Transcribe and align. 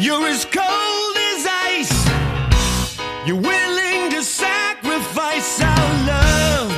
You're 0.00 0.28
as 0.28 0.44
cold 0.44 1.16
as 1.16 1.44
ice. 1.44 2.06
You're 3.26 3.34
willing 3.34 4.12
to 4.12 4.22
sacrifice 4.22 5.60
our 5.60 6.06
love. 6.06 6.70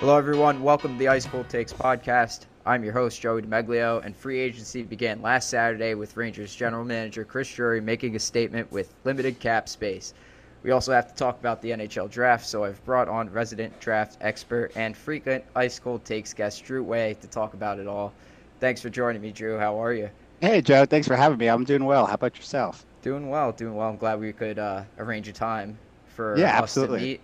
Hello, 0.00 0.18
everyone. 0.18 0.62
Welcome 0.62 0.92
to 0.92 0.98
the 0.98 1.08
Ice 1.08 1.24
Cold 1.24 1.48
Takes 1.48 1.72
podcast. 1.72 2.44
I'm 2.66 2.84
your 2.84 2.92
host, 2.92 3.22
Joey 3.22 3.40
DeMeglio, 3.40 4.04
and 4.04 4.14
free 4.14 4.38
agency 4.38 4.82
began 4.82 5.22
last 5.22 5.48
Saturday 5.48 5.94
with 5.94 6.14
Rangers 6.14 6.54
general 6.54 6.84
manager 6.84 7.24
Chris 7.24 7.50
Drury 7.54 7.80
making 7.80 8.16
a 8.16 8.20
statement 8.20 8.70
with 8.70 8.92
limited 9.04 9.40
cap 9.40 9.66
space. 9.66 10.12
We 10.64 10.72
also 10.72 10.92
have 10.92 11.06
to 11.08 11.14
talk 11.14 11.38
about 11.38 11.62
the 11.62 11.72
NHL 11.72 12.08
draft, 12.08 12.46
so 12.46 12.64
I've 12.64 12.84
brought 12.84 13.08
on 13.08 13.30
resident 13.30 13.78
draft 13.80 14.16
expert 14.20 14.72
and 14.74 14.96
frequent 14.96 15.44
Ice 15.54 15.78
Cold 15.78 16.04
Takes 16.04 16.32
guest 16.32 16.64
Drew 16.64 16.82
Way 16.82 17.14
to 17.20 17.28
talk 17.28 17.54
about 17.54 17.78
it 17.78 17.86
all. 17.86 18.12
Thanks 18.60 18.80
for 18.80 18.90
joining 18.90 19.22
me, 19.22 19.30
Drew. 19.30 19.58
How 19.58 19.80
are 19.80 19.92
you? 19.92 20.10
Hey, 20.40 20.62
Joe. 20.62 20.84
Thanks 20.86 21.06
for 21.08 21.16
having 21.16 21.38
me. 21.38 21.48
I'm 21.48 21.64
doing 21.64 21.84
well. 21.84 22.06
How 22.06 22.14
about 22.14 22.36
yourself? 22.38 22.86
Doing 23.02 23.28
well, 23.28 23.52
doing 23.52 23.74
well. 23.76 23.88
I'm 23.90 23.96
glad 23.96 24.20
we 24.20 24.32
could 24.32 24.58
uh, 24.58 24.84
arrange 24.98 25.28
a 25.28 25.32
time 25.32 25.78
for 26.06 26.34
Yeah, 26.38 26.48
us 26.58 26.58
absolutely. 26.62 26.98
to 26.98 27.02
meet. 27.04 27.20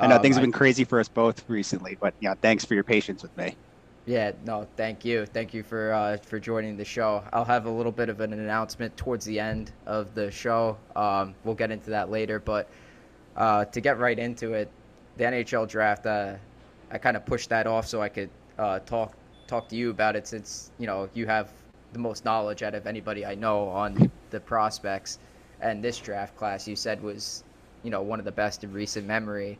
I 0.00 0.06
know 0.06 0.16
Um, 0.16 0.22
things 0.22 0.36
have 0.36 0.42
been 0.42 0.52
crazy 0.52 0.84
for 0.84 1.00
us 1.00 1.08
both 1.08 1.48
recently, 1.48 1.96
but 2.00 2.14
yeah, 2.20 2.34
thanks 2.42 2.64
for 2.64 2.74
your 2.74 2.84
patience 2.84 3.22
with 3.22 3.36
me. 3.36 3.56
Yeah, 4.06 4.32
no, 4.46 4.66
thank 4.76 5.04
you, 5.04 5.26
thank 5.26 5.52
you 5.52 5.62
for 5.62 5.92
uh, 5.92 6.16
for 6.16 6.40
joining 6.40 6.76
the 6.76 6.84
show. 6.84 7.22
I'll 7.32 7.44
have 7.44 7.66
a 7.66 7.70
little 7.70 7.92
bit 7.92 8.08
of 8.08 8.20
an 8.20 8.32
announcement 8.32 8.96
towards 8.96 9.26
the 9.26 9.38
end 9.38 9.72
of 9.86 10.14
the 10.14 10.30
show. 10.30 10.78
Um, 10.96 11.34
we'll 11.44 11.54
get 11.54 11.70
into 11.70 11.90
that 11.90 12.10
later, 12.10 12.40
but 12.40 12.68
uh, 13.36 13.66
to 13.66 13.80
get 13.80 13.98
right 13.98 14.18
into 14.18 14.54
it, 14.54 14.70
the 15.18 15.24
NHL 15.24 15.68
draft, 15.68 16.06
uh, 16.06 16.34
I 16.90 16.98
kind 16.98 17.16
of 17.16 17.26
pushed 17.26 17.50
that 17.50 17.66
off 17.66 17.86
so 17.86 18.00
I 18.00 18.08
could 18.08 18.30
uh, 18.58 18.78
talk 18.80 19.14
talk 19.46 19.68
to 19.68 19.76
you 19.76 19.90
about 19.90 20.16
it 20.16 20.26
since 20.26 20.70
you 20.78 20.86
know 20.86 21.08
you 21.12 21.26
have 21.26 21.52
the 21.92 21.98
most 21.98 22.24
knowledge 22.24 22.62
out 22.62 22.74
of 22.74 22.86
anybody 22.86 23.26
I 23.26 23.34
know 23.34 23.68
on 23.68 24.10
the 24.30 24.40
prospects, 24.40 25.18
and 25.60 25.84
this 25.84 25.98
draft 25.98 26.36
class 26.36 26.66
you 26.66 26.74
said 26.74 27.02
was 27.02 27.44
you 27.82 27.90
know 27.90 28.00
one 28.00 28.18
of 28.18 28.24
the 28.24 28.32
best 28.32 28.64
in 28.64 28.72
recent 28.72 29.06
memory. 29.06 29.58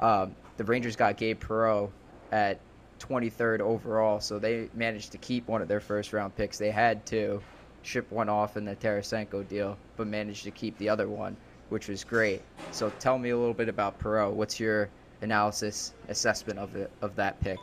Um, 0.00 0.36
the 0.58 0.64
Rangers 0.64 0.96
got 0.96 1.16
Gabe 1.16 1.42
Perreault 1.42 1.90
at 2.30 2.58
23rd 3.02 3.60
overall, 3.60 4.20
so 4.20 4.38
they 4.38 4.68
managed 4.74 5.12
to 5.12 5.18
keep 5.18 5.48
one 5.48 5.62
of 5.62 5.68
their 5.68 5.80
first 5.80 6.12
round 6.12 6.34
picks. 6.36 6.58
They 6.58 6.70
had 6.70 7.04
to 7.06 7.42
ship 7.82 8.10
one 8.10 8.28
off 8.28 8.56
in 8.56 8.64
the 8.64 8.76
Tarasenko 8.76 9.46
deal, 9.48 9.76
but 9.96 10.06
managed 10.06 10.44
to 10.44 10.50
keep 10.50 10.76
the 10.78 10.88
other 10.88 11.08
one, 11.08 11.36
which 11.68 11.88
was 11.88 12.04
great. 12.04 12.42
So 12.70 12.90
tell 12.90 13.18
me 13.18 13.30
a 13.30 13.36
little 13.36 13.54
bit 13.54 13.68
about 13.68 13.98
Perreault. 13.98 14.34
What's 14.34 14.60
your 14.60 14.88
analysis, 15.20 15.92
assessment 16.08 16.58
of 16.58 16.76
it, 16.76 16.90
of 17.02 17.16
that 17.16 17.40
pick? 17.40 17.58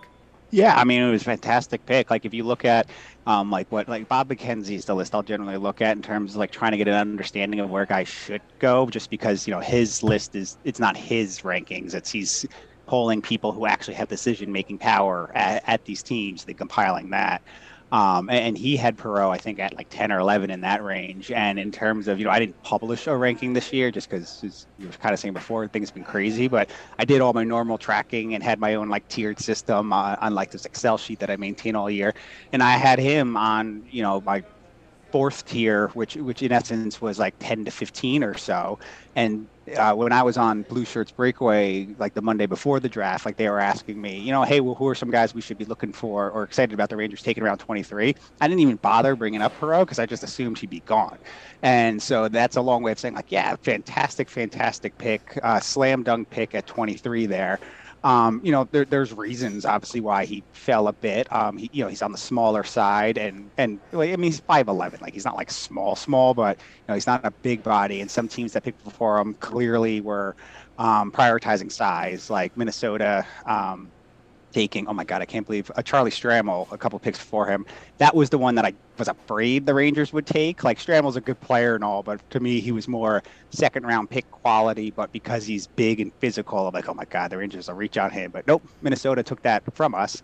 Yeah, 0.51 0.75
I 0.75 0.83
mean 0.83 1.01
it 1.03 1.11
was 1.11 1.21
a 1.21 1.25
fantastic 1.25 1.85
pick. 1.85 2.09
Like 2.09 2.25
if 2.25 2.33
you 2.33 2.43
look 2.43 2.65
at 2.65 2.89
um, 3.27 3.51
like 3.51 3.71
what 3.71 3.87
like 3.87 4.07
Bob 4.07 4.29
McKenzie's 4.29 4.85
the 4.85 4.95
list 4.95 5.13
I'll 5.13 5.21
generally 5.21 5.57
look 5.57 5.79
at 5.79 5.95
in 5.95 6.01
terms 6.01 6.31
of 6.31 6.37
like 6.37 6.51
trying 6.51 6.71
to 6.71 6.77
get 6.77 6.87
an 6.87 6.95
understanding 6.95 7.59
of 7.59 7.69
where 7.69 7.85
guys 7.85 8.07
should 8.07 8.41
go, 8.57 8.87
just 8.89 9.11
because 9.11 9.47
you 9.47 9.53
know 9.53 9.59
his 9.59 10.01
list 10.01 10.35
is 10.35 10.57
it's 10.63 10.79
not 10.79 10.97
his 10.97 11.41
rankings. 11.41 11.93
It's 11.93 12.11
he's 12.11 12.45
polling 12.89 13.21
people 13.21 13.51
who 13.51 13.67
actually 13.67 13.93
have 13.93 14.07
decision 14.07 14.51
making 14.51 14.79
power 14.79 15.29
at, 15.35 15.63
at 15.67 15.85
these 15.85 16.01
teams. 16.01 16.43
They 16.43 16.55
compiling 16.55 17.11
that. 17.11 17.43
Um, 17.91 18.31
and 18.31 18.57
he 18.57 18.75
had 18.77 18.97
Perreault, 18.97 19.29
I 19.29 19.37
think, 19.37 19.59
at 19.59 19.75
like 19.75 19.89
10 19.89 20.11
or 20.11 20.19
11 20.19 20.49
in 20.49 20.61
that 20.61 20.83
range. 20.83 21.31
And 21.31 21.59
in 21.59 21.71
terms 21.71 22.07
of, 22.07 22.17
you 22.17 22.25
know, 22.25 22.31
I 22.31 22.39
didn't 22.39 22.61
publish 22.63 23.05
a 23.05 23.15
ranking 23.15 23.53
this 23.53 23.71
year 23.71 23.91
just 23.91 24.09
because, 24.09 24.65
you 24.79 24.87
were 24.87 24.93
kind 24.93 25.13
of 25.13 25.19
saying 25.19 25.35
before, 25.35 25.67
things 25.67 25.89
have 25.89 25.93
been 25.93 26.03
crazy. 26.03 26.47
But 26.47 26.71
I 26.97 27.05
did 27.05 27.21
all 27.21 27.33
my 27.33 27.43
normal 27.43 27.77
tracking 27.77 28.33
and 28.33 28.43
had 28.43 28.59
my 28.59 28.73
own 28.73 28.89
like 28.89 29.07
tiered 29.07 29.39
system 29.39 29.93
uh, 29.93 30.15
on 30.19 30.33
like 30.33 30.49
this 30.49 30.65
Excel 30.65 30.97
sheet 30.97 31.19
that 31.19 31.29
I 31.29 31.35
maintain 31.35 31.75
all 31.75 31.91
year. 31.91 32.15
And 32.51 32.63
I 32.63 32.71
had 32.71 32.97
him 32.97 33.37
on, 33.37 33.83
you 33.91 34.01
know, 34.01 34.19
my 34.21 34.43
fourth 35.11 35.45
tier, 35.45 35.89
which 35.89 36.15
which 36.15 36.41
in 36.41 36.51
essence 36.51 37.01
was 37.01 37.19
like 37.19 37.35
10 37.37 37.65
to 37.65 37.71
15 37.71 38.23
or 38.23 38.35
so. 38.35 38.79
And 39.15 39.47
uh, 39.77 39.93
when 39.93 40.11
I 40.11 40.23
was 40.23 40.37
on 40.37 40.63
Blue 40.63 40.85
Shirts 40.85 41.11
Breakaway, 41.11 41.87
like 41.97 42.13
the 42.13 42.21
Monday 42.21 42.45
before 42.45 42.79
the 42.79 42.89
draft, 42.89 43.25
like 43.25 43.37
they 43.37 43.49
were 43.49 43.59
asking 43.59 44.01
me, 44.01 44.19
you 44.19 44.31
know, 44.31 44.43
hey, 44.43 44.59
well, 44.59 44.75
who 44.75 44.87
are 44.87 44.95
some 44.95 45.11
guys 45.11 45.33
we 45.33 45.41
should 45.41 45.57
be 45.57 45.65
looking 45.65 45.93
for 45.93 46.29
or 46.31 46.43
excited 46.43 46.73
about 46.73 46.89
the 46.89 46.97
Rangers 46.97 47.21
taking 47.21 47.43
around 47.43 47.57
23? 47.59 48.15
I 48.41 48.47
didn't 48.47 48.61
even 48.61 48.77
bother 48.77 49.15
bringing 49.15 49.41
up 49.41 49.57
Perreault 49.59 49.81
because 49.81 49.99
I 49.99 50.05
just 50.05 50.23
assumed 50.23 50.59
he'd 50.59 50.69
be 50.69 50.81
gone. 50.81 51.19
And 51.61 52.01
so 52.01 52.27
that's 52.27 52.55
a 52.55 52.61
long 52.61 52.83
way 52.83 52.91
of 52.91 52.99
saying, 52.99 53.15
like, 53.15 53.31
yeah, 53.31 53.55
fantastic, 53.57 54.29
fantastic 54.29 54.97
pick, 54.97 55.37
uh, 55.43 55.59
slam 55.59 56.03
dunk 56.03 56.29
pick 56.29 56.55
at 56.55 56.65
23 56.67 57.25
there. 57.25 57.59
Um, 58.03 58.39
you 58.43 58.51
know, 58.51 58.65
there, 58.71 58.85
there's 58.85 59.13
reasons 59.13 59.65
obviously 59.65 59.99
why 59.99 60.25
he 60.25 60.45
fell 60.53 60.87
a 60.87 60.93
bit. 60.93 61.31
Um, 61.33 61.57
he, 61.57 61.69
you 61.73 61.83
know, 61.83 61.89
he's 61.89 62.01
on 62.01 62.11
the 62.11 62.17
smaller 62.17 62.63
side, 62.63 63.17
and 63.17 63.51
and 63.57 63.81
I 63.93 63.97
mean, 64.15 64.23
he's 64.23 64.39
five 64.41 64.67
eleven. 64.69 64.99
Like 65.01 65.13
he's 65.13 65.25
not 65.25 65.35
like 65.35 65.51
small, 65.51 65.95
small, 65.95 66.33
but 66.33 66.59
you 66.59 66.85
know, 66.87 66.93
he's 66.93 67.07
not 67.07 67.25
a 67.25 67.31
big 67.31 67.61
body. 67.63 68.01
And 68.01 68.09
some 68.09 68.27
teams 68.29 68.53
that 68.53 68.63
picked 68.63 68.83
before 68.83 69.19
him 69.19 69.35
clearly 69.35 70.01
were 70.01 70.35
um, 70.77 71.11
prioritizing 71.11 71.71
size, 71.71 72.29
like 72.29 72.55
Minnesota. 72.55 73.25
Um, 73.45 73.91
taking 74.51 74.87
oh 74.87 74.93
my 74.93 75.03
god 75.03 75.21
i 75.21 75.25
can't 75.25 75.45
believe 75.45 75.71
uh, 75.75 75.81
charlie 75.81 76.11
stramel 76.11 76.71
a 76.71 76.77
couple 76.77 76.97
picks 76.99 77.17
before 77.17 77.45
him 77.45 77.65
that 77.97 78.15
was 78.15 78.29
the 78.29 78.37
one 78.37 78.55
that 78.55 78.65
i 78.65 78.73
was 78.97 79.07
afraid 79.07 79.65
the 79.65 79.73
rangers 79.73 80.11
would 80.11 80.25
take 80.25 80.63
like 80.63 80.79
stramel's 80.79 81.15
a 81.15 81.21
good 81.21 81.39
player 81.41 81.75
and 81.75 81.83
all 81.83 82.03
but 82.03 82.27
to 82.29 82.39
me 82.39 82.59
he 82.59 82.71
was 82.71 82.87
more 82.87 83.21
second 83.51 83.85
round 83.85 84.09
pick 84.09 84.29
quality 84.31 84.91
but 84.91 85.11
because 85.11 85.45
he's 85.45 85.67
big 85.67 85.99
and 85.99 86.11
physical 86.15 86.67
i'm 86.67 86.73
like 86.73 86.89
oh 86.89 86.93
my 86.93 87.05
god 87.05 87.31
the 87.31 87.37
rangers 87.37 87.67
will 87.67 87.75
reach 87.75 87.97
on 87.97 88.09
him 88.09 88.31
but 88.31 88.45
nope 88.47 88.63
minnesota 88.81 89.23
took 89.23 89.41
that 89.41 89.63
from 89.75 89.93
us 89.95 90.21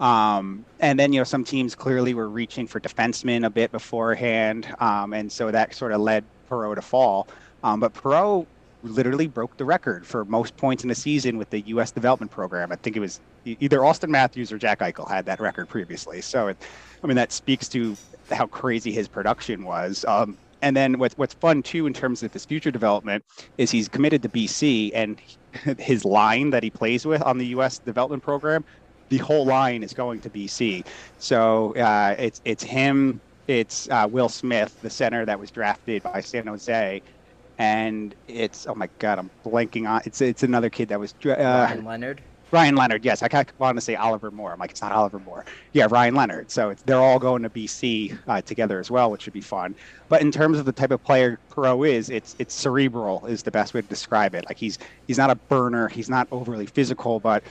um, 0.00 0.64
and 0.78 0.96
then 0.98 1.12
you 1.12 1.18
know 1.18 1.24
some 1.24 1.42
teams 1.42 1.74
clearly 1.74 2.14
were 2.14 2.28
reaching 2.28 2.68
for 2.68 2.78
defensemen 2.78 3.44
a 3.44 3.50
bit 3.50 3.72
beforehand 3.72 4.72
um, 4.78 5.12
and 5.12 5.30
so 5.30 5.50
that 5.50 5.74
sort 5.74 5.92
of 5.92 6.00
led 6.00 6.24
perreault 6.48 6.76
to 6.76 6.82
fall 6.82 7.26
um, 7.62 7.80
but 7.80 7.92
perreault 7.94 8.46
literally 8.82 9.26
broke 9.26 9.56
the 9.56 9.64
record 9.64 10.06
for 10.06 10.24
most 10.24 10.56
points 10.56 10.84
in 10.84 10.90
a 10.90 10.94
season 10.94 11.38
with 11.38 11.50
the 11.50 11.60
U.S. 11.62 11.90
development 11.90 12.30
program. 12.30 12.72
I 12.72 12.76
think 12.76 12.96
it 12.96 13.00
was 13.00 13.20
either 13.60 13.78
Auston 13.78 14.08
Matthews 14.08 14.52
or 14.52 14.58
Jack 14.58 14.80
Eichel 14.80 15.08
had 15.08 15.26
that 15.26 15.40
record 15.40 15.68
previously. 15.68 16.20
So, 16.20 16.48
it, 16.48 16.56
I 17.02 17.06
mean, 17.06 17.16
that 17.16 17.32
speaks 17.32 17.68
to 17.68 17.96
how 18.30 18.46
crazy 18.46 18.92
his 18.92 19.08
production 19.08 19.64
was. 19.64 20.04
Um, 20.06 20.36
and 20.62 20.76
then 20.76 20.98
what's 20.98 21.16
what's 21.16 21.34
fun 21.34 21.62
too 21.62 21.86
in 21.86 21.92
terms 21.92 22.22
of 22.22 22.32
his 22.32 22.44
future 22.44 22.70
development 22.70 23.24
is 23.58 23.70
he's 23.70 23.88
committed 23.88 24.22
to 24.22 24.28
BC, 24.28 24.90
and 24.94 25.20
his 25.78 26.04
line 26.04 26.50
that 26.50 26.62
he 26.62 26.70
plays 26.70 27.06
with 27.06 27.22
on 27.22 27.38
the 27.38 27.46
U.S. 27.48 27.78
development 27.78 28.22
program, 28.22 28.64
the 29.08 29.18
whole 29.18 29.46
line 29.46 29.82
is 29.82 29.92
going 29.92 30.20
to 30.20 30.30
BC. 30.30 30.86
So 31.18 31.74
uh, 31.76 32.16
it's 32.18 32.40
it's 32.44 32.62
him. 32.62 33.20
It's 33.46 33.88
uh, 33.88 34.06
Will 34.10 34.28
Smith, 34.28 34.78
the 34.82 34.90
center 34.90 35.24
that 35.24 35.38
was 35.38 35.50
drafted 35.50 36.02
by 36.02 36.20
San 36.20 36.46
Jose, 36.46 37.02
and 37.58 38.14
it's 38.26 38.66
oh 38.66 38.74
my 38.74 38.88
god, 38.98 39.18
I'm 39.18 39.30
blanking 39.44 39.88
on 39.88 40.02
it's 40.04 40.20
it's 40.20 40.42
another 40.42 40.70
kid 40.70 40.88
that 40.88 41.00
was 41.00 41.14
uh, 41.24 41.28
Ryan 41.28 41.84
Leonard. 41.84 42.22
Ryan 42.50 42.76
Leonard. 42.76 43.04
Yes, 43.04 43.22
I 43.22 43.28
kind 43.28 43.46
of 43.46 43.60
want 43.60 43.76
to 43.76 43.80
say 43.80 43.94
Oliver 43.94 44.30
Moore. 44.30 44.52
I'm 44.52 44.58
like 44.58 44.70
it's 44.70 44.80
not 44.80 44.92
Oliver 44.92 45.18
Moore. 45.18 45.44
Yeah, 45.72 45.86
Ryan 45.90 46.14
Leonard. 46.14 46.50
So 46.50 46.74
they're 46.86 47.00
all 47.00 47.18
going 47.18 47.42
to 47.42 47.50
BC 47.50 48.18
uh, 48.26 48.40
together 48.42 48.78
as 48.78 48.90
well, 48.90 49.10
which 49.10 49.22
should 49.22 49.32
be 49.32 49.40
fun. 49.40 49.74
But 50.08 50.22
in 50.22 50.30
terms 50.30 50.58
of 50.58 50.64
the 50.64 50.72
type 50.72 50.90
of 50.90 51.02
player 51.04 51.38
Perreault 51.50 51.88
is, 51.88 52.08
it's 52.08 52.36
it's 52.38 52.54
cerebral 52.54 53.26
is 53.26 53.42
the 53.42 53.50
best 53.50 53.74
way 53.74 53.82
to 53.82 53.86
describe 53.86 54.34
it. 54.34 54.46
Like 54.46 54.56
he's 54.56 54.78
he's 55.06 55.18
not 55.18 55.30
a 55.30 55.34
burner. 55.34 55.88
He's 55.88 56.08
not 56.08 56.26
overly 56.32 56.66
physical, 56.66 57.20
but 57.20 57.42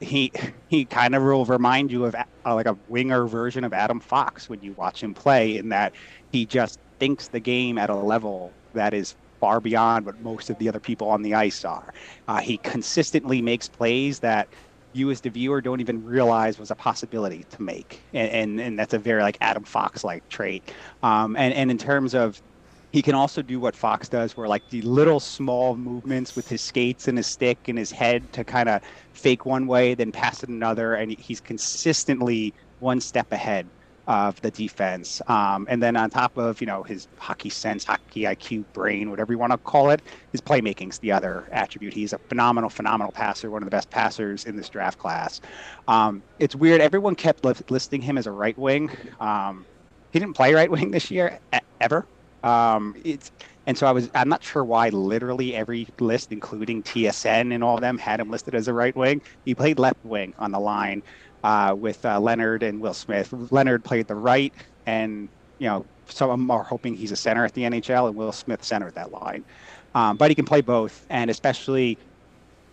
he 0.00 0.32
he 0.68 0.84
kind 0.84 1.14
of 1.14 1.22
will 1.22 1.44
remind 1.44 1.92
you 1.92 2.04
of 2.04 2.14
uh, 2.16 2.54
like 2.54 2.66
a 2.66 2.76
winger 2.88 3.26
version 3.26 3.62
of 3.62 3.72
Adam 3.72 4.00
Fox 4.00 4.48
when 4.48 4.60
you 4.62 4.72
watch 4.72 5.02
him 5.02 5.14
play. 5.14 5.58
In 5.58 5.68
that 5.68 5.92
he 6.32 6.44
just 6.44 6.80
thinks 6.98 7.28
the 7.28 7.40
game 7.40 7.78
at 7.78 7.88
a 7.88 7.94
level 7.94 8.52
that 8.74 8.94
is 8.94 9.14
far 9.40 9.60
beyond 9.60 10.06
what 10.06 10.20
most 10.20 10.50
of 10.50 10.58
the 10.58 10.68
other 10.68 10.80
people 10.80 11.08
on 11.08 11.22
the 11.22 11.34
ice 11.34 11.64
are. 11.64 11.92
Uh, 12.28 12.38
he 12.38 12.58
consistently 12.58 13.42
makes 13.42 13.68
plays 13.68 14.20
that 14.20 14.48
you 14.92 15.10
as 15.10 15.20
the 15.20 15.30
viewer 15.30 15.60
don't 15.60 15.80
even 15.80 16.04
realize 16.04 16.58
was 16.58 16.70
a 16.70 16.74
possibility 16.74 17.44
to 17.50 17.62
make, 17.62 18.00
and 18.12 18.30
and, 18.30 18.60
and 18.60 18.78
that's 18.78 18.94
a 18.94 18.98
very 18.98 19.22
like 19.22 19.38
Adam 19.40 19.64
Fox 19.64 20.04
like 20.04 20.28
trait. 20.28 20.72
Um, 21.02 21.36
and 21.36 21.54
and 21.54 21.70
in 21.70 21.78
terms 21.78 22.14
of 22.14 22.42
he 22.92 23.02
can 23.02 23.14
also 23.14 23.40
do 23.40 23.60
what 23.60 23.76
Fox 23.76 24.08
does, 24.08 24.36
where 24.36 24.48
like 24.48 24.68
the 24.70 24.82
little 24.82 25.20
small 25.20 25.76
movements 25.76 26.34
with 26.34 26.48
his 26.48 26.60
skates 26.60 27.06
and 27.06 27.16
his 27.16 27.26
stick 27.28 27.68
and 27.68 27.78
his 27.78 27.92
head 27.92 28.32
to 28.32 28.42
kind 28.42 28.68
of 28.68 28.82
fake 29.12 29.46
one 29.46 29.68
way, 29.68 29.94
then 29.94 30.10
pass 30.10 30.42
it 30.42 30.48
another, 30.48 30.94
and 30.94 31.12
he's 31.12 31.40
consistently 31.40 32.52
one 32.80 33.00
step 33.00 33.30
ahead 33.32 33.68
of 34.06 34.40
the 34.42 34.50
defense. 34.50 35.20
Um, 35.28 35.66
and 35.70 35.82
then 35.82 35.96
on 35.96 36.10
top 36.10 36.36
of 36.36 36.60
you 36.60 36.66
know 36.66 36.82
his 36.82 37.06
hockey 37.18 37.50
sense, 37.50 37.84
hockey 37.84 38.22
IQ, 38.22 38.64
brain, 38.72 39.10
whatever 39.10 39.32
you 39.32 39.38
want 39.38 39.52
to 39.52 39.58
call 39.58 39.90
it, 39.90 40.02
his 40.32 40.40
playmaking's 40.40 40.98
the 41.00 41.12
other 41.12 41.48
attribute. 41.52 41.94
He's 41.94 42.12
a 42.12 42.18
phenomenal, 42.28 42.70
phenomenal 42.70 43.12
passer, 43.12 43.50
one 43.50 43.62
of 43.62 43.66
the 43.66 43.70
best 43.70 43.90
passers 43.90 44.44
in 44.44 44.56
this 44.56 44.68
draft 44.70 44.98
class. 44.98 45.40
Um, 45.88 46.24
it's 46.38 46.56
weird. 46.56 46.80
Everyone 46.80 47.14
kept 47.14 47.44
li- 47.44 47.54
listing 47.70 48.02
him 48.02 48.18
as 48.18 48.26
a 48.26 48.32
right 48.32 48.56
wing. 48.58 48.90
Um, 49.20 49.66
he 50.12 50.18
didn't 50.18 50.36
play 50.36 50.54
right 50.54 50.70
wing 50.70 50.90
this 50.90 51.10
year 51.10 51.38
ever. 51.80 52.08
Um, 52.42 52.94
it's 53.04 53.30
and 53.66 53.76
so 53.76 53.86
I 53.86 53.92
was 53.92 54.10
I'm 54.14 54.28
not 54.30 54.42
sure 54.42 54.64
why 54.64 54.88
literally 54.88 55.54
every 55.54 55.86
list, 56.00 56.32
including 56.32 56.82
TSN 56.82 57.52
and 57.54 57.62
all 57.62 57.74
of 57.74 57.82
them, 57.82 57.98
had 57.98 58.18
him 58.20 58.30
listed 58.30 58.54
as 58.54 58.66
a 58.68 58.72
right 58.74 58.96
wing. 58.96 59.20
He 59.44 59.54
played 59.54 59.78
left 59.78 59.98
wing 60.02 60.32
on 60.38 60.50
the 60.50 60.58
line 60.58 61.02
uh, 61.44 61.74
with 61.78 62.04
uh, 62.04 62.20
Leonard 62.20 62.62
and 62.62 62.80
Will 62.80 62.94
Smith. 62.94 63.32
Leonard 63.50 63.84
played 63.84 64.06
the 64.08 64.16
right, 64.16 64.54
and 64.86 65.28
you 65.58 65.68
know 65.68 65.86
some 66.06 66.50
are 66.50 66.64
hoping 66.64 66.94
he's 66.94 67.12
a 67.12 67.16
center 67.16 67.44
at 67.44 67.54
the 67.54 67.62
NHL, 67.62 68.08
and 68.08 68.16
Will 68.16 68.32
Smith 68.32 68.64
centered 68.64 68.94
that 68.94 69.12
line. 69.12 69.44
Um, 69.94 70.16
but 70.16 70.30
he 70.30 70.34
can 70.34 70.44
play 70.44 70.60
both, 70.60 71.06
and 71.10 71.30
especially 71.30 71.98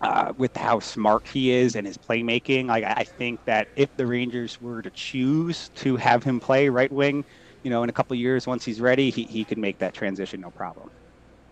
uh, 0.01 0.33
with 0.37 0.55
how 0.55 0.79
smart 0.79 1.27
he 1.27 1.51
is 1.51 1.75
and 1.75 1.87
his 1.87 1.97
playmaking, 1.97 2.67
like 2.67 2.83
I 2.83 3.03
think 3.03 3.41
that 3.45 3.69
if 3.75 3.95
the 3.97 4.05
Rangers 4.07 4.59
were 4.61 4.81
to 4.81 4.91
choose 4.91 5.69
to 5.75 5.95
have 5.97 6.23
him 6.23 6.39
play 6.39 6.69
right 6.69 6.91
wing, 6.91 7.25
you 7.63 7.71
know, 7.71 7.83
in 7.83 7.89
a 7.89 7.93
couple 7.93 8.15
years 8.15 8.47
once 8.47 8.63
he's 8.65 8.79
ready, 8.81 9.09
he 9.09 9.25
he 9.25 9.45
could 9.45 9.57
make 9.57 9.79
that 9.79 9.93
transition 9.93 10.41
no 10.41 10.51
problem. 10.51 10.89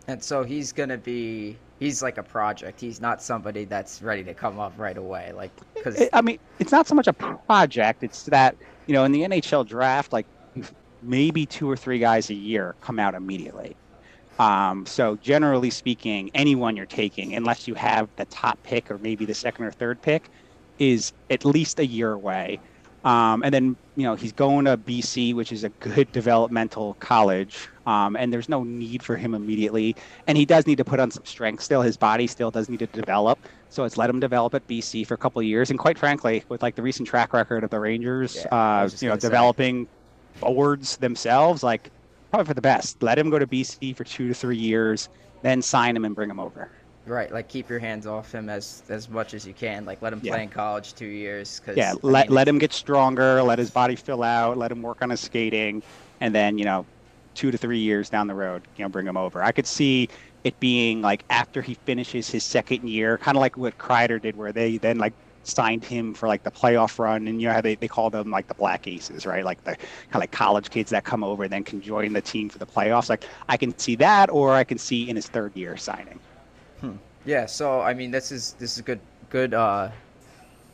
And 0.08 0.24
so 0.24 0.44
he's 0.44 0.72
gonna 0.72 0.98
be 0.98 1.58
he's 1.80 2.02
like 2.04 2.18
a 2.18 2.24
project. 2.24 2.80
He's 2.80 3.02
not 3.02 3.22
somebody 3.22 3.66
that's 3.66 4.02
ready 4.02 4.24
to 4.24 4.34
come 4.34 4.60
up 4.60 4.74
right 4.78 4.98
away. 4.98 5.32
Like 5.36 5.52
because 5.74 6.10
I 6.14 6.22
mean, 6.22 6.40
it's 6.60 6.72
not 6.72 6.88
so 6.88 6.96
much 6.96 7.08
a 7.08 7.14
project. 7.14 8.04
It's 8.04 8.24
that 8.24 8.56
you 8.88 8.94
know 8.94 9.04
in 9.04 9.12
the 9.12 9.22
NHL 9.22 9.66
draft, 9.66 10.14
like 10.14 10.28
maybe 11.02 11.46
two 11.46 11.70
or 11.70 11.76
three 11.78 12.00
guys 12.00 12.30
a 12.30 12.36
year 12.36 12.76
come 12.82 13.00
out 13.00 13.16
immediately. 13.16 13.76
Um, 14.38 14.86
so 14.86 15.16
generally 15.18 15.70
speaking, 15.70 16.30
anyone 16.34 16.76
you're 16.76 16.86
taking, 16.86 17.36
unless 17.36 17.68
you 17.68 17.74
have 17.76 18.10
the 18.18 18.26
top 18.26 18.62
pick 18.64 18.92
or 18.92 18.98
maybe 18.98 19.26
the 19.26 19.34
second 19.34 19.66
or 19.66 19.72
third 19.72 20.02
pick, 20.02 20.30
is 20.78 21.14
at 21.30 21.46
least 21.46 21.80
a 21.80 21.86
year 21.86 22.12
away. 22.12 22.60
Um, 23.06 23.44
and 23.44 23.54
then 23.54 23.78
you 23.96 24.04
know 24.04 24.16
he's 24.16 24.34
going 24.34 24.66
to 24.66 24.78
BC, 24.78 25.34
which 25.36 25.52
is 25.52 25.64
a 25.64 25.70
good 25.70 26.12
developmental 26.12 26.96
college, 26.96 27.70
um, 27.86 28.16
and 28.16 28.34
there's 28.34 28.50
no 28.50 28.64
need 28.64 29.04
for 29.04 29.16
him 29.16 29.36
immediately. 29.36 29.96
And 30.28 30.38
he 30.38 30.46
does 30.46 30.66
need 30.68 30.78
to 30.78 30.86
put 30.86 31.00
on 31.00 31.12
some 31.12 31.24
strength 31.26 31.64
still. 31.64 31.84
His 31.84 31.98
body 31.98 32.28
still 32.28 32.52
does 32.52 32.68
need 32.68 32.80
to 32.80 32.88
develop. 32.88 33.40
So 33.70 33.84
it's 33.84 33.98
let 33.98 34.10
him 34.10 34.20
develop 34.20 34.56
at 34.56 34.68
BC 34.68 35.06
for 35.08 35.14
a 35.14 35.18
couple 35.18 35.40
of 35.40 35.46
years. 35.46 35.70
And 35.70 35.80
quite 35.80 35.98
frankly, 36.00 36.44
with 36.50 36.64
like 36.64 36.76
the 36.76 36.82
recent 36.82 37.08
track 37.08 37.32
record 37.34 37.64
of 37.64 37.70
the 37.70 37.80
Rangers, 37.80 38.36
Yeah, 38.36 38.56
uh, 38.84 38.90
you 39.00 39.08
know, 39.08 39.14
gonna 39.14 39.22
say. 39.22 39.28
developing 39.28 39.88
forwards 40.34 40.98
themselves, 40.98 41.64
like 41.64 41.92
probably 42.32 42.46
for 42.48 42.54
the 42.56 42.62
best. 42.62 43.04
Let 43.04 43.18
him 43.20 43.30
go 43.30 43.40
to 43.40 43.48
BC 43.48 43.94
for 43.96 44.04
two 44.04 44.28
to 44.30 44.34
three 44.34 44.58
years, 44.58 45.10
then 45.42 45.62
sign 45.62 45.96
him 45.96 46.06
and 46.06 46.16
bring 46.16 46.30
him 46.30 46.40
over. 46.40 46.72
Right, 47.06 47.32
like 47.32 47.50
keep 47.50 47.70
your 47.70 47.80
hands 47.80 48.06
off 48.08 48.34
him 48.34 48.50
as 48.50 48.84
as 48.90 49.10
much 49.10 49.34
as 49.34 49.46
you 49.46 49.54
can. 49.54 49.86
Like 49.86 50.02
let 50.02 50.14
him 50.14 50.22
Yeah. 50.22 50.40
play 50.40 50.44
in 50.44 50.50
college 50.50 50.94
two 50.96 51.08
years. 51.08 51.60
Cause, 51.60 51.76
Yeah, 51.76 51.94
I 52.08 52.14
let 52.14 52.30
mean, 52.30 52.30
let 52.30 52.48
him 52.48 52.58
get 52.58 52.72
stronger, 52.74 53.44
let 53.44 53.60
his 53.60 53.70
body 53.72 53.96
fill 53.96 54.24
out, 54.24 54.58
let 54.58 54.72
him 54.72 54.82
work 54.82 55.02
on 55.02 55.10
his 55.10 55.20
skating, 55.22 55.84
and 56.22 56.34
then 56.34 56.58
you 56.58 56.64
know, 56.66 56.88
two 57.36 57.52
to 57.52 57.58
three 57.58 57.80
years 57.80 58.10
down 58.10 58.28
the 58.28 58.36
road, 58.36 58.68
you 58.78 58.84
know, 58.86 58.90
bring 58.90 59.08
him 59.08 59.18
over. 59.18 59.44
I 59.44 59.52
could 59.52 59.68
see 59.68 60.08
it 60.46 60.58
being 60.60 61.02
like 61.02 61.26
after 61.30 61.62
he 61.62 61.76
finishes 61.86 62.30
his 62.30 62.46
second 62.46 62.88
year, 62.88 63.18
kind 63.18 63.36
of 63.38 63.42
like 63.42 63.58
what 63.58 63.78
Kreider 63.78 64.22
did, 64.22 64.36
where 64.38 64.54
they 64.54 64.78
then 64.78 64.98
like 64.98 65.16
signed 65.44 65.84
him 65.84 66.14
for 66.14 66.28
like 66.30 66.44
the 66.44 66.52
playoff 66.52 66.98
run, 66.98 67.28
and 67.28 67.42
you 67.42 67.48
know 67.50 67.54
how 67.54 67.62
they, 67.62 67.76
they 67.76 67.90
call 67.90 68.10
them 68.10 68.32
like 68.32 68.48
the 68.48 68.56
black 68.56 68.88
aces, 68.88 69.26
right? 69.26 69.44
Like 69.44 69.62
the 69.66 69.76
kind 69.76 69.88
of 70.16 70.22
like 70.22 70.32
college 70.32 70.70
kids 70.70 70.92
that 70.92 71.04
come 71.04 71.24
over 71.26 71.44
and 71.44 71.52
then 71.52 71.66
can 71.66 71.82
join 71.82 72.14
the 72.14 72.22
team 72.22 72.50
for 72.50 72.58
the 72.60 72.66
playoffs. 72.68 73.10
Like 73.10 73.26
I 73.50 73.58
can 73.58 73.78
see 73.78 73.96
that, 73.98 74.30
or 74.30 74.54
I 74.54 74.64
can 74.64 74.78
see 74.78 75.10
in 75.10 75.18
his 75.18 75.28
third 75.28 75.58
year 75.58 75.76
signing. 75.78 76.22
Yeah, 77.26 77.48
so 77.48 77.82
I 77.82 77.96
mean, 77.96 78.12
this 78.12 78.32
is 78.32 78.54
this 78.60 78.78
is 78.78 78.82
good 78.84 79.00
good 79.32 79.54
uh 79.56 79.90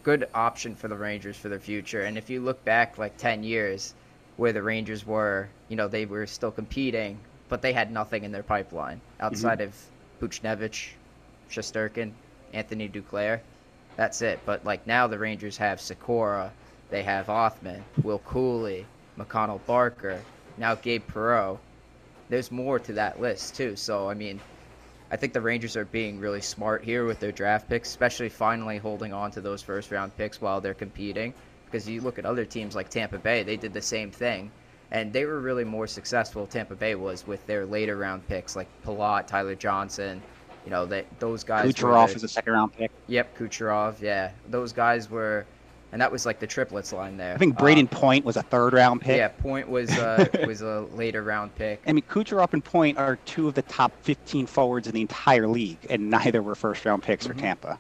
good 0.04 0.28
option 0.34 0.76
for 0.76 0.90
the 0.90 0.96
Rangers 0.98 1.38
for 1.38 1.48
their 1.48 1.60
future. 1.60 2.02
And 2.02 2.18
if 2.18 2.30
you 2.30 2.42
look 2.42 2.64
back 2.66 2.98
like 2.98 3.16
ten 3.18 3.44
years, 3.44 3.94
where 4.36 4.52
the 4.52 4.62
Rangers 4.62 5.06
were, 5.06 5.48
you 5.70 5.78
know, 5.78 5.88
they 5.88 6.06
were 6.06 6.28
still 6.28 6.52
competing, 6.52 7.20
but 7.48 7.62
they 7.62 7.72
had 7.72 7.92
nothing 7.92 8.26
in 8.26 8.32
their 8.34 8.44
pipeline 8.44 9.00
outside 9.22 9.62
of 9.62 9.74
Buchnevich, 10.20 10.90
Shesterkin, 11.50 12.12
Anthony 12.54 12.90
Duclair. 12.90 13.40
That's 13.96 14.22
it. 14.22 14.40
But 14.46 14.66
like 14.66 14.86
now, 14.86 15.08
the 15.08 15.20
Rangers 15.20 15.58
have 15.58 15.80
Sikora, 15.80 16.52
they 16.90 17.04
have 17.04 17.28
Othmann, 17.28 17.82
Will 18.04 18.20
Cuylle, 18.20 18.86
McConnell 19.18 19.66
Barker, 19.66 20.20
now 20.58 20.76
Gabe 20.76 21.04
Perreault. 21.08 21.60
There's 22.28 22.52
more 22.52 22.80
to 22.80 22.94
that 22.94 23.22
list 23.22 23.56
too. 23.56 23.78
So 23.78 24.10
I 24.10 24.16
mean, 24.16 24.42
I 25.12 25.18
think 25.18 25.34
the 25.34 25.42
Rangers 25.42 25.76
are 25.76 25.84
being 25.84 26.20
really 26.20 26.40
smart 26.40 26.86
here 26.86 27.06
with 27.06 27.20
their 27.20 27.34
draft 27.34 27.68
picks, 27.68 27.90
especially 27.90 28.30
finally 28.30 28.78
holding 28.78 29.12
on 29.12 29.30
to 29.32 29.42
those 29.42 29.62
first 29.62 29.92
round 29.92 30.16
picks 30.16 30.40
while 30.40 30.62
they're 30.62 30.74
competing. 30.74 31.34
Because 31.66 31.88
you 31.88 32.00
look 32.00 32.18
at 32.18 32.26
other 32.26 32.46
teams 32.46 32.76
like 32.76 32.90
Tampa 32.90 33.18
Bay, 33.18 33.44
they 33.44 33.58
did 33.58 33.74
the 33.74 33.82
same 33.82 34.10
thing. 34.10 34.52
And 34.90 35.12
they 35.12 35.26
were 35.26 35.40
really 35.40 35.64
more 35.66 35.88
successful, 35.88 36.48
Tampa 36.48 36.76
Bay 36.76 36.96
was, 36.96 37.28
with 37.28 37.46
their 37.46 37.66
later 37.66 37.98
round 37.98 38.28
picks 38.28 38.56
like 38.56 38.68
Palat, 38.86 39.28
Tyler 39.28 39.56
Johnson. 39.56 40.22
You 40.66 40.72
know, 40.72 40.86
that 40.86 41.06
those 41.20 41.44
guys. 41.44 41.74
Kucherov 41.74 42.10
the- 42.10 42.16
is 42.16 42.24
a 42.24 42.28
second 42.28 42.54
round 42.54 42.74
pick. 42.74 42.92
Yep, 43.08 43.38
Kucherov, 43.38 44.02
yeah. 44.02 44.32
Those 44.50 44.74
guys 44.74 45.10
were. 45.10 45.46
And 45.92 46.02
that 46.02 46.12
was 46.12 46.26
like 46.26 46.40
the 46.40 46.48
triplets 46.48 46.94
line 46.94 47.18
there. 47.18 47.34
I 47.34 47.38
think 47.38 47.58
Brayden 47.58 47.82
Um, 47.82 47.88
Point 47.88 48.24
was 48.26 48.38
a 48.38 48.44
third 48.44 48.74
round 48.74 49.02
pick. 49.02 49.18
yeah, 49.18 49.28
Point 49.28 49.70
was 49.70 49.90
uh, 49.92 50.26
was 50.48 50.62
a 50.62 50.82
later 50.94 51.22
round 51.24 51.54
pick. 51.56 51.82
I 51.86 51.92
mean, 51.94 52.04
Kucherov 52.10 52.54
and 52.54 52.64
Point 52.64 52.98
are 52.98 53.18
two 53.26 53.48
of 53.50 53.56
the 53.56 53.62
top 53.64 53.92
15 54.04 54.46
forwards 54.46 54.88
in 54.88 54.94
the 54.94 55.02
entire 55.02 55.48
league, 55.48 55.80
and 55.90 56.10
neither 56.10 56.42
were 56.42 56.56
first 56.56 56.86
round 56.86 57.04
picks 57.04 57.26
Mhm. 57.26 57.32
for 57.32 57.34
Tampa. 57.36 57.80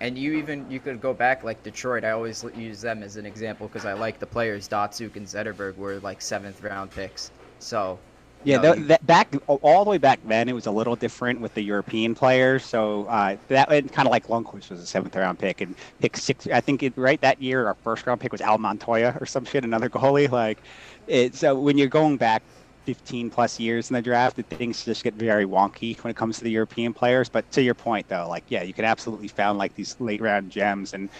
And 0.00 0.18
you 0.18 0.32
even 0.34 0.68
you 0.68 0.80
could 0.80 1.00
go 1.00 1.14
back 1.14 1.44
like 1.44 1.62
Detroit. 1.62 2.02
I 2.04 2.10
always 2.10 2.44
use 2.56 2.80
them 2.80 3.04
as 3.04 3.16
an 3.16 3.24
example 3.26 3.68
because 3.68 3.86
I 3.86 3.92
like 3.92 4.18
the 4.18 4.26
players. 4.26 4.68
Datsyuk 4.68 5.14
and 5.14 5.26
Zetterberg 5.26 5.76
were 5.76 6.00
like 6.00 6.20
seventh 6.20 6.60
round 6.64 6.90
picks. 6.90 7.30
So 7.60 8.00
Yeah, 8.44 8.58
No, 8.58 8.74
tha- 8.74 8.74
you- 8.74 8.86
that 8.88 9.06
back 9.06 9.34
all 9.46 9.84
the 9.84 9.90
way 9.90 9.98
back 9.98 10.20
then, 10.24 10.48
it 10.48 10.54
was 10.54 10.66
a 10.66 10.72
little 10.72 10.96
different 10.96 11.40
with 11.40 11.54
the 11.54 11.62
European 11.62 12.14
players. 12.14 12.64
So 12.66 13.06
uh, 13.06 13.36
that 13.48 13.68
kind 13.68 14.08
of 14.08 14.10
like 14.10 14.26
Lundqvist 14.26 14.70
was 14.70 14.80
a 14.80 14.86
seventh 14.86 15.14
round 15.16 15.38
pick 15.38 15.60
and 15.60 15.76
pick 16.00 16.16
six. 16.16 16.46
I 16.48 16.60
think 16.60 16.82
it, 16.82 16.94
right 16.96 17.20
that 17.20 17.40
year, 17.40 17.66
our 17.68 17.76
first 17.84 18.06
round 18.06 18.20
pick 18.20 18.32
was 18.32 18.40
Al 18.40 18.58
Montoya 18.58 19.16
or 19.20 19.26
some 19.26 19.44
shit, 19.44 19.64
another 19.64 19.90
goalie. 19.90 20.30
Like, 20.30 20.64
it, 21.06 21.36
so 21.36 21.60
when 21.60 21.78
you're 21.78 21.88
going 21.88 22.16
back 22.18 22.44
15 22.86 23.30
plus 23.30 23.60
years 23.60 23.90
in 23.90 23.94
the 23.94 24.02
draft, 24.02 24.38
things 24.50 24.84
just 24.84 25.04
get 25.04 25.14
very 25.14 25.44
wonky 25.46 25.96
when 26.02 26.10
it 26.10 26.16
comes 26.16 26.38
to 26.38 26.44
the 26.44 26.50
European 26.50 26.94
players. 26.94 27.28
But 27.28 27.50
to 27.52 27.62
your 27.62 27.74
point, 27.76 28.08
though, 28.08 28.28
like 28.28 28.44
yeah, 28.48 28.62
you 28.64 28.74
can 28.74 28.84
absolutely 28.86 29.28
found 29.28 29.58
like 29.58 29.74
these 29.74 29.94
late 30.00 30.20
round 30.22 30.50
gems 30.50 30.94
and. 30.94 31.10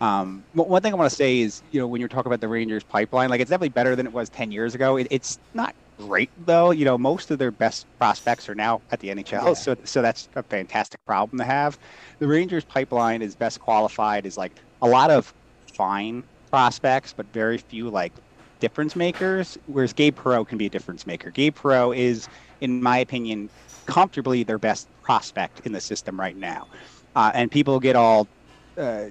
Um, 0.00 0.46
one 0.52 0.82
thing 0.82 0.92
I 0.92 0.96
want 0.96 1.08
to 1.10 1.14
say 1.14 1.40
is, 1.40 1.62
you 1.70 1.78
know, 1.80 1.86
when 1.86 2.00
you're 2.00 2.08
talking 2.08 2.28
about 2.28 2.40
the 2.40 2.48
Rangers 2.48 2.82
pipeline, 2.82 3.30
like 3.30 3.40
it's 3.40 3.50
definitely 3.50 3.68
better 3.68 3.94
than 3.94 4.06
it 4.06 4.12
was 4.12 4.28
10 4.30 4.50
years 4.50 4.74
ago. 4.74 4.96
It, 4.96 5.06
it's 5.12 5.38
not 5.54 5.76
great 6.08 6.30
though. 6.36 6.70
You 6.70 6.84
know, 6.84 6.98
most 6.98 7.30
of 7.30 7.38
their 7.38 7.50
best 7.52 7.86
prospects 7.98 8.48
are 8.48 8.54
now 8.54 8.82
at 8.90 9.00
the 9.00 9.10
NHL, 9.10 9.48
Yeah. 9.48 9.54
so 9.54 9.76
so 9.84 10.02
that's 10.02 10.28
a 10.36 10.42
fantastic 10.44 11.00
problem 11.06 11.38
to 11.38 11.44
have. 11.44 11.78
The 12.20 12.28
Rangers 12.28 12.64
pipeline 12.64 13.22
is 13.22 13.36
best 13.36 13.60
qualified 13.60 14.26
as 14.26 14.36
like 14.36 14.60
a 14.80 14.88
lot 14.88 15.10
of 15.10 15.32
fine 15.76 16.24
prospects, 16.50 17.12
but 17.14 17.26
very 17.32 17.58
few 17.58 17.90
like 17.90 18.18
difference 18.60 18.96
makers. 18.96 19.56
Whereas 19.66 19.92
Gabe 19.92 20.16
Perreault 20.18 20.48
can 20.48 20.58
be 20.58 20.66
a 20.66 20.70
difference 20.70 21.06
maker. 21.06 21.30
Gabe 21.30 21.56
Perreault 21.56 21.96
is, 21.96 22.28
in 22.60 22.82
my 22.82 22.98
opinion, 22.98 23.50
comfortably 23.86 24.44
their 24.44 24.58
best 24.58 24.88
prospect 25.02 25.60
in 25.60 25.72
the 25.72 25.80
system 25.80 26.18
right 26.18 26.36
now. 26.36 26.66
Uh, 27.14 27.30
and 27.34 27.50
people 27.50 27.80
get 27.80 27.96
all 27.96 28.28
uh, 28.76 29.06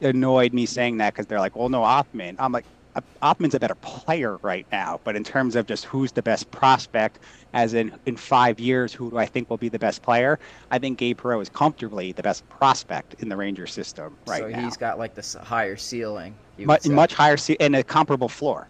annoyed 0.00 0.52
me 0.52 0.66
saying 0.66 0.98
that 0.98 1.14
because 1.14 1.26
they're 1.26 1.40
like, 1.40 1.56
"Well, 1.56 1.68
no, 1.68 1.82
Othmann." 1.82 2.36
I'm 2.38 2.52
like, 2.52 2.66
"Uh, 2.96 3.00
Othmann's 3.22 3.54
a 3.54 3.60
better 3.60 3.74
player 3.76 4.38
right 4.42 4.66
now, 4.72 5.00
but 5.04 5.16
in 5.16 5.22
terms 5.22 5.54
of 5.54 5.66
just 5.66 5.84
who's 5.84 6.12
the 6.12 6.22
best 6.22 6.50
prospect, 6.50 7.18
as 7.52 7.74
in 7.74 7.92
in 8.06 8.16
five 8.16 8.58
years, 8.58 8.92
who 8.92 9.10
do 9.10 9.18
I 9.18 9.26
think 9.26 9.50
will 9.50 9.56
be 9.58 9.68
the 9.68 9.78
best 9.78 10.02
player? 10.02 10.38
I 10.70 10.78
think 10.78 10.98
Gabe 10.98 11.20
Perreault 11.20 11.42
is 11.42 11.48
comfortably 11.48 12.12
the 12.12 12.22
best 12.22 12.48
prospect 12.48 13.14
in 13.18 13.28
the 13.28 13.36
Ranger 13.36 13.66
system 13.66 14.16
right 14.26 14.40
so 14.40 14.48
now. 14.48 14.64
he's 14.64 14.76
got 14.76 14.98
like 14.98 15.14
this 15.14 15.34
higher 15.34 15.76
ceiling. 15.76 16.34
much, 16.58 16.88
much 16.88 17.14
higher 17.14 17.36
ce- 17.36 17.56
and 17.60 17.76
a 17.76 17.84
comparable 17.84 18.28
floor. 18.28 18.68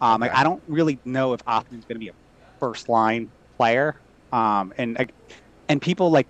Um, 0.00 0.20
like 0.20 0.34
I 0.34 0.44
don't 0.44 0.62
really 0.68 0.98
know 1.04 1.32
if 1.32 1.44
Othmann's 1.46 1.84
going 1.84 1.96
to 1.96 2.00
be 2.00 2.08
a 2.08 2.14
first 2.60 2.88
line 2.88 3.30
player. 3.58 3.96
Um, 4.32 4.72
and 4.78 5.10
and 5.68 5.80
people 5.80 6.10
like 6.10 6.26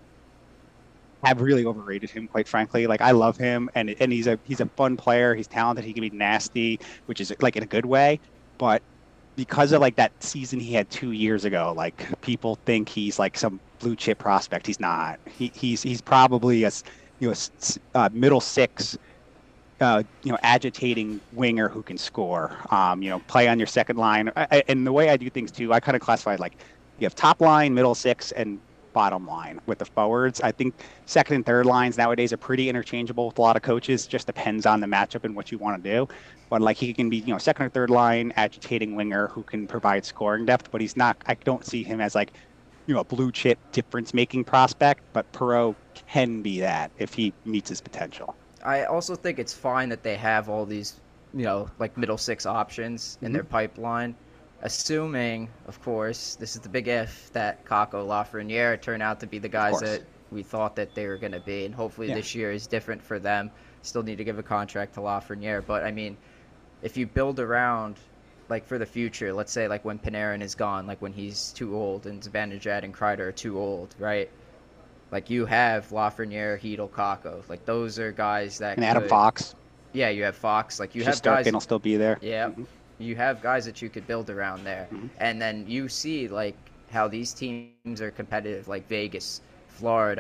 have 1.25 1.41
really 1.41 1.65
overrated 1.65 2.11
him, 2.11 2.29
quite 2.29 2.49
frankly. 2.49 2.87
Like 2.87 3.01
I 3.01 3.13
love 3.13 3.37
him, 3.37 3.71
and 3.75 3.95
and 4.01 4.13
he's 4.13 4.27
a 4.27 4.39
he's 4.45 4.61
a 4.61 4.71
fun 4.77 4.97
player. 4.97 5.35
He's 5.35 5.49
talented. 5.49 5.85
He 5.85 5.95
can 5.95 6.03
be 6.03 6.11
nasty, 6.11 6.81
which 7.07 7.21
is 7.21 7.33
like 7.41 7.57
in 7.57 7.63
a 7.63 7.67
good 7.67 7.87
way. 7.87 8.21
But 8.59 8.83
because 9.37 9.73
of 9.73 9.81
like 9.81 9.97
that 9.97 10.13
season 10.21 10.61
he 10.61 10.73
had 10.75 10.91
two 10.91 11.13
years 11.13 11.45
ago, 11.45 11.75
like 11.77 12.09
people 12.23 12.59
think 12.67 12.89
he's 12.89 13.19
like 13.19 13.37
some 13.39 13.61
blue 13.81 13.97
chip 13.97 14.19
prospect. 14.19 14.67
He's 14.67 14.81
not. 14.81 15.21
He, 15.29 15.53
he's 15.55 15.83
he's 15.83 16.03
probably 16.03 16.65
a 16.65 16.71
you 17.21 17.29
know 17.29 17.33
s- 17.33 17.79
uh, 17.95 18.11
middle 18.13 18.41
six 18.41 18.97
uh, 19.81 20.03
you 20.23 20.33
know, 20.33 20.39
agitating 20.43 21.21
winger 21.31 21.69
who 21.69 21.83
can 21.83 21.99
score. 21.99 22.59
Um, 22.73 23.03
you 23.03 23.11
know, 23.11 23.21
play 23.21 23.49
on 23.49 23.59
your 23.59 23.67
second 23.67 23.97
line. 23.97 24.31
I, 24.37 24.47
I- 24.51 24.65
and 24.69 24.87
the 24.87 24.93
way 24.93 25.11
I 25.11 25.17
do 25.17 25.31
things 25.31 25.53
too, 25.53 25.73
I 25.73 25.81
kind 25.81 25.97
of 25.97 26.03
classify 26.03 26.37
like 26.39 26.63
you 26.99 27.07
have 27.07 27.15
top 27.15 27.41
line, 27.41 27.75
middle 27.75 27.95
six, 27.95 28.33
and 28.33 28.61
bottom 28.95 29.27
line 29.27 29.61
with 29.67 29.81
the 29.81 29.85
forwards. 29.87 30.41
I 30.41 30.53
think 30.53 30.83
second 31.07 31.37
and 31.37 31.47
third 31.47 31.67
lines 31.67 31.99
nowadays 31.99 32.33
are 32.33 32.39
pretty 32.39 32.71
interchangeable 32.71 33.27
with 33.29 33.39
a 33.39 33.43
lot 33.43 33.57
of 33.57 33.63
coaches. 33.63 34.07
Just 34.07 34.27
depends 34.27 34.67
on 34.67 34.81
the 34.81 34.87
matchup 34.87 35.25
and 35.25 35.37
what 35.37 35.53
you 35.53 35.59
want 35.59 35.85
to 35.85 35.91
do. 35.91 36.09
But 36.51 36.63
like 36.63 36.79
he 36.79 36.95
can 36.95 37.11
be, 37.11 37.19
you 37.19 37.33
know, 37.35 37.39
second 37.39 37.67
or 37.67 37.71
third 37.71 37.91
line 37.91 38.33
agitating 38.37 38.97
winger 38.97 39.29
who 39.29 39.45
can 39.45 39.69
provide 39.69 40.07
scoring 40.07 40.47
depth, 40.47 40.71
but 40.71 40.81
he's 40.81 40.97
not. 40.97 41.19
I 41.27 41.35
don't 41.45 41.67
see 41.67 41.85
him 41.85 42.01
as 42.01 42.15
like, 42.15 42.33
you 42.87 42.95
know, 42.95 43.01
a 43.01 43.05
blue 43.05 43.33
chip 43.33 43.61
difference 43.73 44.15
making 44.15 44.45
prospect. 44.45 45.03
But 45.13 45.33
Perreault 45.33 45.77
can 46.09 46.43
be 46.43 46.61
that 46.61 46.93
if 46.97 47.15
he 47.15 47.35
meets 47.45 47.69
his 47.71 47.83
potential. 47.83 48.39
I 48.63 48.85
also 48.85 49.17
think 49.17 49.39
it's 49.39 49.55
fine 49.55 49.91
that 49.91 50.03
they 50.03 50.17
have 50.17 50.49
all 50.49 50.67
these, 50.67 51.01
you 51.33 51.45
know, 51.45 51.73
like 51.79 51.97
middle 51.97 52.19
six 52.19 52.47
options 52.47 53.19
in 53.23 53.33
Mm-hmm. 53.33 53.33
their 53.33 53.45
pipeline, 53.45 54.17
assuming, 54.65 55.49
of 55.69 55.81
course, 55.83 56.35
this 56.37 56.55
is 56.57 56.61
the 56.63 56.69
big 56.69 56.89
if 56.89 57.33
that 57.33 57.65
Kakko 57.65 58.05
Lafreniere 58.07 58.81
turn 58.81 59.01
out 59.03 59.21
to 59.21 59.27
be 59.27 59.39
the 59.39 59.49
guys 59.49 59.79
that 59.81 60.03
we 60.33 60.43
thought 60.43 60.75
that 60.77 60.95
they 60.95 61.07
were 61.07 61.17
going 61.19 61.33
to 61.33 61.41
be, 61.41 61.65
and 61.65 61.75
hopefully 61.75 62.09
Yeah. 62.09 62.15
this 62.17 62.35
year 62.35 62.51
is 62.51 62.67
different 62.67 63.03
for 63.03 63.19
them. 63.19 63.51
Still 63.83 64.03
need 64.03 64.17
to 64.19 64.25
give 64.25 64.39
a 64.39 64.43
contract 64.43 64.95
to 64.95 65.01
Lafreniere, 65.01 65.65
but 65.65 65.85
I 65.85 65.91
mean, 65.93 66.17
if 66.83 66.97
you 66.97 67.07
build 67.07 67.39
around. 67.41 67.97
Like 68.51 68.67
for 68.67 68.77
the 68.77 68.85
future, 68.85 69.33
let's 69.33 69.51
say 69.51 69.69
like 69.69 69.87
when 69.87 69.99
Panarin 69.99 70.43
is 70.43 70.55
gone, 70.55 70.87
like 70.87 71.01
when 71.01 71.15
he's 71.15 71.51
too 71.53 71.75
old 71.75 72.05
and 72.07 72.21
Zibanejad 72.23 72.85
and 72.85 72.93
Kreider 72.93 73.21
are 73.21 73.33
too 73.33 73.59
old, 73.59 73.95
right? 73.99 74.29
Like 75.11 75.31
you 75.31 75.47
have 75.47 75.89
Lafreniere, 75.89 76.61
Chytil, 76.61 76.91
Kakko. 76.91 77.49
Like 77.49 77.65
those 77.65 77.99
are 77.99 78.13
guys 78.13 78.59
that 78.59 78.77
And 78.77 78.85
Adam 78.85 79.05
could- 79.05 79.09
Fox, 79.09 79.55
yeah, 79.95 80.11
you 80.11 80.25
have 80.25 80.37
Fox. 80.37 80.79
Like 80.79 80.95
you 80.95 81.05
have 81.05 81.15
Shesterkin 81.15 81.45
guys. 81.45 81.53
will 81.55 81.61
still 81.63 81.79
be 81.79 81.97
there. 81.97 82.19
Yeah, 82.21 82.51
Mhm. 82.51 82.67
You 83.05 83.17
have 83.17 83.41
guys 83.43 83.67
that 83.67 83.83
you 83.83 83.91
could 83.91 84.07
build 84.07 84.31
around 84.31 84.65
there, 84.65 84.91
Mhm. 84.91 85.11
and 85.17 85.41
then 85.43 85.67
you 85.69 85.89
see 85.89 86.29
like 86.29 86.73
how 86.91 87.09
these 87.09 87.35
teams 87.35 87.71
are 87.73 87.81
competitive, 87.81 88.39
like 88.69 88.87
Vegas, 88.87 89.41
Florida, 89.67 90.15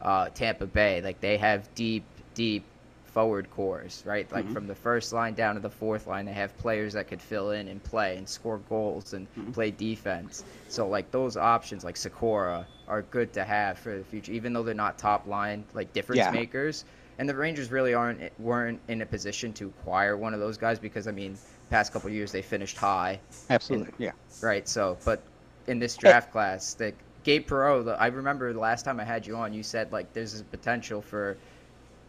uh, 0.00 0.30
Tampa 0.30 0.66
Bay. 0.66 1.00
Like 1.02 1.20
they 1.20 1.38
have 1.38 1.74
deep, 1.74 2.20
deep 2.34 2.70
forward 3.04 3.50
cores, 3.50 4.02
right? 4.06 4.30
Like 4.30 4.48
Mhm. 4.48 4.50
from 4.50 4.66
the 4.66 4.74
first 4.74 5.12
line 5.12 5.34
down 5.34 5.54
to 5.56 5.60
the 5.60 5.70
fourth 5.70 6.06
line, 6.06 6.26
they 6.26 6.32
have 6.32 6.56
players 6.58 6.94
that 6.94 7.08
could 7.08 7.22
fill 7.22 7.50
in 7.50 7.68
and 7.68 7.82
play 7.82 8.16
and 8.16 8.28
score 8.28 8.58
goals 8.58 9.12
and 9.14 9.28
Mhm. 9.36 9.52
play 9.52 9.70
defense. 9.70 10.44
So 10.68 10.88
like 10.88 11.10
those 11.10 11.36
options, 11.36 11.84
like 11.84 11.96
Sikora, 11.96 12.68
are 12.86 13.02
good 13.02 13.32
to 13.34 13.44
have 13.44 13.78
for 13.78 13.96
the 13.96 14.04
future, 14.04 14.32
even 14.32 14.52
though 14.52 14.62
they're 14.62 14.74
not 14.74 14.98
top 14.98 15.26
line 15.26 15.66
like 15.72 15.92
difference 15.92 16.28
Yeah. 16.28 16.30
makers. 16.30 16.84
And 17.18 17.28
the 17.28 17.36
Rangers 17.36 17.70
really 17.70 17.94
aren't 17.94 18.38
weren't 18.38 18.82
in 18.88 19.02
a 19.02 19.06
position 19.06 19.52
to 19.54 19.68
acquire 19.68 20.16
one 20.16 20.34
of 20.34 20.40
those 20.40 20.58
guys 20.58 20.78
because 20.78 21.06
I 21.06 21.12
mean, 21.12 21.40
past 21.68 21.92
couple 21.92 22.10
years 22.10 22.32
they 22.32 22.42
finished 22.42 22.76
high, 22.78 23.22
Absolutely, 23.50 23.92
yeah. 23.98 24.12
right? 24.40 24.68
So, 24.68 25.00
but 25.04 25.28
in 25.66 25.78
this 25.78 25.96
draft 25.96 26.30
class, 26.32 26.74
the 26.74 26.96
Gabe 27.22 27.46
Perreault, 27.48 27.84
the, 27.84 27.92
I 28.00 28.06
remember 28.08 28.52
the 28.52 28.58
last 28.60 28.84
time 28.84 29.00
I 29.00 29.04
had 29.04 29.26
you 29.26 29.36
on, 29.36 29.52
you 29.52 29.62
said 29.62 29.92
like 29.92 30.12
there's 30.12 30.38
a 30.40 30.44
potential 30.44 31.02
for 31.02 31.40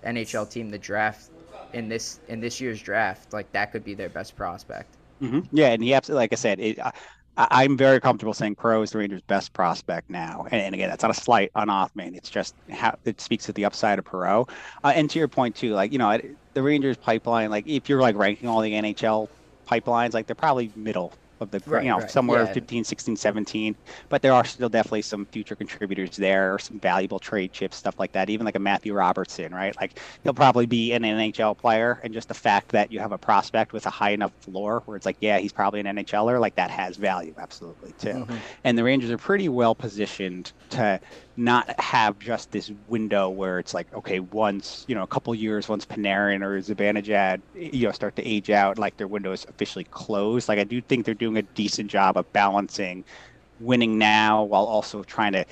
NHL 0.04 0.46
team 0.46 0.72
to 0.72 0.78
draft 0.78 1.30
in 1.74 1.88
this 1.90 2.20
in 2.28 2.40
this 2.40 2.60
year's 2.62 2.82
draft, 2.82 3.34
like 3.34 3.52
that 3.54 3.72
could 3.72 3.84
be 3.84 3.96
their 3.96 4.10
best 4.10 4.36
prospect. 4.36 4.98
hmm 5.20 5.40
Yeah, 5.52 5.70
and 5.70 5.84
he 5.84 5.94
absolutely, 5.94 6.24
like 6.24 6.34
I 6.34 6.36
said, 6.36 6.60
it, 6.60 6.80
I, 6.80 6.92
I'm 7.38 7.78
very 7.78 8.00
comfortable 8.00 8.34
saying 8.34 8.56
Perreault 8.56 8.84
is 8.84 8.92
the 8.92 9.00
Rangers' 9.00 9.22
best 9.28 9.54
prospect 9.54 10.10
now. 10.10 10.46
And, 10.52 10.62
and 10.62 10.76
again, 10.76 10.90
that's 10.90 11.04
not 11.04 11.12
a 11.12 11.20
slight 11.20 11.52
on 11.56 11.68
Othmann. 11.70 12.16
It's 12.16 12.30
just 12.30 12.56
how 12.70 12.96
it 13.06 13.22
speaks 13.22 13.46
to 13.46 13.54
the 13.54 13.66
upside 13.66 14.00
of 14.00 14.06
Perreault. 14.06 14.50
Uh, 14.84 14.94
and 14.96 15.10
to 15.10 15.20
your 15.20 15.28
point 15.28 15.56
too, 15.56 15.74
like 15.74 15.92
you 15.92 15.98
know, 15.98 16.20
the 16.54 16.64
Rangers 16.64 16.98
pipeline, 16.98 17.50
like 17.50 17.68
if 17.68 17.90
you're 17.90 18.02
like 18.02 18.16
ranking 18.16 18.48
all 18.48 18.62
the 18.62 18.74
NHL 18.76 19.30
pipelines, 19.70 20.14
like 20.14 20.26
they're 20.28 20.36
probably 20.36 20.72
middle 20.76 21.14
of 21.42 21.52
the, 21.52 21.62
Right, 21.66 21.86
you 21.86 21.90
know, 21.90 22.00
right, 22.00 22.12
somewhere 22.12 22.44
yeah. 22.44 22.52
15, 22.52 22.84
16, 22.84 23.16
17. 23.16 23.74
But 24.10 24.22
there 24.22 24.34
are 24.34 24.44
still 24.44 24.68
definitely 24.68 25.04
some 25.04 25.26
future 25.28 25.56
contributors 25.56 26.18
there, 26.18 26.54
or 26.54 26.60
some 26.60 26.80
valuable 26.80 27.18
trade 27.18 27.54
chips, 27.54 27.78
stuff 27.78 27.98
like 27.98 28.12
that. 28.12 28.30
Even 28.30 28.46
like 28.46 28.56
a 28.56 28.60
Matthew 28.60 28.94
Robertson, 28.94 29.54
right? 29.54 29.74
Like 29.80 30.00
he'll 30.24 30.34
probably 30.34 30.66
be 30.66 30.92
an 30.92 31.04
NHL 31.04 31.58
player, 31.58 32.02
and 32.04 32.14
just 32.14 32.28
the 32.28 32.34
fact 32.34 32.70
that 32.70 32.92
you 32.92 33.00
have 33.00 33.14
a 33.14 33.18
prospect 33.18 33.72
with 33.72 33.86
a 33.86 33.90
high 33.90 34.10
enough 34.10 34.34
floor, 34.42 34.82
where 34.86 34.98
it's 34.98 35.06
like, 35.06 35.16
yeah, 35.22 35.38
he's 35.40 35.54
probably 35.54 35.80
an 35.80 35.86
NHLer, 35.86 36.42
like 36.42 36.56
that 36.56 36.72
has 36.72 36.98
value, 36.98 37.34
absolutely 37.38 37.94
too. 37.94 38.26
Mhm. 38.26 38.38
And 38.66 38.78
the 38.78 38.84
Rangers 38.84 39.10
are 39.12 39.18
pretty 39.18 39.48
well 39.48 39.76
positioned 39.76 40.52
to 40.72 41.00
not 41.40 41.80
have 41.80 42.20
just 42.20 42.52
this 42.52 42.72
window 42.88 43.30
where 43.30 43.60
it's 43.60 43.74
like, 43.74 43.92
okay, 43.94 44.20
once 44.20 44.86
you 44.88 44.96
know, 44.96 45.04
a 45.04 45.08
couple 45.08 45.34
years, 45.36 45.70
once 45.70 45.86
Panarin 45.86 46.44
or 46.44 46.60
Zibanejad, 46.60 47.44
you 47.54 47.88
know, 47.88 47.92
start 47.94 48.16
to 48.18 48.24
age 48.28 48.50
out, 48.52 48.78
like 48.80 48.98
their 48.98 49.08
window 49.08 49.32
is 49.34 49.46
officially 49.50 49.86
closed. 49.86 50.50
Like 50.50 50.60
I 50.60 50.66
do 50.66 50.82
think 50.82 51.06
they're 51.06 51.16
doing 51.16 51.38
a 51.38 51.44
decent 51.44 51.92
job 51.92 52.18
of 52.18 52.32
balancing 52.34 53.06
winning 53.60 53.98
now 54.00 54.44
while 54.44 54.66
also 54.66 55.04
trying 55.04 55.34
to 55.34 55.46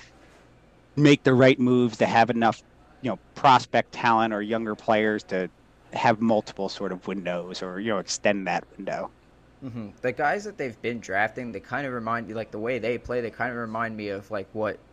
make 0.95 1.23
the 1.23 1.33
right 1.33 1.59
moves 1.59 1.97
to 1.97 2.05
have 2.05 2.29
enough, 2.29 2.61
you 3.01 3.09
know, 3.11 3.19
prospect 3.35 3.91
talent 3.91 4.33
or 4.33 4.41
younger 4.41 4.75
players 4.75 5.23
to 5.25 5.49
have 5.93 6.19
multiple 6.21 6.69
sort 6.69 6.91
of 6.91 7.07
windows 7.07 7.61
or 7.61 7.79
you 7.79 7.89
know 7.89 7.99
extend 7.99 8.47
that 8.47 8.63
window. 8.77 9.11
hmm 9.61 9.89
The 10.01 10.13
guys 10.13 10.43
that 10.45 10.57
they've 10.57 10.79
been 10.81 10.99
drafting, 10.99 11.51
they 11.51 11.59
kind 11.59 11.87
of 11.87 11.93
remind 11.93 12.27
me, 12.27 12.33
like 12.33 12.51
the 12.51 12.59
way 12.59 12.79
they 12.79 12.97
play, 12.97 13.21
they 13.21 13.31
kind 13.31 13.51
of 13.51 13.57
remind 13.57 13.95
me 13.97 14.09
of 14.09 14.29
like 14.31 14.49
what 14.53 14.83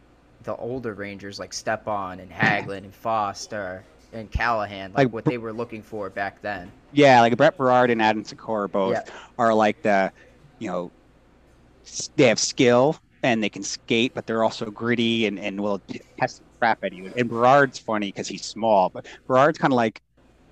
the 0.44 0.56
older 0.56 0.94
Rangers, 0.94 1.38
like 1.38 1.52
Stepan 1.52 2.20
and 2.20 2.30
Hagelin 2.32 2.84
and 2.84 2.94
Foster 2.94 3.86
and 4.12 4.30
Callahan, 4.30 4.92
like, 4.92 5.08
Like, 5.08 5.12
what 5.12 5.26
they 5.26 5.38
were 5.38 5.52
looking 5.52 5.82
for 5.82 6.10
back 6.10 6.40
then. 6.42 6.74
Yeah, 6.90 7.20
like 7.20 7.36
Brett 7.36 7.56
Berard 7.56 7.90
and 7.90 8.00
Adam 8.00 8.24
Sikora 8.24 8.68
both 8.68 9.00
Yeah. 9.00 9.02
are 9.38 9.52
like 9.54 9.80
the, 9.82 10.12
you 10.58 10.68
know, 10.70 10.92
they 12.16 12.28
have 12.28 12.38
skill 12.38 12.96
and 13.22 13.42
they 13.42 13.50
can 13.50 13.62
skate, 13.62 14.12
but 14.14 14.26
they're 14.26 14.44
also 14.44 14.70
gritty 14.70 15.26
and, 15.26 15.38
and 15.38 15.60
will 15.60 15.82
test 16.20 16.38
the 16.38 16.44
crap 16.60 16.78
at 16.82 16.92
you. 16.92 17.12
And 17.16 17.28
Berard's 17.28 17.78
funny 17.78 18.08
because 18.08 18.28
he's 18.28 18.44
small, 18.46 18.90
but 18.90 19.06
Berard's 19.26 19.58
kind 19.58 19.72
of 19.72 19.76
like 19.76 20.00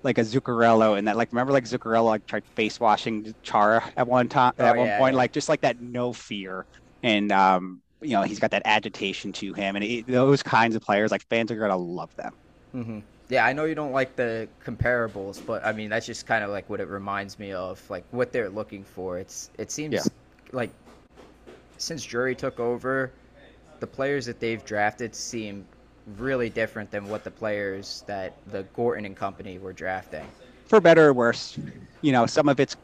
like 0.03 0.19
a 0.19 0.21
Zuccarello 0.21 0.97
and 0.99 1.09
that 1.09 1.17
like 1.17 1.33
remember 1.33 1.53
like 1.53 1.65
Zuccarello 1.65 2.05
like 2.07 2.27
tried 2.27 2.45
face 2.55 2.79
washing 2.79 3.35
Chara 3.43 3.91
at 3.97 4.07
one 4.07 4.29
time 4.29 4.53
Oh, 4.59 4.73
at 4.73 4.77
one 4.77 4.91
yeah, 4.99 4.99
point 4.99 5.15
yeah. 5.15 5.17
like 5.17 5.33
just 5.33 5.49
like 5.49 5.63
that 5.63 5.81
no 5.81 6.13
fear 6.13 6.67
and 7.03 7.33
um 7.33 7.82
you 8.03 8.11
know 8.13 8.23
he's 8.23 8.39
got 8.39 8.51
that 8.51 8.63
agitation 8.65 9.31
to 9.33 9.53
him 9.53 9.75
and 9.75 9.83
it, 9.85 10.07
those 10.07 10.43
kinds 10.43 10.75
of 10.75 10.81
players 10.81 11.11
like 11.11 11.23
fans 11.29 11.51
are 11.51 11.57
gonna 11.57 11.77
love 11.77 12.11
them. 12.17 12.33
hmm 12.73 12.99
Yeah, 13.29 13.45
I 13.45 13.53
know 13.53 13.65
you 13.65 13.75
don't 13.75 13.91
like 13.91 14.15
the 14.15 14.49
comparables, 14.63 15.41
but 15.45 15.65
I 15.65 15.73
mean 15.73 15.89
that's 15.89 16.05
just 16.05 16.25
kind 16.25 16.43
of 16.43 16.49
like 16.49 16.69
what 16.69 16.81
it 16.81 16.87
reminds 16.87 17.37
me 17.39 17.53
of, 17.53 17.87
like 17.89 18.05
what 18.11 18.31
they're 18.31 18.49
looking 18.49 18.83
for. 18.83 19.17
It's 19.17 19.49
it 19.59 19.71
seems 19.71 20.11
Yeah. 20.11 20.13
like 20.51 20.73
since 21.77 22.03
Drury 22.03 22.35
took 22.35 22.59
over, 22.59 23.15
the 23.79 23.87
players 23.87 24.25
that 24.27 24.39
they've 24.39 24.63
drafted 24.63 25.15
seem 25.15 25.67
really 26.05 26.49
different 26.49 26.91
than 26.91 27.07
what 27.07 27.23
the 27.23 27.31
players 27.31 28.03
that 28.07 28.39
the 28.47 28.63
Gorton 28.63 29.05
and 29.05 29.15
company 29.17 29.59
were 29.59 29.73
drafting. 29.73 30.33
for 30.67 30.81
better 30.81 31.07
or 31.07 31.13
worse. 31.13 31.57
You 32.01 32.11
know, 32.11 32.25
some 32.25 32.49
of 32.49 32.59
it's 32.59 32.75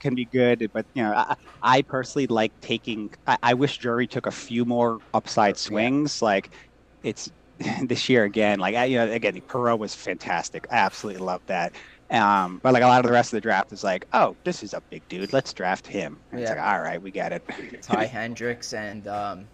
can 0.00 0.14
be 0.14 0.26
good, 0.26 0.70
but 0.72 0.86
you 0.94 1.02
know, 1.02 1.12
I, 1.12 1.36
I 1.62 1.82
personally 1.82 2.26
like 2.28 2.52
taking. 2.60 3.10
I, 3.26 3.38
I 3.42 3.54
wish 3.54 3.78
Drury 3.78 4.06
took 4.06 4.26
a 4.26 4.30
few 4.30 4.64
more 4.64 5.00
upside 5.14 5.56
swings. 5.58 6.22
Like 6.22 6.54
it's 7.02 7.30
this 7.86 8.08
year 8.08 8.24
again. 8.24 8.58
Like 8.58 8.74
I, 8.74 8.84
you 8.86 8.98
know, 8.98 9.10
again, 9.10 9.40
Perreault 9.48 9.78
was 9.78 9.94
fantastic. 9.94 10.66
I 10.70 10.76
absolutely 10.76 11.22
love 11.24 11.42
that. 11.46 11.74
Um, 12.10 12.60
but 12.62 12.72
like 12.72 12.82
a 12.82 12.86
lot 12.86 13.00
of 13.00 13.06
the 13.06 13.12
rest 13.12 13.32
of 13.32 13.36
the 13.38 13.40
draft 13.40 13.72
is 13.72 13.82
like, 13.84 14.06
oh, 14.12 14.36
this 14.44 14.62
is 14.62 14.74
a 14.74 14.82
big 14.90 15.04
dude. 15.08 15.32
Let's 15.32 15.52
draft 15.54 15.86
him. 15.86 16.22
And 16.30 16.40
It's 16.40 16.50
Yeah. 16.50 16.54
like, 16.56 16.60
all 16.60 16.80
right, 16.80 17.00
we 17.02 17.10
got 17.12 17.32
it. 17.32 17.44
Ty 17.80 18.06
Hendricks 18.06 18.72
and 18.72 19.06
um, 19.08 19.50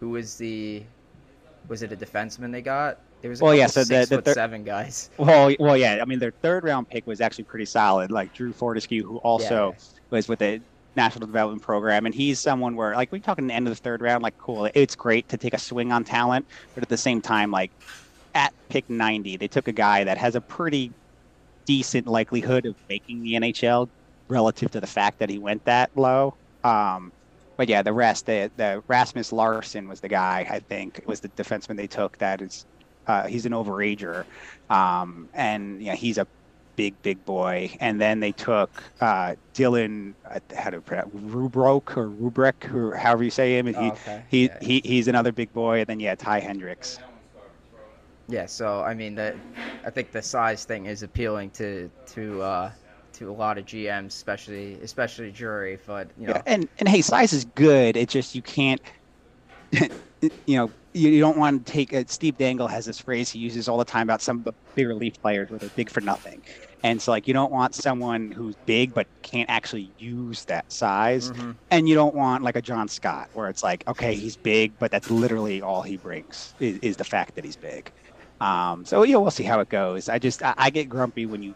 who 0.00 0.10
was 0.10 0.36
the 0.38 0.86
was 1.68 1.82
it 1.82 1.92
a 1.92 1.96
defenseman 1.96 2.52
they 2.52 2.62
got? 2.62 3.00
There 3.22 3.30
was 3.30 3.40
Well, 3.40 3.54
yeah, 3.54 3.66
so 3.68 3.84
the- 3.84 4.04
the 4.08 4.20
thir- 4.20 4.34
seven 4.34 4.64
guys. 4.64 5.10
Well, 5.18 5.54
well, 5.58 5.76
yeah. 5.76 6.00
I 6.02 6.04
mean, 6.04 6.18
their 6.18 6.32
third 6.32 6.64
round 6.64 6.88
pick 6.88 7.06
was 7.06 7.20
actually 7.20 7.44
pretty 7.44 7.64
solid. 7.66 8.10
Like 8.10 8.34
Drew 8.34 8.52
Fortescue, 8.52 9.04
who 9.06 9.16
also 9.18 9.74
was 10.10 10.28
with 10.28 10.40
the 10.40 10.60
National 10.96 11.26
Development 11.26 11.62
Program, 11.62 12.04
and 12.04 12.14
he's 12.14 12.38
someone 12.38 12.76
where, 12.76 12.94
like, 12.94 13.10
we're 13.12 13.18
talking 13.20 13.46
the 13.46 13.54
end 13.54 13.66
of 13.66 13.74
the 13.74 13.80
third 13.80 14.02
round. 14.02 14.22
Like, 14.22 14.36
cool, 14.38 14.68
it's 14.74 14.94
great 14.94 15.28
to 15.30 15.38
take 15.38 15.54
a 15.54 15.58
swing 15.58 15.90
on 15.90 16.04
talent, 16.04 16.46
but 16.74 16.82
at 16.82 16.88
the 16.90 16.98
same 16.98 17.22
time, 17.22 17.50
like, 17.50 17.70
at 18.34 18.52
pick 18.68 18.90
90, 18.90 19.36
they 19.38 19.48
took 19.48 19.68
a 19.68 19.72
guy 19.72 20.04
that 20.04 20.18
has 20.18 20.34
a 20.34 20.40
pretty 20.40 20.92
decent 21.64 22.06
likelihood 22.06 22.66
of 22.66 22.74
making 22.88 23.22
the 23.22 23.34
NHL 23.34 23.88
relative 24.28 24.70
to 24.72 24.80
the 24.80 24.86
fact 24.86 25.18
that 25.20 25.30
he 25.30 25.38
went 25.38 25.64
that 25.64 25.90
low. 25.96 26.34
Um, 26.64 27.12
but 27.56 27.68
yeah, 27.68 27.82
the 27.82 27.92
rest, 27.92 28.26
the, 28.26 28.50
the 28.56 28.82
Rasmus 28.88 29.32
Larson 29.32 29.88
was 29.88 30.00
the 30.00 30.08
guy. 30.08 30.46
I 30.50 30.58
think 30.60 31.02
was 31.06 31.20
the 31.20 31.28
defenseman 31.28 31.76
they 31.76 31.86
took. 31.86 32.18
That 32.18 32.42
is, 32.42 32.66
uh, 33.06 33.26
he's 33.26 33.46
an 33.46 33.52
overager, 33.52 34.24
um, 34.68 35.28
and 35.32 35.82
yeah, 35.82 35.94
he's 35.94 36.18
a 36.18 36.26
big, 36.76 37.00
big 37.02 37.24
boy. 37.24 37.74
And 37.80 38.00
then 38.00 38.20
they 38.20 38.32
took 38.32 38.82
uh, 39.00 39.36
Dylan, 39.54 40.14
uh, 40.24 40.40
how 40.56 40.70
to 40.70 40.80
pronounce 40.82 41.12
Rubrook 41.14 41.96
or 41.96 42.08
Rubrick 42.10 42.72
or 42.74 42.96
however 42.96 43.24
you 43.24 43.30
say 43.30 43.58
him. 43.58 43.66
And 43.66 43.76
he, 43.76 43.90
Oh, 43.90 43.92
okay. 43.94 44.26
he, 44.28 44.44
Yeah. 44.46 44.58
he, 44.60 44.80
he's 44.84 45.08
another 45.08 45.32
big 45.32 45.52
boy. 45.52 45.80
And 45.80 45.86
then 45.86 46.00
yeah, 46.00 46.14
Ty 46.14 46.40
Hendricks. 46.40 46.98
Yeah, 48.28 48.46
so 48.46 48.82
I 48.82 48.94
mean, 48.94 49.14
the, 49.16 49.40
I 49.84 49.90
think 49.90 50.12
the 50.12 50.22
size 50.22 50.64
thing 50.64 50.86
is 50.86 51.02
appealing 51.02 51.50
to 51.52 51.90
to 52.06 52.40
uh, 52.42 52.72
to 53.14 53.30
a 53.30 53.34
lot 53.34 53.58
of 53.58 53.64
GMs, 53.64 54.08
especially 54.08 54.80
especially 54.80 55.30
Drury. 55.32 55.78
But 55.84 56.12
you 56.16 56.28
know, 56.28 56.34
Yeah, 56.34 56.42
and 56.46 56.68
and 56.78 56.88
hey, 56.88 57.02
size 57.02 57.32
is 57.32 57.44
good. 57.44 57.96
It's 57.96 58.12
just 58.12 58.34
you 58.34 58.42
can't 58.42 58.80
you 60.46 60.56
know, 60.56 60.70
you, 60.92 61.20
don't 61.20 61.38
want 61.38 61.66
to 61.66 61.72
take. 61.72 61.94
Uh, 61.94 62.04
Steve 62.06 62.36
Dangle 62.38 62.68
has 62.68 62.84
this 62.84 62.98
phrase 62.98 63.30
he 63.30 63.38
uses 63.38 63.68
all 63.68 63.78
the 63.78 63.84
time 63.84 64.02
about 64.02 64.20
some 64.22 64.38
of 64.38 64.44
the 64.44 64.52
big 64.74 64.86
relief 64.86 65.20
players 65.20 65.50
where 65.50 65.58
they're 65.58 65.70
big 65.70 65.88
for 65.88 66.00
nothing, 66.02 66.42
and 66.82 67.00
so 67.00 67.10
like 67.10 67.26
you 67.26 67.32
don't 67.34 67.50
want 67.50 67.74
someone 67.74 68.30
who's 68.30 68.54
big 68.66 68.92
but 68.92 69.06
can't 69.22 69.48
actually 69.48 69.90
use 69.98 70.44
that 70.44 70.70
size, 70.70 71.30
Mhm. 71.32 71.56
and 71.70 71.88
you 71.88 71.94
don't 71.94 72.14
want 72.14 72.44
like 72.44 72.56
a 72.56 72.62
John 72.62 72.88
Scott 72.88 73.30
where 73.32 73.48
it's 73.48 73.62
like 73.62 73.88
okay 73.88 74.14
he's 74.14 74.36
big 74.36 74.78
but 74.78 74.90
that's 74.90 75.10
literally 75.10 75.62
all 75.62 75.82
he 75.82 75.96
brings 75.96 76.54
is, 76.60 76.78
is 76.82 76.96
the 76.98 77.04
fact 77.04 77.34
that 77.36 77.44
he's 77.44 77.56
big. 77.56 77.90
Um, 78.40 78.84
so 78.84 79.02
yeah, 79.04 79.16
we'll 79.16 79.30
see 79.30 79.44
how 79.44 79.60
it 79.60 79.68
goes. 79.70 80.08
I 80.08 80.18
just 80.18 80.42
I, 80.42 80.54
I 80.58 80.70
get 80.70 80.88
grumpy 80.88 81.24
when 81.26 81.42
you 81.42 81.54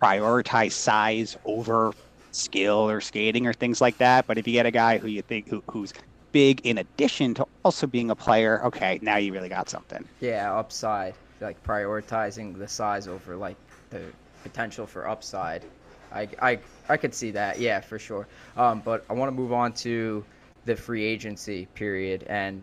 prioritize 0.00 0.72
size 0.72 1.36
over 1.46 1.92
skill 2.32 2.90
or 2.90 3.00
skating 3.00 3.46
or 3.46 3.54
things 3.54 3.80
like 3.80 3.96
that. 3.98 4.26
But 4.26 4.36
if 4.36 4.46
you 4.46 4.52
get 4.52 4.66
a 4.66 4.70
guy 4.70 4.98
who 4.98 5.08
you 5.08 5.22
think 5.22 5.48
who, 5.48 5.62
who's 5.70 5.94
big 6.36 6.60
in 6.66 6.76
addition 6.76 7.32
to 7.32 7.46
also 7.64 7.86
being 7.86 8.10
a 8.10 8.14
player, 8.14 8.62
okay, 8.62 8.98
now 9.00 9.16
you 9.16 9.32
really 9.32 9.48
got 9.48 9.70
something. 9.70 10.06
Yeah, 10.20 10.54
upside, 10.54 11.14
like 11.40 11.56
prioritizing 11.64 12.58
the 12.58 12.68
size 12.68 13.08
over 13.08 13.36
like 13.36 13.56
the 13.88 14.02
potential 14.42 14.86
for 14.86 15.08
upside. 15.08 15.64
I, 16.12 16.28
I, 16.42 16.58
I 16.90 16.98
could 16.98 17.14
see 17.14 17.30
that, 17.30 17.58
yeah, 17.58 17.80
for 17.80 17.98
sure. 17.98 18.26
Um, 18.58 18.82
but 18.84 19.02
I 19.08 19.14
want 19.14 19.30
to 19.30 19.34
move 19.34 19.50
on 19.54 19.72
to 19.86 20.26
the 20.66 20.76
free 20.76 21.04
agency 21.04 21.68
period, 21.74 22.24
and 22.24 22.62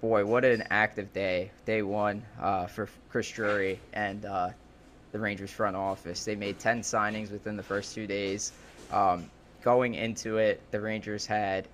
boy, 0.00 0.24
what 0.24 0.44
an 0.44 0.62
active 0.70 1.12
day, 1.12 1.50
day 1.66 1.82
one 1.82 2.22
uh, 2.40 2.66
for 2.66 2.88
Chris 3.10 3.28
Drury 3.28 3.80
and 3.94 4.24
uh, 4.24 4.50
the 5.10 5.18
Rangers 5.18 5.50
front 5.50 5.74
office. 5.74 6.24
They 6.24 6.36
made 6.36 6.60
10 6.60 6.82
signings 6.82 7.32
within 7.32 7.56
the 7.56 7.64
first 7.64 7.96
two 7.96 8.06
days. 8.06 8.52
Um, 8.92 9.28
going 9.60 9.94
into 9.94 10.36
it, 10.36 10.60
the 10.70 10.80
Rangers 10.80 11.26
had 11.26 11.66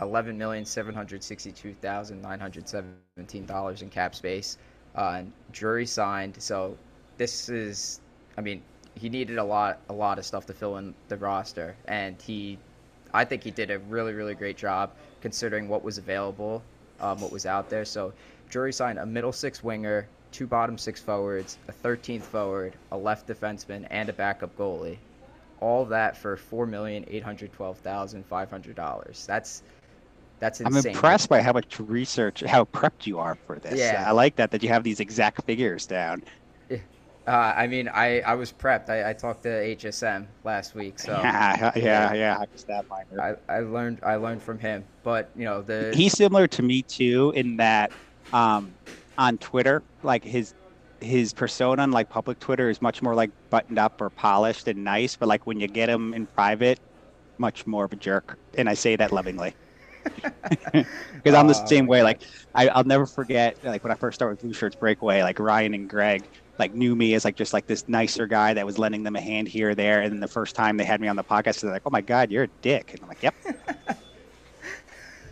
eleven 0.00 0.38
million 0.38 0.64
seven 0.64 0.94
hundred 0.94 1.22
sixty-two 1.22 1.74
thousand 1.74 2.22
nine 2.22 2.40
hundred 2.40 2.68
seventeen 2.68 3.46
dollars 3.46 3.82
in 3.82 3.90
cap 3.90 4.14
space. 4.14 4.58
Uh, 4.96 5.16
and 5.18 5.32
Drury 5.52 5.86
signed, 5.86 6.34
so 6.42 6.76
this 7.16 7.48
is, 7.48 8.00
I 8.36 8.40
mean, 8.40 8.62
he 8.94 9.08
needed 9.08 9.38
a 9.38 9.44
lot, 9.44 9.78
a 9.88 9.92
lot 9.92 10.18
of 10.18 10.24
stuff 10.26 10.46
to 10.46 10.52
fill 10.52 10.78
in 10.78 10.94
the 11.08 11.16
roster, 11.16 11.76
and 11.86 12.20
he, 12.20 12.58
I 13.14 13.24
think 13.24 13.44
he 13.44 13.50
did 13.52 13.70
a 13.70 13.78
really, 13.78 14.14
really 14.14 14.34
great 14.34 14.56
job 14.56 14.90
considering 15.20 15.68
what 15.68 15.84
was 15.84 15.98
available, 15.98 16.62
um, 17.00 17.20
what 17.20 17.30
was 17.30 17.46
out 17.46 17.70
there. 17.70 17.84
So 17.84 18.12
Drury 18.48 18.72
signed 18.72 18.98
a 18.98 19.06
middle 19.06 19.32
six 19.32 19.62
winger, 19.62 20.08
two 20.32 20.46
bottom 20.46 20.76
six 20.76 21.00
forwards, 21.00 21.58
a 21.68 21.72
13th 21.72 22.22
forward, 22.22 22.74
a 22.90 22.96
left 22.96 23.28
defenseman, 23.28 23.86
and 23.90 24.08
a 24.08 24.12
backup 24.12 24.56
goalie. 24.56 24.98
All 25.60 25.84
that 25.84 26.16
for 26.16 26.36
four 26.36 26.66
million 26.66 27.04
eight 27.08 27.22
hundred 27.22 27.52
twelve 27.52 27.78
thousand 27.78 28.24
five 28.24 28.50
hundred 28.50 28.76
dollars. 28.76 29.26
That's 29.26 29.62
that's 30.40 30.60
I'm 30.60 30.74
impressed 30.74 31.28
by 31.28 31.42
how 31.42 31.52
much 31.52 31.78
research, 31.78 32.40
how 32.40 32.64
prepped 32.64 33.06
you 33.06 33.18
are 33.18 33.36
for 33.46 33.58
this. 33.58 33.78
Yeah. 33.78 34.04
I 34.06 34.12
like 34.12 34.36
that 34.36 34.50
that 34.50 34.62
you 34.62 34.70
have 34.70 34.82
these 34.82 34.98
exact 34.98 35.44
figures 35.44 35.86
down. 35.86 36.22
Uh, 37.26 37.54
I 37.54 37.66
mean, 37.66 37.86
I, 37.86 38.20
I 38.22 38.34
was 38.34 38.50
prepped. 38.50 38.88
I, 38.88 39.10
I 39.10 39.12
talked 39.12 39.42
to 39.42 39.48
HSM 39.50 40.26
last 40.42 40.74
week, 40.74 40.98
so 40.98 41.12
yeah, 41.22 41.70
yeah, 41.76 42.12
yeah. 42.12 42.38
I'm 42.40 42.48
a 42.52 42.58
stat 42.58 42.86
miner. 42.88 43.38
I, 43.48 43.54
I 43.54 43.60
learned 43.60 44.00
I 44.02 44.16
learned 44.16 44.42
from 44.42 44.58
him. 44.58 44.84
But 45.04 45.30
you 45.36 45.44
know 45.44 45.62
the 45.62 45.92
He's 45.94 46.12
similar 46.14 46.48
to 46.48 46.62
me 46.62 46.82
too 46.82 47.32
in 47.36 47.58
that 47.58 47.92
um, 48.32 48.72
on 49.18 49.38
Twitter, 49.38 49.82
like 50.02 50.24
his 50.24 50.54
his 51.00 51.32
persona 51.32 51.82
on 51.82 51.92
like 51.92 52.08
public 52.08 52.40
Twitter 52.40 52.70
is 52.70 52.82
much 52.82 53.02
more 53.02 53.14
like 53.14 53.30
buttoned 53.50 53.78
up 53.78 54.00
or 54.00 54.10
polished 54.10 54.66
and 54.66 54.82
nice, 54.82 55.14
but 55.14 55.28
like 55.28 55.46
when 55.46 55.60
you 55.60 55.68
get 55.68 55.88
him 55.88 56.14
in 56.14 56.26
private, 56.26 56.80
much 57.38 57.66
more 57.66 57.84
of 57.84 57.92
a 57.92 57.96
jerk. 57.96 58.38
And 58.56 58.68
I 58.68 58.74
say 58.74 58.96
that 58.96 59.12
lovingly. 59.12 59.54
Because 61.22 61.34
I'm 61.34 61.48
the 61.48 61.66
same 61.66 61.86
way. 61.86 62.02
Like 62.02 62.22
I, 62.54 62.68
I'll 62.68 62.84
never 62.84 63.06
forget 63.06 63.56
like 63.62 63.82
when 63.84 63.92
I 63.92 63.96
first 63.96 64.14
started 64.16 64.34
with 64.34 64.40
Blue 64.40 64.52
Shirts 64.52 64.76
Breakaway, 64.76 65.22
like 65.22 65.38
Ryan 65.38 65.74
and 65.74 65.88
Greg 65.88 66.26
like 66.58 66.74
knew 66.74 66.94
me 66.96 67.14
as 67.14 67.24
like 67.24 67.36
just 67.36 67.52
like 67.52 67.66
this 67.66 67.84
nicer 67.88 68.26
guy 68.26 68.54
that 68.54 68.64
was 68.66 68.78
lending 68.78 69.02
them 69.02 69.16
a 69.16 69.20
hand 69.20 69.48
here 69.48 69.70
or 69.70 69.74
there. 69.74 70.00
And 70.00 70.12
then 70.12 70.20
the 70.20 70.28
first 70.28 70.54
time 70.54 70.76
they 70.76 70.84
had 70.84 71.00
me 71.00 71.08
on 71.08 71.16
the 71.16 71.24
podcast, 71.24 71.60
they're 71.60 71.70
like, 71.70 71.82
"Oh 71.86 71.90
my 71.90 72.00
god, 72.02 72.30
you're 72.30 72.44
a 72.44 72.48
dick," 72.62 72.92
and 72.92 73.02
I'm 73.02 73.08
like, 73.08 73.22
"Yep." 73.22 73.34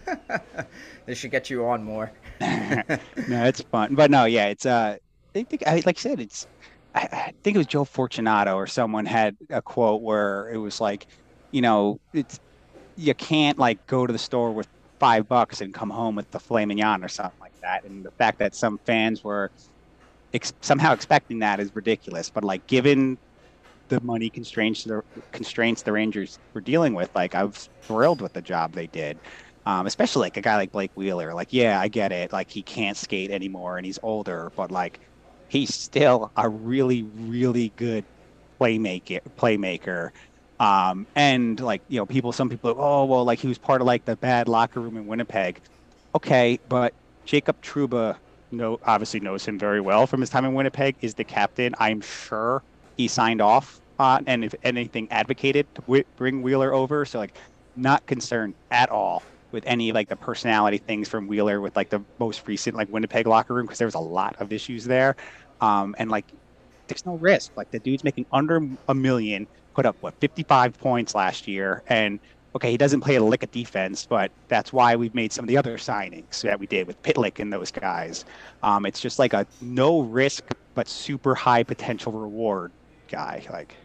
they 1.06 1.14
should 1.14 1.30
get 1.30 1.50
you 1.50 1.66
on 1.66 1.84
more. 1.84 2.12
no, 2.40 3.44
it's 3.44 3.62
fun, 3.70 3.94
but 3.94 4.10
no, 4.10 4.24
yeah, 4.24 4.46
it's 4.46 4.66
uh, 4.66 4.96
I 5.36 5.44
think 5.44 5.62
I 5.66 5.82
like 5.86 5.98
I 5.98 6.00
said, 6.00 6.20
it's 6.20 6.46
I, 6.94 7.08
I 7.12 7.32
think 7.44 7.54
it 7.56 7.58
was 7.58 7.66
Joe 7.66 7.84
Fortunato 7.84 8.54
or 8.54 8.66
someone 8.66 9.06
had 9.06 9.36
a 9.50 9.62
quote 9.62 10.02
where 10.02 10.50
it 10.50 10.58
was 10.58 10.80
like, 10.80 11.06
you 11.50 11.60
know, 11.60 12.00
it's 12.12 12.38
you 12.98 13.14
can't 13.14 13.58
like 13.58 13.86
go 13.86 14.06
to 14.06 14.12
the 14.12 14.18
store 14.18 14.52
with 14.52 14.68
five 14.98 15.28
bucks 15.28 15.60
and 15.60 15.72
come 15.72 15.90
home 15.90 16.16
with 16.16 16.30
the 16.32 16.40
filet 16.40 16.66
mignon 16.66 17.04
or 17.04 17.08
something 17.08 17.38
like 17.40 17.58
that, 17.62 17.84
and 17.84 18.04
the 18.04 18.10
fact 18.12 18.38
that 18.40 18.54
some 18.54 18.78
fans 18.84 19.22
were 19.24 19.50
ex- 20.34 20.52
somehow 20.60 20.92
expecting 20.92 21.38
that 21.38 21.60
is 21.60 21.74
ridiculous. 21.74 22.30
But 22.30 22.44
like, 22.44 22.66
given 22.66 23.18
the 23.88 24.00
money 24.00 24.28
constraints 24.30 24.84
the 24.84 25.02
constraints 25.32 25.82
the 25.82 25.92
Rangers 25.92 26.38
were 26.54 26.60
dealing 26.60 26.94
with, 26.94 27.10
like 27.14 27.34
I 27.34 27.44
was 27.44 27.70
thrilled 27.82 28.20
with 28.20 28.32
the 28.34 28.42
job 28.42 28.72
they 28.74 28.88
did. 28.88 29.18
Um, 29.66 29.86
especially 29.86 30.22
like 30.22 30.36
a 30.38 30.40
guy 30.40 30.56
like 30.56 30.72
Blake 30.72 30.92
Wheeler. 30.94 31.34
Like, 31.34 31.52
yeah, 31.52 31.78
I 31.78 31.88
get 31.88 32.10
it. 32.10 32.32
Like 32.32 32.50
he 32.50 32.62
can't 32.62 32.96
skate 32.96 33.30
anymore 33.30 33.76
and 33.76 33.84
he's 33.84 33.98
older, 34.02 34.50
but 34.56 34.70
like 34.70 34.98
he's 35.48 35.74
still 35.74 36.32
a 36.36 36.48
really, 36.48 37.02
really 37.02 37.70
good 37.76 38.04
playmaker. 38.60 39.20
Playmaker. 39.36 40.10
Um, 40.60 41.06
and 41.14 41.58
like 41.60 41.82
you 41.88 41.98
know, 41.98 42.06
people. 42.06 42.32
Some 42.32 42.48
people. 42.48 42.74
Oh 42.78 43.04
well, 43.04 43.24
like 43.24 43.38
he 43.40 43.48
was 43.48 43.58
part 43.58 43.80
of 43.80 43.86
like 43.86 44.04
the 44.04 44.16
bad 44.16 44.48
locker 44.48 44.80
room 44.80 44.96
in 44.96 45.06
Winnipeg. 45.06 45.60
Okay, 46.16 46.58
but 46.68 46.94
Jacob 47.26 47.60
Trouba, 47.62 48.18
know 48.50 48.78
obviously 48.82 49.20
knows 49.20 49.44
him 49.46 49.58
very 49.58 49.80
well 49.80 50.06
from 50.06 50.20
his 50.20 50.30
time 50.30 50.44
in 50.44 50.54
Winnipeg. 50.54 50.96
Is 51.00 51.14
the 51.14 51.24
captain? 51.24 51.74
I'm 51.78 52.00
sure 52.00 52.64
he 52.96 53.08
signed 53.08 53.40
off 53.40 53.80
on 53.98 54.24
and 54.26 54.44
if 54.44 54.54
anything 54.62 55.10
advocated 55.10 55.68
to 55.74 55.82
wi- 55.82 56.04
bring 56.16 56.42
Wheeler 56.42 56.72
over. 56.74 57.04
So 57.04 57.18
like, 57.18 57.36
not 57.76 58.06
concerned 58.06 58.54
at 58.70 58.90
all 58.90 59.24
with 59.52 59.64
any 59.66 59.92
like 59.92 60.08
the 60.08 60.16
personality 60.16 60.78
things 60.78 61.08
from 61.08 61.26
Wheeler 61.26 61.60
with 61.60 61.76
like 61.76 61.90
the 61.90 62.04
most 62.18 62.46
recent 62.46 62.76
like 62.76 62.88
Winnipeg 62.88 63.26
locker 63.26 63.54
room 63.54 63.66
because 63.66 63.78
there 63.78 63.86
was 63.86 63.94
a 63.94 64.00
lot 64.00 64.36
of 64.38 64.52
issues 64.52 64.84
there. 64.84 65.16
Um, 65.60 65.94
and 65.98 66.10
like, 66.10 66.32
there's 66.88 67.04
no 67.06 67.16
risk. 67.16 67.52
Like 67.56 67.70
the 67.70 67.80
dude's 67.80 68.04
making 68.04 68.26
under 68.32 68.60
a 68.88 68.94
million, 68.94 69.48
put 69.74 69.86
up 69.86 69.96
what 70.00 70.14
55 70.20 70.76
points 70.78 71.14
last 71.14 71.46
year, 71.46 71.82
and 71.88 72.20
okay, 72.56 72.70
he 72.70 72.76
doesn't 72.78 73.02
play 73.02 73.16
a 73.16 73.22
lick 73.24 73.42
of 73.42 73.50
defense, 73.50 74.06
but 74.06 74.32
that's 74.48 74.72
why 74.72 74.96
we've 74.96 75.14
made 75.14 75.32
some 75.32 75.44
of 75.44 75.48
the 75.48 75.56
other 75.58 75.76
signings 75.76 76.40
that 76.42 76.58
we 76.58 76.66
did 76.66 76.86
with 76.86 77.00
Pitlick 77.02 77.38
and 77.38 77.52
those 77.52 77.70
guys. 77.70 78.24
Um, 78.62 78.86
it's 78.86 79.00
just 79.00 79.18
like 79.18 79.32
a 79.34 79.46
no 79.60 80.00
risk 80.00 80.44
but 80.74 80.88
super 80.88 81.34
high 81.34 81.62
potential 81.64 82.12
reward 82.12 82.72
guy. 83.10 83.46
Like, 83.50 83.76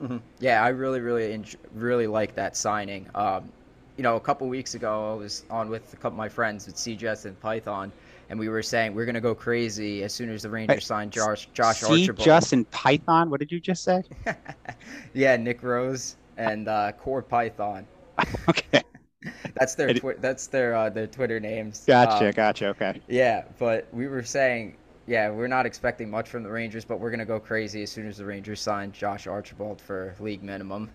Mhm. 0.00 0.22
Yeah, 0.38 0.62
I 0.62 0.68
really, 0.68 1.00
really, 1.00 1.44
really 1.70 2.06
like 2.06 2.34
that 2.34 2.56
signing. 2.56 3.08
Um, 3.14 3.52
you 3.96 4.02
know, 4.02 4.16
a 4.16 4.20
couple 4.20 4.48
weeks 4.48 4.74
ago, 4.74 5.12
I 5.12 5.14
was 5.14 5.44
on 5.50 5.68
with 5.68 5.92
a 5.92 5.96
couple 5.96 6.14
of 6.14 6.18
my 6.18 6.28
friends 6.28 6.66
with 6.66 6.76
CJS 6.76 7.24
and 7.24 7.38
Python, 7.38 7.92
and 8.32 8.40
we 8.40 8.48
were 8.48 8.62
saying 8.62 8.94
we're 8.94 9.04
gonna 9.04 9.20
go 9.20 9.34
crazy 9.34 10.02
as 10.02 10.12
soon 10.14 10.30
as 10.30 10.42
the 10.42 10.48
Rangers 10.48 10.86
sign 10.86 11.10
Josh 11.10 11.50
Josh 11.52 11.80
see 11.80 12.00
Archibald. 12.08 12.24
Justin 12.24 12.64
Python. 12.66 13.28
What 13.28 13.40
did 13.40 13.52
you 13.52 13.60
just 13.60 13.84
say? 13.84 14.02
yeah, 15.12 15.36
Nick 15.36 15.62
Rose 15.62 16.16
and 16.38 16.66
uh, 16.66 16.92
Core 16.92 17.20
Python. 17.20 17.86
okay, 18.48 18.82
That's 19.54 19.74
their 19.74 19.92
twi- 19.92 20.16
that's 20.18 20.46
their 20.46 20.74
uh, 20.74 20.88
their 20.88 21.06
Twitter 21.06 21.38
names. 21.40 21.84
gotcha, 21.86 22.26
Um, 22.28 22.32
gotcha. 22.32 22.68
Okay. 22.68 23.02
Yeah, 23.06 23.44
but 23.58 23.86
we 23.92 24.08
were 24.08 24.22
saying, 24.22 24.76
yeah, 25.06 25.28
we're 25.30 25.46
not 25.46 25.66
expecting 25.66 26.08
much 26.10 26.30
from 26.30 26.42
the 26.42 26.50
Rangers, 26.50 26.86
but 26.86 27.00
we're 27.00 27.10
gonna 27.10 27.26
go 27.26 27.38
crazy 27.38 27.82
as 27.82 27.90
soon 27.92 28.08
as 28.08 28.16
the 28.16 28.24
Rangers 28.24 28.62
sign 28.62 28.92
Josh 28.92 29.26
Archibald 29.26 29.78
for 29.78 30.14
league 30.20 30.42
minimum. 30.42 30.88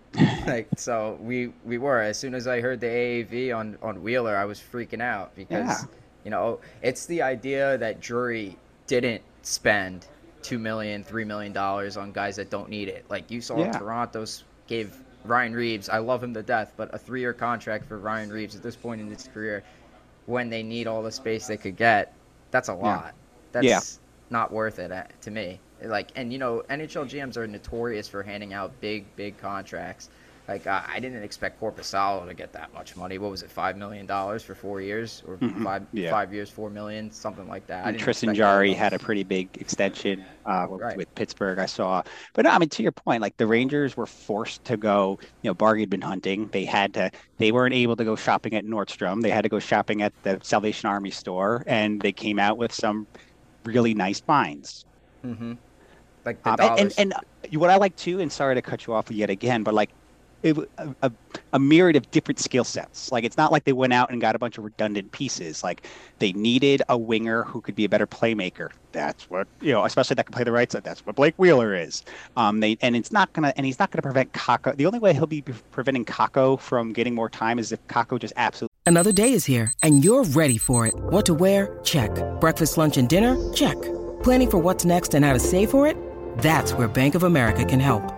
like, 0.44 0.66
so 0.76 1.16
we 1.20 1.52
we 1.64 1.78
were. 1.78 2.00
As 2.00 2.18
soon 2.18 2.34
as 2.34 2.48
I 2.48 2.60
heard 2.60 2.80
the 2.80 2.88
AAV 2.88 3.56
on 3.56 3.78
on 3.80 4.02
Wheeler, 4.02 4.34
I 4.36 4.44
was 4.44 4.58
freaking 4.58 5.00
out 5.00 5.36
because 5.36 5.68
Yeah. 5.68 5.84
You 6.28 6.32
know 6.32 6.60
it's 6.82 7.06
the 7.06 7.22
idea 7.22 7.78
that 7.78 8.02
Drury 8.02 8.58
didn't 8.86 9.22
spend 9.40 10.06
two 10.42 10.58
million, 10.58 11.02
three 11.02 11.24
million 11.24 11.54
dollars 11.54 11.96
on 11.96 12.12
guys 12.12 12.36
that 12.36 12.50
don't 12.50 12.68
need 12.68 12.88
it. 12.88 13.06
Like 13.08 13.30
you 13.30 13.40
saw 13.40 13.56
Yeah. 13.56 13.72
Toronto's 13.72 14.44
gave 14.66 14.94
Ryan 15.24 15.54
Reaves. 15.54 15.88
I 15.88 15.96
love 15.96 16.22
him 16.22 16.34
to 16.34 16.42
death, 16.42 16.74
but 16.76 16.94
a 16.94 16.98
three-year 16.98 17.32
contract 17.32 17.86
for 17.86 17.96
Ryan 17.96 18.28
Reaves 18.30 18.54
at 18.54 18.62
this 18.62 18.76
point 18.76 19.00
in 19.00 19.08
his 19.08 19.26
career, 19.26 19.64
when 20.26 20.50
they 20.50 20.62
need 20.62 20.86
all 20.86 21.02
the 21.02 21.10
space 21.10 21.46
they 21.46 21.56
could 21.56 21.76
get, 21.76 22.12
that's 22.50 22.68
a 22.68 22.74
lot. 22.74 23.14
That's 23.52 23.64
Yeah. 23.64 23.80
not 24.28 24.52
worth 24.52 24.78
it 24.78 24.92
uh, 24.92 25.04
to 25.22 25.30
me. 25.30 25.60
Like, 25.82 26.08
and 26.14 26.30
you 26.30 26.38
know, 26.38 26.62
NHL 26.68 27.06
GMs 27.08 27.38
are 27.38 27.46
notorious 27.46 28.06
for 28.06 28.22
handing 28.22 28.52
out 28.52 28.78
big, 28.82 29.06
big 29.16 29.38
contracts. 29.38 30.10
Like 30.48 30.66
I, 30.66 30.82
I 30.94 31.00
didn't 31.00 31.22
expect 31.22 31.60
Korpisalo 31.60 32.26
to 32.26 32.34
get 32.34 32.52
that 32.54 32.72
much 32.72 32.96
money. 32.96 33.18
What 33.18 33.30
was 33.30 33.42
it, 33.42 33.50
five 33.50 33.76
million 33.76 34.06
dollars 34.06 34.42
for 34.42 34.54
four 34.54 34.80
years, 34.80 35.22
or 35.26 35.36
Mhm, 35.36 35.62
five 35.62 35.86
yeah. 35.92 36.10
five 36.10 36.32
years, 36.32 36.48
four 36.48 36.70
million, 36.70 37.10
something 37.10 37.46
like 37.46 37.66
that. 37.66 37.86
And 37.86 37.98
Tristan 37.98 38.34
Jarry 38.34 38.72
had 38.72 38.94
a 38.94 38.98
pretty 38.98 39.24
big 39.24 39.50
extension 39.60 40.24
uh, 40.46 40.66
with, 40.70 40.80
Right. 40.80 40.96
with 40.96 41.14
Pittsburgh. 41.14 41.58
I 41.58 41.66
saw, 41.66 42.02
but 42.32 42.46
no, 42.46 42.50
I 42.50 42.58
mean 42.58 42.70
to 42.70 42.82
your 42.82 42.92
point, 42.92 43.20
like 43.20 43.36
the 43.36 43.46
Rangers 43.46 43.94
were 43.96 44.06
forced 44.06 44.64
to 44.64 44.78
go. 44.78 45.18
You 45.42 45.50
know, 45.50 45.54
Bargy 45.54 45.80
had 45.80 45.90
been 45.90 46.00
hunting. 46.00 46.48
They 46.48 46.64
had 46.64 46.94
to. 46.94 47.10
They 47.36 47.52
weren't 47.52 47.74
able 47.74 47.96
to 47.96 48.04
go 48.04 48.16
shopping 48.16 48.54
at 48.54 48.64
Nordstrom. 48.64 49.22
They 49.22 49.30
had 49.30 49.42
to 49.42 49.48
go 49.50 49.58
shopping 49.58 50.00
at 50.02 50.14
the 50.22 50.40
Salvation 50.42 50.88
Army 50.88 51.10
store, 51.10 51.62
and 51.66 52.00
they 52.00 52.12
came 52.12 52.38
out 52.38 52.56
with 52.56 52.72
some 52.72 53.06
really 53.64 53.94
nice 53.94 54.20
finds. 54.20 54.86
Mm-hmm. 55.24 55.54
Like 56.24 56.42
the 56.42 56.50
Um, 56.50 56.60
and, 56.60 56.78
and 56.78 56.92
and 56.98 57.14
what 57.54 57.70
I 57.70 57.76
like 57.76 57.96
too, 57.96 58.20
and 58.20 58.32
sorry 58.32 58.54
to 58.54 58.62
cut 58.62 58.86
you 58.86 58.94
off 58.94 59.10
yet 59.10 59.30
again, 59.30 59.62
but 59.62 59.74
like 59.74 59.90
it, 60.42 60.56
a, 61.02 61.12
a 61.52 61.58
myriad 61.58 61.96
of 61.96 62.10
different 62.10 62.38
skill 62.38 62.64
sets. 62.64 63.10
Like 63.10 63.24
it's 63.24 63.36
not 63.36 63.52
like 63.52 63.64
they 63.64 63.72
went 63.72 63.92
out 63.92 64.10
and 64.10 64.20
got 64.20 64.36
a 64.36 64.38
bunch 64.38 64.58
of 64.58 64.64
redundant 64.64 65.12
pieces. 65.12 65.62
Like 65.62 65.86
they 66.18 66.32
needed 66.32 66.82
a 66.88 66.96
winger 66.96 67.44
who 67.44 67.60
could 67.60 67.74
be 67.74 67.84
a 67.84 67.88
better 67.88 68.06
playmaker. 68.06 68.70
That's 68.92 69.28
what 69.28 69.48
you 69.60 69.72
know, 69.72 69.84
especially 69.84 70.14
that 70.14 70.26
can 70.26 70.32
play 70.32 70.44
the 70.44 70.52
right 70.52 70.70
side. 70.70 70.84
That's 70.84 71.04
what 71.04 71.16
Blake 71.16 71.34
Wheeler 71.36 71.74
is. 71.74 72.04
Um, 72.36 72.60
they 72.60 72.78
and 72.80 72.96
it's 72.96 73.12
not 73.12 73.32
gonna 73.32 73.52
and 73.56 73.66
he's 73.66 73.78
not 73.78 73.90
gonna 73.90 74.02
prevent 74.02 74.32
Kakko. 74.32 74.76
The 74.76 74.86
only 74.86 74.98
way 74.98 75.12
he'll 75.12 75.26
be 75.26 75.42
preventing 75.42 76.04
Kakko 76.04 76.58
from 76.58 76.92
getting 76.92 77.14
more 77.14 77.28
time 77.28 77.58
is 77.58 77.72
if 77.72 77.86
Kakko 77.88 78.18
just 78.18 78.34
absolutely. 78.36 78.74
Another 78.86 79.12
day 79.12 79.32
is 79.32 79.44
here, 79.44 79.72
and 79.82 80.02
you're 80.02 80.24
ready 80.24 80.56
for 80.56 80.86
it. 80.86 80.94
What 80.96 81.26
to 81.26 81.34
wear? 81.34 81.78
Check. 81.84 82.10
Breakfast, 82.40 82.78
lunch, 82.78 82.96
and 82.96 83.08
dinner? 83.08 83.36
Check. 83.52 83.76
Planning 84.22 84.50
for 84.50 84.58
what's 84.58 84.84
next 84.84 85.14
and 85.14 85.24
how 85.24 85.34
to 85.34 85.38
save 85.38 85.70
for 85.70 85.86
it? 85.86 85.96
That's 86.38 86.72
where 86.72 86.88
Bank 86.88 87.14
of 87.14 87.22
America 87.22 87.64
can 87.66 87.80
help. 87.80 88.17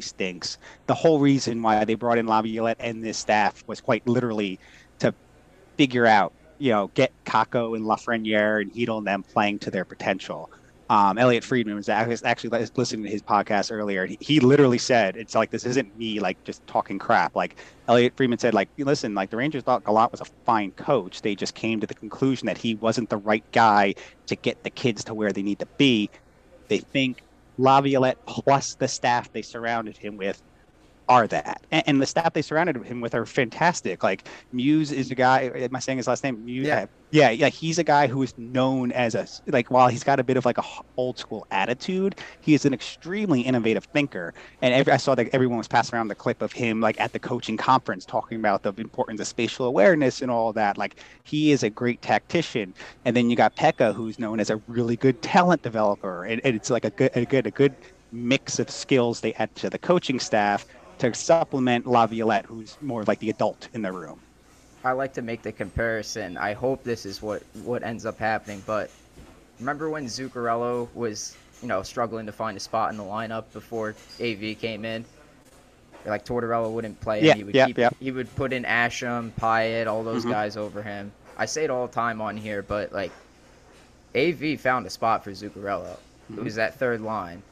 Stinks. 0.00 0.58
The 0.86 0.94
whole 0.94 1.18
reason 1.20 1.62
why 1.62 1.84
they 1.84 1.94
brought 1.94 2.18
in 2.18 2.26
Laviolette 2.26 2.78
and 2.80 3.02
this 3.02 3.18
staff 3.18 3.64
was 3.66 3.80
quite 3.80 4.06
literally 4.06 4.58
to 5.00 5.14
figure 5.76 6.06
out, 6.06 6.32
you 6.58 6.70
know, 6.70 6.90
get 6.94 7.12
Kakko 7.24 7.76
and 7.76 7.84
Lafreniere 7.84 8.60
and 8.60 8.72
Chytil 8.72 8.98
and 8.98 9.06
them 9.06 9.22
playing 9.22 9.60
to 9.60 9.70
their 9.70 9.84
potential. 9.84 10.50
Um, 10.90 11.18
Elliotte 11.18 11.44
Friedman 11.44 11.76
was 11.76 11.88
actually 11.88 12.50
listening 12.74 13.04
to 13.04 13.10
his 13.10 13.22
podcast 13.22 13.70
earlier. 13.70 14.06
He, 14.06 14.18
he 14.20 14.40
literally 14.40 14.76
said, 14.76 15.16
"It's 15.16 15.36
like 15.36 15.50
this 15.50 15.64
isn't 15.64 15.96
me 15.96 16.18
like 16.18 16.42
just 16.42 16.66
talking 16.66 16.98
crap." 16.98 17.36
Like 17.36 17.54
Elliotte 17.86 18.16
Friedman 18.16 18.40
said, 18.40 18.54
"Like 18.54 18.68
listen, 18.76 19.14
like 19.14 19.30
the 19.30 19.36
Rangers 19.36 19.62
thought 19.62 19.84
Gallant 19.84 20.10
was 20.10 20.20
a 20.20 20.24
fine 20.44 20.72
coach. 20.72 21.22
They 21.22 21.36
just 21.36 21.54
came 21.54 21.78
to 21.78 21.86
the 21.86 21.94
conclusion 21.94 22.46
that 22.46 22.58
he 22.58 22.74
wasn't 22.74 23.08
the 23.08 23.18
right 23.18 23.44
guy 23.52 23.94
to 24.26 24.34
get 24.34 24.64
the 24.64 24.70
kids 24.70 25.04
to 25.04 25.14
where 25.14 25.30
they 25.30 25.42
need 25.42 25.60
to 25.60 25.66
be. 25.78 26.10
They 26.66 26.78
think 26.78 27.22
Laviolette 27.60 28.24
plus 28.26 28.74
the 28.74 28.88
staff 28.88 29.30
they 29.32 29.42
surrounded 29.42 29.98
him 29.98 30.16
with 30.16 30.42
are 31.10 31.26
that. 31.26 31.60
And, 31.72 31.82
and 31.86 32.00
the 32.00 32.06
staff 32.06 32.32
they 32.32 32.40
surrounded 32.40 32.76
him 32.84 33.00
with 33.00 33.14
are 33.14 33.26
fantastic. 33.26 34.02
Like 34.02 34.28
Muse 34.52 34.92
is 34.92 35.10
a 35.10 35.16
guy. 35.16 35.50
Am 35.54 35.74
I 35.74 35.80
saying 35.80 35.98
his 35.98 36.06
last 36.06 36.22
name? 36.22 36.42
Muse? 36.44 36.66
Yeah. 36.66 36.86
yeah, 37.10 37.30
yeah. 37.30 37.48
He's 37.48 37.78
a 37.78 37.84
guy 37.84 38.06
who 38.06 38.22
is 38.22 38.32
known 38.38 38.92
as 38.92 39.16
a 39.16 39.26
like. 39.48 39.70
While 39.70 39.88
he's 39.88 40.04
got 40.04 40.20
a 40.20 40.24
bit 40.24 40.36
of 40.36 40.44
like 40.44 40.56
a 40.56 40.64
old 40.96 41.18
school 41.18 41.46
attitude, 41.50 42.14
he 42.40 42.54
is 42.54 42.64
an 42.64 42.72
extremely 42.72 43.40
innovative 43.40 43.84
thinker. 43.86 44.32
And 44.62 44.72
every, 44.72 44.92
I 44.92 44.98
saw 44.98 45.16
that 45.16 45.28
everyone 45.32 45.58
was 45.58 45.66
passing 45.66 45.96
around 45.96 46.08
the 46.08 46.14
clip 46.14 46.42
of 46.42 46.52
him 46.52 46.80
like 46.80 46.98
at 47.00 47.12
the 47.12 47.18
coaching 47.18 47.56
conference 47.56 48.06
talking 48.06 48.38
about 48.38 48.62
the 48.62 48.72
importance 48.78 49.20
of 49.20 49.26
spatial 49.26 49.66
awareness 49.66 50.22
and 50.22 50.30
all 50.30 50.52
that. 50.52 50.78
Like 50.78 50.94
he 51.24 51.50
is 51.50 51.64
a 51.64 51.70
great 51.70 52.02
tactician. 52.02 52.72
And 53.04 53.16
then 53.16 53.28
you 53.28 53.34
got 53.34 53.56
Peca, 53.56 53.92
who's 53.92 54.20
known 54.20 54.38
as 54.38 54.48
a 54.48 54.56
really 54.68 54.94
good 54.94 55.20
talent 55.22 55.62
developer, 55.62 56.24
and, 56.24 56.40
and 56.44 56.54
it's 56.54 56.70
like 56.70 56.84
a 56.84 56.90
good, 56.90 57.10
a 57.14 57.24
good, 57.24 57.48
a 57.48 57.50
good 57.50 57.74
mix 58.12 58.58
of 58.58 58.70
skills 58.70 59.20
they 59.20 59.32
add 59.34 59.54
to 59.56 59.70
the 59.70 59.78
coaching 59.78 60.18
staff 60.18 60.66
to 61.00 61.14
supplement 61.14 61.86
Laviolette, 61.86 62.46
who's 62.46 62.76
more 62.80 63.04
like 63.04 63.18
the 63.18 63.30
adult 63.30 63.68
in 63.74 63.82
the 63.82 63.92
room. 63.92 64.20
I 64.84 64.92
like 64.92 65.14
to 65.14 65.22
make 65.22 65.42
the 65.42 65.52
comparison. 65.52 66.36
I 66.36 66.52
hope 66.54 66.84
this 66.84 67.04
is 67.04 67.20
what 67.20 67.42
what 67.64 67.82
ends 67.82 68.06
up 68.06 68.18
happening. 68.18 68.62
But 68.66 68.90
remember 69.58 69.90
when 69.90 70.06
Zuccarello 70.06 70.88
was, 70.94 71.36
you 71.60 71.68
know, 71.68 71.82
struggling 71.82 72.26
to 72.26 72.32
find 72.32 72.56
a 72.56 72.60
spot 72.60 72.90
in 72.90 72.96
the 72.96 73.04
lineup 73.04 73.44
before 73.52 73.94
AV 74.20 74.58
came 74.58 74.84
in? 74.84 75.04
Like 76.06 76.24
Tortorella 76.24 76.70
wouldn't 76.70 76.98
play 77.00 77.20
him. 77.20 77.26
Yeah, 77.26 77.34
he 77.34 77.44
would 77.44 77.54
yeah, 77.54 77.66
keep, 77.66 77.78
yeah. 77.78 77.90
he 78.00 78.10
would 78.10 78.34
put 78.36 78.54
in 78.54 78.64
Asham, 78.64 79.32
Pyatt, 79.38 79.86
all 79.86 80.02
those 80.02 80.24
Mhm. 80.24 80.30
guys 80.30 80.56
over 80.56 80.82
him. 80.82 81.12
I 81.36 81.44
say 81.46 81.64
it 81.64 81.70
all 81.70 81.86
the 81.86 81.92
time 81.92 82.22
on 82.22 82.36
here, 82.38 82.62
but 82.62 82.92
like 82.92 83.12
AV 84.14 84.56
found 84.58 84.86
a 84.86 84.90
spot 84.90 85.24
for 85.24 85.30
Zuccarello. 85.32 85.96
Mm-hmm. 86.30 86.38
It 86.38 86.44
was 86.44 86.54
that 86.54 86.74
third 86.78 87.02
line, 87.02 87.42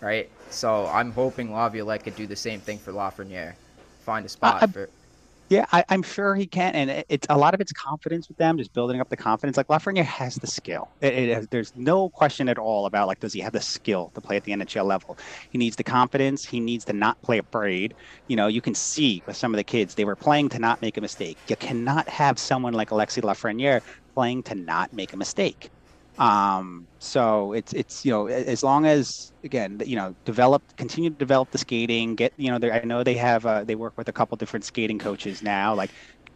right? 0.00 0.30
So 0.48 0.86
I'm 0.88 1.12
hoping 1.12 1.52
Laviolette 1.52 2.04
could 2.04 2.14
do 2.14 2.26
the 2.26 2.36
same 2.36 2.60
thing 2.62 2.78
for 2.80 2.92
Lafreniere. 2.92 3.56
Find 3.98 4.24
a 4.26 4.28
uh, 4.42 4.52
spot 4.52 4.62
I- 4.62 4.68
for 4.72 4.90
Yeah, 5.50 5.66
I, 5.72 5.84
I'm 5.90 6.02
sure 6.02 6.34
he 6.36 6.46
can, 6.48 6.74
and 6.74 6.90
it- 6.90 7.06
it's 7.10 7.26
a 7.30 7.38
lot 7.38 7.54
of 7.54 7.60
it's 7.60 7.72
confidence 7.72 8.28
with 8.28 8.38
them, 8.38 8.58
just 8.58 8.72
building 8.74 9.00
up 9.00 9.08
the 9.10 9.16
confidence. 9.18 9.56
Like 9.58 9.68
Lafreniere 9.68 10.04
has 10.04 10.36
the 10.36 10.46
skill. 10.48 10.92
It, 11.02 11.14
it 11.14 11.34
has- 11.36 11.48
there's 11.50 11.72
no 11.76 12.10
question 12.10 12.48
at 12.48 12.58
all 12.58 12.86
about 12.86 13.08
like 13.08 13.20
does 13.20 13.32
he 13.34 13.40
have 13.40 13.52
the 13.52 13.60
skill 13.62 14.10
to 14.14 14.22
play 14.22 14.36
at 14.38 14.44
the 14.44 14.52
NHL 14.52 14.86
level. 14.86 15.18
He 15.50 15.58
needs 15.58 15.76
the 15.76 15.84
confidence. 15.84 16.46
He 16.46 16.60
needs 16.60 16.84
to 16.86 16.94
not 16.94 17.18
play 17.22 17.38
afraid. 17.38 17.94
You 18.28 18.36
know, 18.36 18.48
you 18.48 18.62
can 18.62 18.74
see 18.74 19.22
with 19.26 19.36
some 19.36 19.54
of 19.54 19.58
the 19.58 19.64
kids 19.64 19.94
they 19.94 20.06
were 20.06 20.16
playing 20.16 20.50
to 20.50 20.60
not 20.60 20.80
make 20.82 20.96
a 20.98 21.02
mistake. 21.02 21.38
You 21.48 21.56
cannot 21.56 22.08
have 22.08 22.38
someone 22.40 22.74
like 22.74 22.90
Alexi 22.90 23.22
Lafreniere 23.22 23.82
playing 24.14 24.44
to 24.44 24.54
not 24.56 24.92
make 24.92 25.12
a 25.14 25.18
mistake. 25.18 25.70
Um, 26.16 26.88
so 27.00 27.52
it's 27.54 27.72
it's 27.72 28.04
you 28.04 28.12
know 28.12 28.28
as 28.28 28.62
long 28.62 28.86
as 28.86 29.32
again 29.42 29.80
you 29.84 29.96
know 29.96 30.14
develop 30.24 30.62
continue 30.76 31.10
to 31.10 31.16
develop 31.16 31.50
the 31.50 31.58
skating 31.58 32.14
get 32.14 32.32
you 32.36 32.56
know 32.56 32.70
I 32.70 32.84
know 32.84 33.02
they 33.02 33.16
have 33.16 33.44
uh, 33.46 33.64
they 33.64 33.74
work 33.74 33.94
with 33.96 34.08
a 34.08 34.12
couple 34.12 34.36
different 34.36 34.64
skating 34.64 34.98
coaches 35.00 35.42
now 35.42 35.74
like 35.74 35.92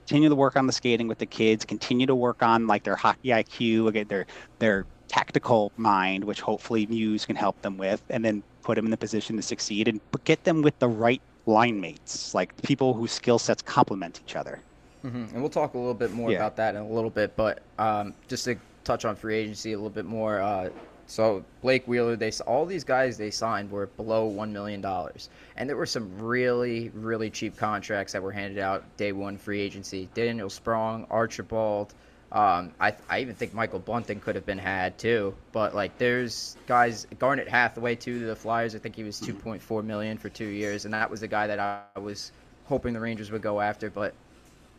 continue 0.07 0.29
to 0.29 0.35
work 0.35 0.57
on 0.57 0.67
the 0.67 0.73
skating 0.73 1.07
with 1.07 1.19
the 1.19 1.27
kids 1.27 1.65
continue 1.65 2.07
to 2.07 2.15
work 2.17 2.43
on 2.43 2.67
like 2.67 2.83
their 2.83 2.97
hockey 2.97 3.33
IQ 3.33 3.87
again 3.89 4.07
their 4.09 4.27
their 4.59 4.85
tactical 5.09 5.73
mind 5.77 6.25
which 6.25 6.41
hopefully 6.41 6.87
Muse 6.87 7.25
can 7.25 7.37
help 7.37 7.57
them 7.63 7.77
with 7.77 8.03
and 8.11 8.25
then 8.25 8.43
put 8.65 8.75
them 8.77 8.85
in 8.85 8.91
the 8.91 8.99
position 8.99 9.37
to 9.37 9.43
succeed 9.43 9.87
and 9.89 10.01
get 10.25 10.43
them 10.45 10.61
with 10.63 10.75
the 10.81 10.89
right 10.89 11.23
line 11.47 11.81
mates 11.81 12.35
like 12.35 12.53
people 12.63 12.95
whose 12.95 13.13
skill 13.13 13.39
sets 13.39 13.63
complement 13.63 14.21
each 14.21 14.37
other 14.37 14.63
hmm 15.03 15.25
And 15.33 15.41
we'll 15.41 15.51
talk 15.51 15.75
a 15.75 15.79
little 15.79 15.95
bit 15.95 16.11
more 16.11 16.31
Yeah. 16.31 16.31
about 16.31 16.57
that 16.57 16.75
in 16.75 16.83
a 16.83 16.89
little 16.89 17.11
bit, 17.11 17.37
but 17.37 17.69
um, 17.79 18.15
just 18.29 18.45
to 18.45 18.57
touch 18.89 19.05
on 19.05 19.15
free 19.15 19.37
agency 19.37 19.75
a 19.75 19.77
little 19.77 19.91
bit 19.91 20.07
more. 20.07 20.41
Uh, 20.41 20.71
so 21.07 21.45
Blake 21.63 21.87
Wheeler, 21.87 22.17
they 22.17 22.33
all 22.47 22.67
these 22.67 22.85
guys 22.85 23.17
they 23.17 23.31
signed 23.31 23.71
were 23.71 23.87
below 23.87 24.25
one 24.27 24.53
million 24.53 24.81
dollars, 24.81 25.29
and 25.57 25.69
there 25.69 25.77
were 25.77 25.87
some 25.87 26.19
really 26.19 26.91
really 26.95 27.31
cheap 27.31 27.57
contracts 27.57 28.13
that 28.15 28.23
were 28.23 28.33
handed 28.33 28.59
out 28.59 28.85
day 28.97 29.13
one 29.13 29.37
free 29.37 29.61
agency. 29.61 30.09
Daniel 30.15 30.51
Sprong, 30.51 31.07
Archibald. 31.11 31.95
Um, 32.31 32.73
I, 32.79 32.95
I 33.09 33.21
even 33.21 33.35
think 33.35 33.55
Michael 33.55 33.79
Bunting 33.79 34.21
could 34.21 34.35
have 34.35 34.45
been 34.45 34.59
had 34.59 34.99
too, 34.99 35.35
but 35.53 35.75
like 35.75 35.97
there's 35.97 36.57
guys 36.67 37.07
Garnet 37.19 37.49
Hathaway 37.49 37.95
too 37.95 38.21
to 38.21 38.27
the 38.27 38.37
Flyers. 38.37 38.75
I 38.75 38.79
think 38.79 38.97
he 38.97 39.05
was 39.05 39.19
2.4 39.21 39.85
million 39.85 40.19
for 40.19 40.29
two 40.29 40.49
years, 40.49 40.85
and 40.85 40.93
that 40.93 41.11
was 41.11 41.21
the 41.21 41.29
guy 41.29 41.47
that 41.47 41.59
I 41.59 41.99
was 41.99 42.33
hoping 42.67 42.93
the 42.93 43.01
Rangers 43.01 43.31
would 43.31 43.41
go 43.41 43.61
after. 43.63 43.89
But 43.89 44.13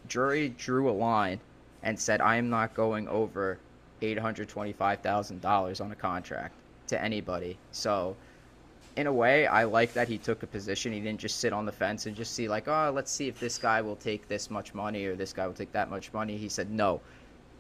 Drury 0.08 0.50
drew 0.50 0.90
a 0.90 0.94
line 0.94 1.40
and 1.82 2.00
said, 2.00 2.22
I 2.22 2.36
am 2.36 2.50
not 2.50 2.76
going 2.76 3.08
over 3.08 3.58
$825,000 4.02 5.82
on 5.82 5.92
a 5.92 5.96
contract 5.96 6.54
to 6.88 7.02
anybody. 7.02 7.58
So, 7.72 8.16
in 8.96 9.08
a 9.08 9.14
way, 9.14 9.48
I 9.48 9.64
like 9.64 9.94
that 9.94 10.08
he 10.08 10.18
took 10.18 10.44
a 10.44 10.48
position. 10.48 10.92
He 10.92 11.00
didn't 11.00 11.22
just 11.22 11.40
sit 11.40 11.54
on 11.54 11.66
the 11.66 11.72
fence 11.72 12.06
and 12.06 12.16
just 12.16 12.34
see, 12.34 12.50
like, 12.50 12.68
oh, 12.68 12.92
let's 12.94 13.12
see 13.12 13.28
if 13.28 13.40
this 13.40 13.58
guy 13.58 13.82
will 13.82 13.96
take 13.96 14.28
this 14.28 14.50
much 14.50 14.74
money 14.74 15.06
or 15.06 15.16
this 15.16 15.32
guy 15.32 15.48
will 15.48 15.54
take 15.54 15.72
that 15.72 15.90
much 15.90 16.12
money. 16.12 16.36
He 16.38 16.50
said, 16.50 16.70
no, 16.70 17.00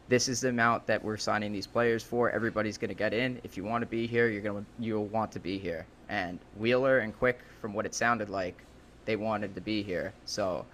this 0.09 0.27
is 0.27 0.41
the 0.41 0.49
amount 0.49 0.87
that 0.87 1.03
we're 1.03 1.17
signing 1.17 1.53
these 1.53 1.67
players 1.67 2.03
for. 2.03 2.31
Everybody's 2.31 2.77
going 2.77 2.89
to 2.89 2.95
get 2.95 3.13
in. 3.13 3.39
If 3.43 3.55
you 3.55 3.63
want 3.63 3.83
to 3.83 3.85
be 3.85 4.07
here, 4.07 4.27
you're 4.27 4.41
going 4.41 4.65
to 4.65 4.83
you'll 4.83 5.05
want 5.05 5.31
to 5.33 5.39
be 5.39 5.57
here. 5.59 5.85
And 6.09 6.39
Wheeler 6.57 6.99
and 6.99 7.17
Quick, 7.17 7.39
from 7.61 7.73
what 7.73 7.85
it 7.85 7.93
sounded 7.93 8.29
like, 8.29 8.63
they 9.05 9.15
wanted 9.15 9.53
to 9.55 9.61
be 9.61 9.83
here. 9.83 10.11
So 10.25 10.65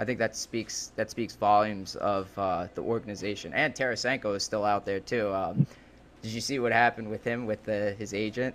I 0.00 0.04
think 0.06 0.18
that 0.18 0.34
speaks 0.34 0.92
that 0.96 1.10
speaks 1.10 1.36
volumes 1.36 1.94
of 1.94 2.36
uh, 2.38 2.68
the 2.74 2.80
organization. 2.82 3.52
And 3.52 3.74
Tarasenko 3.74 4.34
is 4.34 4.42
still 4.42 4.64
out 4.64 4.86
there 4.86 4.98
too. 4.98 5.32
Um, 5.34 5.66
did 6.22 6.32
you 6.32 6.40
see 6.40 6.58
what 6.58 6.72
happened 6.72 7.10
with 7.10 7.22
him 7.22 7.44
with 7.44 7.64
the, 7.64 7.94
his 7.98 8.14
agent? 8.14 8.54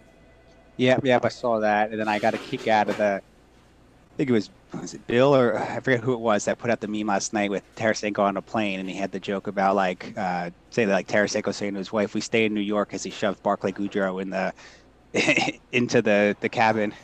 Yeah, 0.75 0.97
yeah, 1.03 1.19
I 1.21 1.29
saw 1.29 1.59
that, 1.59 1.91
and 1.91 1.99
then 1.99 2.07
I 2.07 2.17
got 2.17 2.33
a 2.33 2.39
kick 2.39 2.67
out 2.67 2.89
of 2.89 2.97
the. 2.97 3.21
I 3.21 4.17
think 4.17 4.31
it 4.31 4.33
was 4.33 4.49
was 4.73 4.95
it 4.95 5.05
Bill 5.05 5.35
or 5.35 5.55
I 5.55 5.79
forget 5.81 5.99
who 6.03 6.13
it 6.13 6.19
was 6.19 6.45
that 6.45 6.57
put 6.57 6.71
out 6.71 6.81
the 6.81 6.87
meme 6.87 7.05
last 7.07 7.31
night 7.31 7.51
with 7.51 7.63
Tarasenko 7.75 8.19
on 8.19 8.37
a 8.37 8.41
plane, 8.41 8.79
and 8.79 8.89
he 8.89 8.95
had 8.95 9.11
the 9.11 9.19
joke 9.19 9.45
about 9.45 9.75
like 9.75 10.13
uh, 10.17 10.49
say 10.71 10.87
like 10.87 11.07
Tarasenko 11.07 11.53
saying 11.53 11.73
to 11.73 11.77
his 11.77 11.91
wife, 11.91 12.15
"We 12.15 12.21
stay 12.21 12.45
in 12.45 12.55
New 12.55 12.61
York," 12.61 12.95
as 12.95 13.03
he 13.03 13.11
shoved 13.11 13.43
Barclay 13.43 13.71
Goodrow 13.71 14.19
in 14.19 14.31
the 14.31 14.51
into 15.71 16.01
the 16.01 16.35
the 16.39 16.49
cabin. 16.49 16.95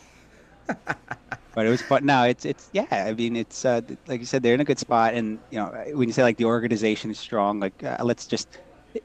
but 1.54 1.66
it 1.66 1.70
was 1.70 1.82
fun. 1.82 2.06
No, 2.06 2.24
it's 2.24 2.46
it's 2.46 2.70
yeah. 2.72 2.88
I 2.90 3.14
mean, 3.14 3.36
it's 3.36 3.66
uh, 3.66 3.82
like 4.08 4.20
you 4.20 4.26
said, 4.26 4.44
they're 4.44 4.54
in 4.54 4.62
a 4.62 4.66
good 4.66 4.80
spot, 4.80 5.14
and 5.14 5.40
you 5.50 5.60
know 5.60 5.68
when 5.94 6.08
you 6.08 6.14
say 6.14 6.24
like 6.24 6.38
the 6.38 6.46
organization 6.46 7.12
is 7.12 7.20
strong, 7.20 7.60
like 7.60 7.84
uh, 7.84 7.98
let's 8.04 8.26
just 8.26 8.60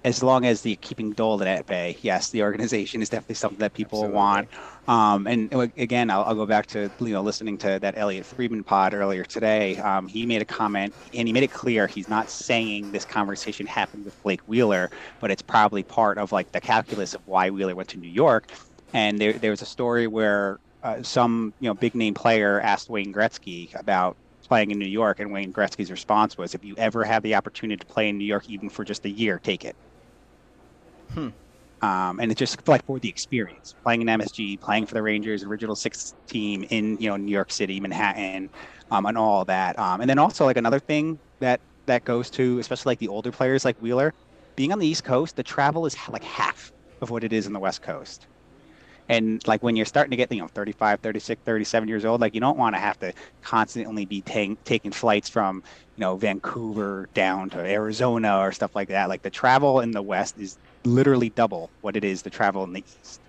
as 0.05 0.23
long 0.23 0.45
as 0.45 0.63
the 0.63 0.77
keeping 0.77 1.13
Dolan 1.13 1.47
at 1.49 1.67
bay, 1.67 1.97
yes, 2.03 2.31
the 2.31 2.43
organization 2.43 3.03
is 3.03 3.09
definitely 3.09 3.37
something 3.37 3.59
that 3.59 3.75
people 3.75 4.01
Absolutely. 4.01 4.17
want. 4.17 4.49
Um, 4.89 5.27
and 5.27 5.53
again, 5.77 6.11
I'll, 6.11 6.23
I'll, 6.25 6.35
go 6.35 6.47
back 6.47 6.67
to 6.69 6.91
you 7.01 7.09
know 7.09 7.23
listening 7.23 7.59
to 7.59 7.79
that 7.81 7.97
Elliotte 7.97 8.25
Friedman 8.25 8.63
pod 8.63 8.95
earlier 8.95 9.25
today. 9.25 9.79
Um, 9.79 10.07
he 10.07 10.27
made 10.27 10.43
a 10.43 10.45
comment, 10.45 10.95
and 11.15 11.29
he 11.29 11.33
made 11.33 11.43
it 11.43 11.53
clear 11.53 11.87
he's 11.87 12.09
not 12.09 12.31
saying 12.31 12.93
this 12.93 13.05
conversation 13.05 13.67
happened 13.67 14.05
with 14.05 14.21
Blake 14.23 14.43
Wheeler, 14.43 14.91
but 15.21 15.31
it's 15.31 15.43
probably 15.43 15.83
part 15.83 16.19
of 16.19 16.33
like 16.33 16.53
the 16.53 16.61
calculus 16.61 17.15
of 17.15 17.27
why 17.27 17.51
Wheeler 17.51 17.75
went 17.75 17.89
to 17.91 17.99
New 17.99 18.11
York. 18.11 18.51
And 18.93 19.19
there, 19.19 19.33
there 19.33 19.51
was 19.51 19.63
a 19.63 19.67
story 19.67 20.07
where 20.07 20.61
uh, 20.87 21.03
some 21.03 21.53
you 21.59 21.69
know 21.69 21.75
big 21.75 21.97
name 21.97 22.15
player 22.15 22.61
asked 22.61 22.89
Wayne 22.89 23.13
Gretzky 23.13 23.79
about 23.79 24.17
playing 24.45 24.71
in 24.71 24.79
New 24.79 24.89
York, 24.89 25.19
and 25.19 25.33
Wayne 25.33 25.53
Gretzky's 25.53 25.91
response 25.91 26.39
was, 26.39 26.55
"If 26.55 26.65
you 26.65 26.77
ever 26.79 27.03
have 27.03 27.25
the 27.25 27.35
opportunity 27.35 27.77
to 27.77 27.87
play 27.87 28.09
in 28.09 28.17
New 28.19 28.25
York, 28.25 28.49
even 28.49 28.69
for 28.69 28.85
just 28.85 29.05
a 29.05 29.11
year, 29.11 29.41
take 29.43 29.65
it." 29.65 29.75
Hmm. 31.13 31.31
Um, 31.83 32.21
and 32.21 32.31
it's 32.31 32.39
just 32.39 32.67
like 32.69 32.85
for 32.87 33.01
the 33.01 33.09
experience, 33.09 33.75
playing 33.83 34.03
in 34.03 34.07
MSG, 34.07 34.61
playing 34.61 34.87
for 34.87 34.95
the 34.95 35.03
Rangers, 35.03 35.43
original 35.43 35.75
six 35.75 36.15
team 36.29 36.65
in 36.71 36.97
you 36.99 37.11
know 37.11 37.17
New 37.17 37.33
York 37.33 37.51
City, 37.51 37.81
Manhattan, 37.81 38.49
um, 38.93 39.07
and 39.07 39.19
all 39.19 39.45
that. 39.47 39.77
Um, 39.81 40.01
and 40.01 40.09
then 40.09 40.21
also 40.21 40.45
like 40.45 40.57
another 40.57 40.79
thing 40.79 41.19
that 41.41 41.61
that 41.87 42.05
goes 42.05 42.31
to 42.31 42.61
especially 42.61 42.91
like 42.91 43.01
the 43.01 43.09
older 43.09 43.33
players 43.33 43.65
like 43.65 43.77
Wheeler, 43.83 44.15
being 44.55 44.73
on 44.73 44.79
the 44.79 44.87
East 44.87 45.03
Coast, 45.03 45.35
the 45.35 45.43
travel 45.43 45.85
is 45.85 45.97
like 46.09 46.23
half 46.23 46.73
of 47.01 47.11
what 47.11 47.25
it 47.25 47.33
is 47.33 47.49
in 47.49 47.53
the 47.53 47.61
West 47.61 47.83
Coast 47.83 48.29
and 49.09 49.47
like 49.47 49.63
when 49.63 49.77
you're 49.77 49.87
starting 49.87 50.11
to 50.11 50.17
get 50.17 50.31
you 50.33 50.41
know 50.41 50.49
35 50.49 51.01
36 51.01 51.41
37 51.45 51.89
years 51.89 52.05
old 52.05 52.21
like 52.21 52.35
you 52.35 52.41
don't 52.41 52.59
want 52.59 52.75
to 52.75 52.81
have 52.81 52.99
to 53.01 53.13
constantly 53.43 54.05
be 54.05 54.21
t- 54.21 54.57
taking 54.65 54.91
flights 54.91 55.29
from 55.29 55.63
you 55.97 56.01
know 56.01 56.17
vancouver 56.17 57.09
down 57.15 57.51
to 57.51 57.59
arizona 57.59 58.39
or 58.39 58.53
stuff 58.53 58.75
like 58.75 58.89
that 58.89 59.09
like 59.09 59.23
the 59.23 59.31
travel 59.31 59.81
in 59.81 59.91
the 59.91 60.03
west 60.03 60.39
is 60.39 60.59
literally 60.85 61.31
double 61.31 61.71
what 61.81 61.97
it 61.97 62.05
is 62.05 62.23
to 62.23 62.31
travel 62.31 62.65
in 62.65 62.73
the 62.73 62.81
east 62.81 63.21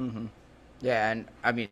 mm-hmm. 0.00 0.26
yeah 0.80 1.10
and 1.10 1.26
i 1.42 1.52
mean 1.52 1.68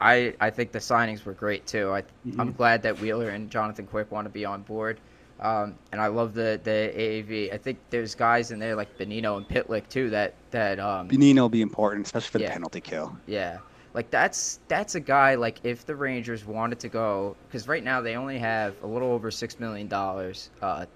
i 0.00 0.34
i 0.40 0.50
think 0.50 0.72
the 0.72 0.78
signings 0.78 1.24
were 1.24 1.34
great 1.34 1.66
too 1.66 1.92
I, 1.92 2.02
mm-hmm. 2.02 2.40
i'm 2.40 2.52
glad 2.52 2.82
that 2.82 3.00
wheeler 3.00 3.30
and 3.30 3.50
jonathan 3.50 3.86
quick 3.86 4.10
want 4.10 4.26
to 4.26 4.30
be 4.30 4.44
on 4.44 4.62
board 4.62 4.98
um, 5.40 5.74
and 5.92 6.00
I 6.00 6.06
love 6.06 6.34
the 6.34 6.60
the 6.62 6.92
AAV. 6.96 7.52
I 7.52 7.58
think 7.58 7.78
there's 7.90 8.14
guys 8.14 8.50
in 8.50 8.58
there 8.58 8.76
like 8.76 8.96
Bonino 8.98 9.36
and 9.36 9.48
Pitlick 9.48 9.88
too 9.88 10.10
that 10.10 10.34
that 10.50 10.78
um, 10.78 11.08
Bonino 11.08 11.40
will 11.40 11.48
be 11.48 11.62
important, 11.62 12.06
especially 12.06 12.30
for 12.30 12.38
yeah, 12.38 12.48
the 12.48 12.52
penalty 12.52 12.80
kill. 12.80 13.16
Yeah, 13.26 13.58
like 13.94 14.10
that's 14.10 14.60
that's 14.68 14.94
a 14.94 15.00
guy 15.00 15.34
like 15.34 15.58
if 15.64 15.84
the 15.86 15.96
Rangers 15.96 16.44
wanted 16.44 16.78
to 16.80 16.88
go 16.88 17.36
because 17.46 17.66
right 17.66 17.82
now 17.82 18.00
they 18.00 18.16
only 18.16 18.38
have 18.38 18.74
a 18.82 18.86
little 18.86 19.10
over 19.10 19.30
six 19.30 19.58
million 19.58 19.88
dollars 19.88 20.50
uh, 20.62 20.86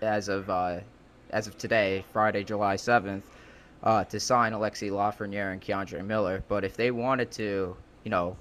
as 0.00 0.28
of 0.28 0.48
uh, 0.48 0.80
as 1.30 1.46
of 1.46 1.58
today, 1.58 2.04
Friday, 2.12 2.44
July 2.44 2.76
seventh, 2.76 3.24
uh, 3.82 4.04
to 4.04 4.20
sign 4.20 4.52
Alexi 4.52 4.90
Lafreniere 4.90 5.52
and 5.52 5.60
K'Andre 5.60 6.04
Miller. 6.04 6.44
But 6.48 6.64
if 6.64 6.76
they 6.76 6.92
wanted 6.92 7.30
to, 7.32 7.76
you 8.04 8.10
know, 8.10 8.36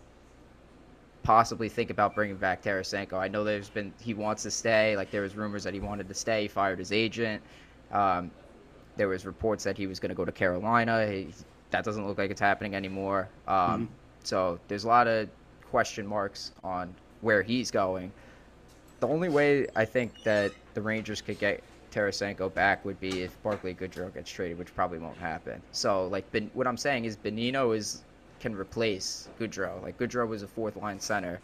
possibly 1.25 1.67
think 1.67 1.89
about 1.89 2.13
bringing 2.13 2.37
back 2.37 2.61
Tarasenko. 2.61 3.13
I 3.13 3.27
know 3.27 3.43
there's 3.43 3.69
been 3.69 3.91
he 3.99 4.13
wants 4.13 4.43
to 4.43 4.51
stay. 4.51 4.95
Like 4.95 5.09
there 5.11 5.23
was 5.23 5.35
rumors 5.35 5.63
that 5.63 5.73
he 5.73 5.79
wanted 5.79 6.07
to 6.07 6.13
stay. 6.13 6.43
He 6.43 6.47
fired 6.47 6.79
his 6.79 6.91
agent. 6.91 7.41
Um, 7.91 8.31
there 8.95 9.07
was 9.07 9.25
reports 9.25 9.63
that 9.63 9.77
he 9.77 9.87
was 9.87 9.99
going 9.99 10.09
to 10.09 10.15
go 10.15 10.23
to 10.23 10.31
Carolina. 10.31 11.07
He, 11.07 11.33
that 11.71 11.83
doesn't 11.83 12.07
look 12.07 12.17
like 12.17 12.31
it's 12.31 12.39
happening 12.39 12.75
anymore. 12.75 13.27
Um, 13.47 13.55
mm-hmm. 13.57 13.85
So 14.23 14.59
there's 14.67 14.83
a 14.85 14.87
lot 14.87 15.07
of 15.07 15.27
question 15.69 16.05
marks 16.05 16.53
on 16.63 16.93
where 17.21 17.41
he's 17.41 17.71
going. 17.71 18.11
The 18.99 19.07
only 19.07 19.29
way 19.29 19.67
I 19.75 19.83
think 19.83 20.23
that 20.23 20.51
the 20.75 20.81
Rangers 20.81 21.21
could 21.21 21.39
get 21.39 21.63
Tarasenko 21.91 22.53
back 22.53 22.85
would 22.85 22.99
be 22.99 23.23
if 23.23 23.41
Barclay 23.41 23.73
Goodrow 23.73 24.13
gets 24.13 24.29
traded, 24.29 24.57
which 24.57 24.73
probably 24.75 24.99
won't 24.99 25.17
happen. 25.17 25.61
So 25.71 26.07
like, 26.07 26.31
ben, 26.31 26.51
what 26.53 26.67
I'm 26.67 26.77
saying 26.77 27.05
is 27.05 27.17
Bonino 27.17 27.75
is 27.75 28.03
can 28.45 28.55
replace 28.55 29.27
Goodrow. 29.39 29.81
Like 29.81 29.97
Goodrow 29.97 30.27
was 30.27 30.43
a 30.43 30.47
fourth 30.47 30.75
line 30.75 30.99
center, 30.99 31.39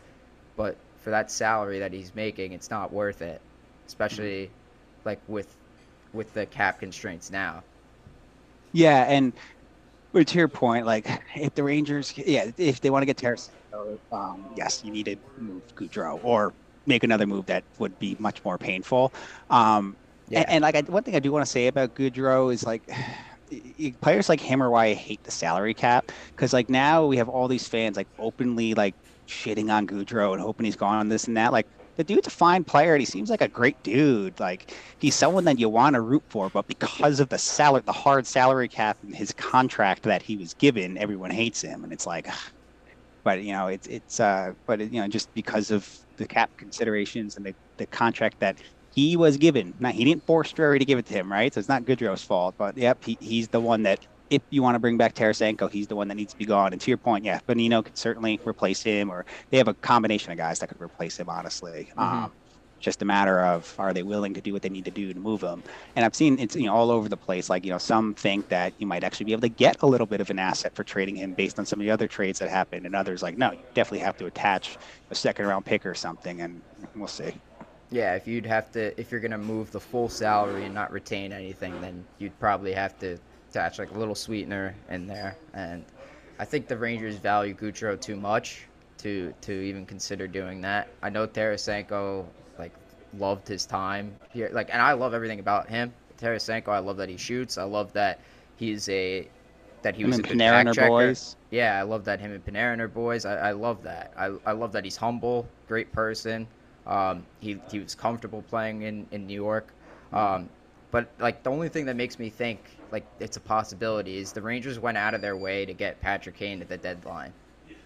but 0.55 0.75
for 1.03 1.09
that 1.09 1.31
salary 1.31 1.79
that 1.79 1.91
he's 1.91 2.13
making, 2.13 2.51
it's 2.51 2.69
not 2.69 2.93
worth 2.93 3.23
it, 3.23 3.41
especially 3.87 4.51
like 5.03 5.19
with 5.27 5.55
with 6.13 6.31
the 6.35 6.45
cap 6.45 6.79
constraints 6.79 7.31
now. 7.31 7.63
Yeah, 8.71 9.05
and 9.09 9.33
to 10.13 10.37
your 10.37 10.47
point, 10.47 10.85
like 10.85 11.07
if 11.35 11.55
the 11.55 11.63
Rangers, 11.63 12.15
yeah, 12.15 12.51
if 12.59 12.81
they 12.81 12.91
want 12.91 13.01
to 13.01 13.07
get 13.07 13.17
Tarasenko, 13.17 13.97
um, 14.11 14.45
yes, 14.55 14.83
you 14.85 14.91
need 14.91 15.05
to 15.05 15.15
move 15.39 15.63
Goodrow 15.75 16.23
or 16.23 16.53
make 16.85 17.03
another 17.03 17.25
move 17.25 17.47
that 17.47 17.63
would 17.79 17.97
be 17.97 18.15
much 18.19 18.45
more 18.45 18.59
painful. 18.59 19.11
Um, 19.49 19.95
yeah. 20.29 20.41
and, 20.41 20.49
and, 20.49 20.61
like 20.61 20.75
I, 20.75 20.81
one 20.81 21.01
thing 21.01 21.15
I 21.15 21.19
do 21.19 21.31
want 21.31 21.43
to 21.43 21.51
say 21.51 21.65
about 21.65 21.95
Goodrow 21.95 22.53
is 22.53 22.63
like 22.63 22.87
players 24.01 24.29
like 24.29 24.39
him 24.41 24.61
are 24.63 24.69
why 24.69 24.87
I 24.87 24.93
hate 24.93 25.21
the 25.23 25.31
salary 25.31 25.73
cap 25.73 26.11
because 26.35 26.53
like 26.53 26.69
now 26.69 27.05
we 27.05 27.17
have 27.17 27.29
all 27.29 27.47
these 27.47 27.67
fans 27.67 27.97
like 27.97 28.07
openly 28.17 28.73
like 28.73 28.95
shitting 29.27 29.71
on 29.71 29.87
Goodrow 29.87 30.33
and 30.33 30.41
hoping 30.41 30.65
he's 30.65 30.75
gone 30.75 30.97
on 30.97 31.09
this 31.09 31.25
and 31.25 31.37
that. 31.37 31.51
Like 31.51 31.67
the 31.97 32.03
dude's 32.03 32.27
a 32.27 32.31
fine 32.31 32.63
player 32.63 32.93
and 32.93 33.01
he 33.01 33.05
seems 33.05 33.29
like 33.29 33.41
a 33.41 33.47
great 33.49 33.77
dude. 33.83 34.39
Like 34.39 34.73
he's 34.99 35.15
someone 35.15 35.45
that 35.45 35.59
you 35.59 35.69
want 35.69 35.95
to 35.95 36.01
root 36.01 36.23
for, 36.29 36.49
but 36.49 36.67
because 36.67 37.19
of 37.19 37.29
the 37.29 37.37
salary, 37.37 37.83
the 37.85 37.93
hard 37.93 38.27
salary 38.27 38.69
cap 38.69 38.97
and 39.03 39.15
his 39.15 39.33
contract 39.33 40.03
that 40.03 40.21
he 40.23 40.37
was 40.37 40.53
given, 40.53 40.97
everyone 40.97 41.31
hates 41.31 41.61
him. 41.61 41.83
And 41.83 41.93
it's 41.93 42.05
like, 42.05 42.27
but 43.23 43.43
you 43.43 43.53
know, 43.53 43.67
it's 43.67 43.87
it's 43.87 44.19
uh, 44.19 44.53
but 44.67 44.79
you 44.79 45.01
know, 45.01 45.07
just 45.07 45.33
because 45.33 45.71
of 45.71 45.87
the 46.17 46.27
cap 46.27 46.51
considerations 46.57 47.37
and 47.37 47.45
the 47.45 47.55
the 47.77 47.87
contract 47.87 48.37
that 48.39 48.59
he 48.93 49.15
was 49.15 49.37
given. 49.37 49.73
Now 49.79 49.91
he 49.91 50.03
didn't 50.05 50.25
force 50.25 50.51
Drury 50.51 50.79
to 50.79 50.85
give 50.85 50.99
it 50.99 51.05
to 51.07 51.13
him, 51.13 51.31
right? 51.31 51.53
So 51.53 51.59
it's 51.59 51.69
not 51.69 51.85
Goodrow's 51.85 52.23
fault. 52.23 52.55
But 52.57 52.77
yep, 52.77 53.03
he, 53.03 53.17
he's 53.19 53.47
the 53.47 53.59
one 53.59 53.83
that 53.83 54.05
if 54.29 54.41
you 54.49 54.63
want 54.63 54.75
to 54.75 54.79
bring 54.79 54.97
back 54.97 55.13
Tarasenko, 55.13 55.69
he's 55.69 55.87
the 55.87 55.95
one 55.95 56.07
that 56.07 56.15
needs 56.15 56.33
to 56.33 56.39
be 56.39 56.45
gone. 56.45 56.71
And 56.71 56.81
to 56.81 56.89
your 56.89 56.97
point, 56.97 57.25
yeah, 57.25 57.39
Bonino 57.47 57.83
could 57.83 57.97
certainly 57.97 58.39
replace 58.45 58.81
him, 58.81 59.09
or 59.09 59.25
they 59.49 59.57
have 59.57 59.67
a 59.67 59.73
combination 59.73 60.31
of 60.31 60.37
guys 60.37 60.59
that 60.59 60.69
could 60.69 60.81
replace 60.81 61.17
him. 61.17 61.29
Honestly, 61.29 61.89
mm-hmm. 61.91 61.99
um, 61.99 62.31
just 62.79 63.01
a 63.01 63.05
matter 63.05 63.41
of 63.41 63.75
are 63.77 63.93
they 63.93 64.03
willing 64.03 64.33
to 64.33 64.41
do 64.41 64.53
what 64.53 64.61
they 64.61 64.69
need 64.69 64.85
to 64.85 64.91
do 64.91 65.13
to 65.13 65.19
move 65.19 65.41
him. 65.41 65.61
And 65.95 66.05
I've 66.05 66.15
seen 66.15 66.39
it's 66.39 66.55
you 66.55 66.65
know 66.65 66.73
all 66.73 66.91
over 66.91 67.09
the 67.09 67.17
place. 67.17 67.49
Like 67.49 67.65
you 67.65 67.71
know, 67.71 67.77
some 67.77 68.13
think 68.13 68.47
that 68.49 68.73
you 68.77 68.87
might 68.87 69.03
actually 69.03 69.25
be 69.25 69.33
able 69.33 69.41
to 69.41 69.49
get 69.49 69.77
a 69.81 69.87
little 69.87 70.07
bit 70.07 70.21
of 70.21 70.29
an 70.29 70.39
asset 70.39 70.75
for 70.75 70.83
trading 70.83 71.17
him 71.17 71.33
based 71.33 71.59
on 71.59 71.65
some 71.65 71.79
of 71.79 71.85
the 71.85 71.91
other 71.91 72.07
trades 72.07 72.39
that 72.39 72.49
happened, 72.49 72.85
and 72.85 72.95
others 72.95 73.21
like 73.21 73.37
no, 73.37 73.51
you 73.51 73.59
definitely 73.73 73.99
have 73.99 74.17
to 74.17 74.25
attach 74.25 74.77
a 75.09 75.15
second 75.15 75.45
round 75.45 75.65
pick 75.65 75.85
or 75.85 75.93
something, 75.93 76.41
and 76.41 76.61
we'll 76.95 77.07
see. 77.07 77.33
Yeah, 77.91 78.15
if 78.15 78.25
you'd 78.25 78.45
have 78.45 78.71
to, 78.71 78.99
if 78.99 79.11
you're 79.11 79.19
gonna 79.19 79.37
move 79.37 79.71
the 79.71 79.79
full 79.79 80.07
salary 80.09 80.65
and 80.65 80.73
not 80.73 80.91
retain 80.91 81.33
anything, 81.33 81.79
then 81.81 82.05
you'd 82.19 82.37
probably 82.39 82.71
have 82.71 82.97
to 82.99 83.17
attach 83.49 83.79
like 83.79 83.91
a 83.91 83.99
little 83.99 84.15
sweetener 84.15 84.73
in 84.89 85.07
there. 85.07 85.35
And 85.53 85.83
I 86.39 86.45
think 86.45 86.67
the 86.67 86.77
Rangers 86.77 87.17
value 87.17 87.53
Goodrow 87.53 87.99
too 87.99 88.15
much 88.15 88.63
to 88.99 89.33
to 89.41 89.51
even 89.51 89.85
consider 89.85 90.27
doing 90.27 90.61
that. 90.61 90.87
I 91.01 91.09
know 91.09 91.27
Tarasenko 91.27 92.25
like 92.57 92.73
loved 93.17 93.47
his 93.47 93.65
time 93.65 94.15
here, 94.31 94.49
like, 94.53 94.69
and 94.71 94.81
I 94.81 94.93
love 94.93 95.13
everything 95.13 95.39
about 95.39 95.67
him. 95.67 95.93
Tarasenko, 96.17 96.69
I 96.69 96.79
love 96.79 96.97
that 96.97 97.09
he 97.09 97.17
shoots. 97.17 97.57
I 97.57 97.63
love 97.63 97.91
that 97.93 98.19
he's 98.55 98.87
a 98.87 99.27
that 99.81 99.95
he 99.95 100.05
was 100.05 100.19
a 100.19 100.21
good 100.21 100.37
Panarin 100.37 100.73
checker. 100.73 100.87
Boys. 100.87 101.35
Yeah, 101.49 101.79
I 101.79 101.81
love 101.81 102.05
that 102.05 102.19
him 102.19 102.31
and 102.31 102.45
Panarin 102.45 102.79
are 102.79 102.87
boys. 102.87 103.25
I, 103.25 103.49
I 103.49 103.51
love 103.51 103.83
that. 103.83 104.13
I, 104.15 104.35
I 104.45 104.51
love 104.51 104.71
that 104.73 104.83
he's 104.83 104.95
humble, 104.95 105.47
great 105.67 105.91
person. 105.91 106.47
Um, 106.85 107.25
he 107.39 107.59
he 107.69 107.79
was 107.79 107.95
comfortable 107.95 108.41
playing 108.41 108.81
in 108.83 109.07
in 109.11 109.27
New 109.27 109.35
York. 109.35 109.73
Um, 110.11 110.49
but 110.91 111.09
like 111.19 111.43
the 111.43 111.49
only 111.51 111.69
thing 111.69 111.85
that 111.85 111.95
makes 111.95 112.19
me 112.19 112.29
think 112.29 112.59
like 112.91 113.05
it's 113.19 113.37
a 113.37 113.41
possibility 113.41 114.17
is 114.17 114.33
the 114.33 114.41
Rangers 114.41 114.77
went 114.79 114.97
out 114.97 115.13
of 115.13 115.21
their 115.21 115.37
way 115.37 115.65
to 115.65 115.73
get 115.73 116.01
Patrick 116.01 116.35
Kane 116.35 116.61
at 116.61 116.67
the 116.67 116.77
deadline. 116.77 117.33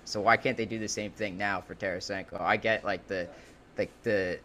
So 0.05 0.21
why 0.21 0.37
can't 0.37 0.57
they 0.57 0.65
do 0.65 0.79
the 0.79 0.87
same 0.87 1.11
thing 1.11 1.37
now 1.37 1.61
for 1.61 1.75
Tarasenko? 1.75 2.39
I 2.39 2.57
get 2.57 2.83
like 2.83 3.05
the 3.07 3.27
like 3.77 3.91
the 4.03 4.39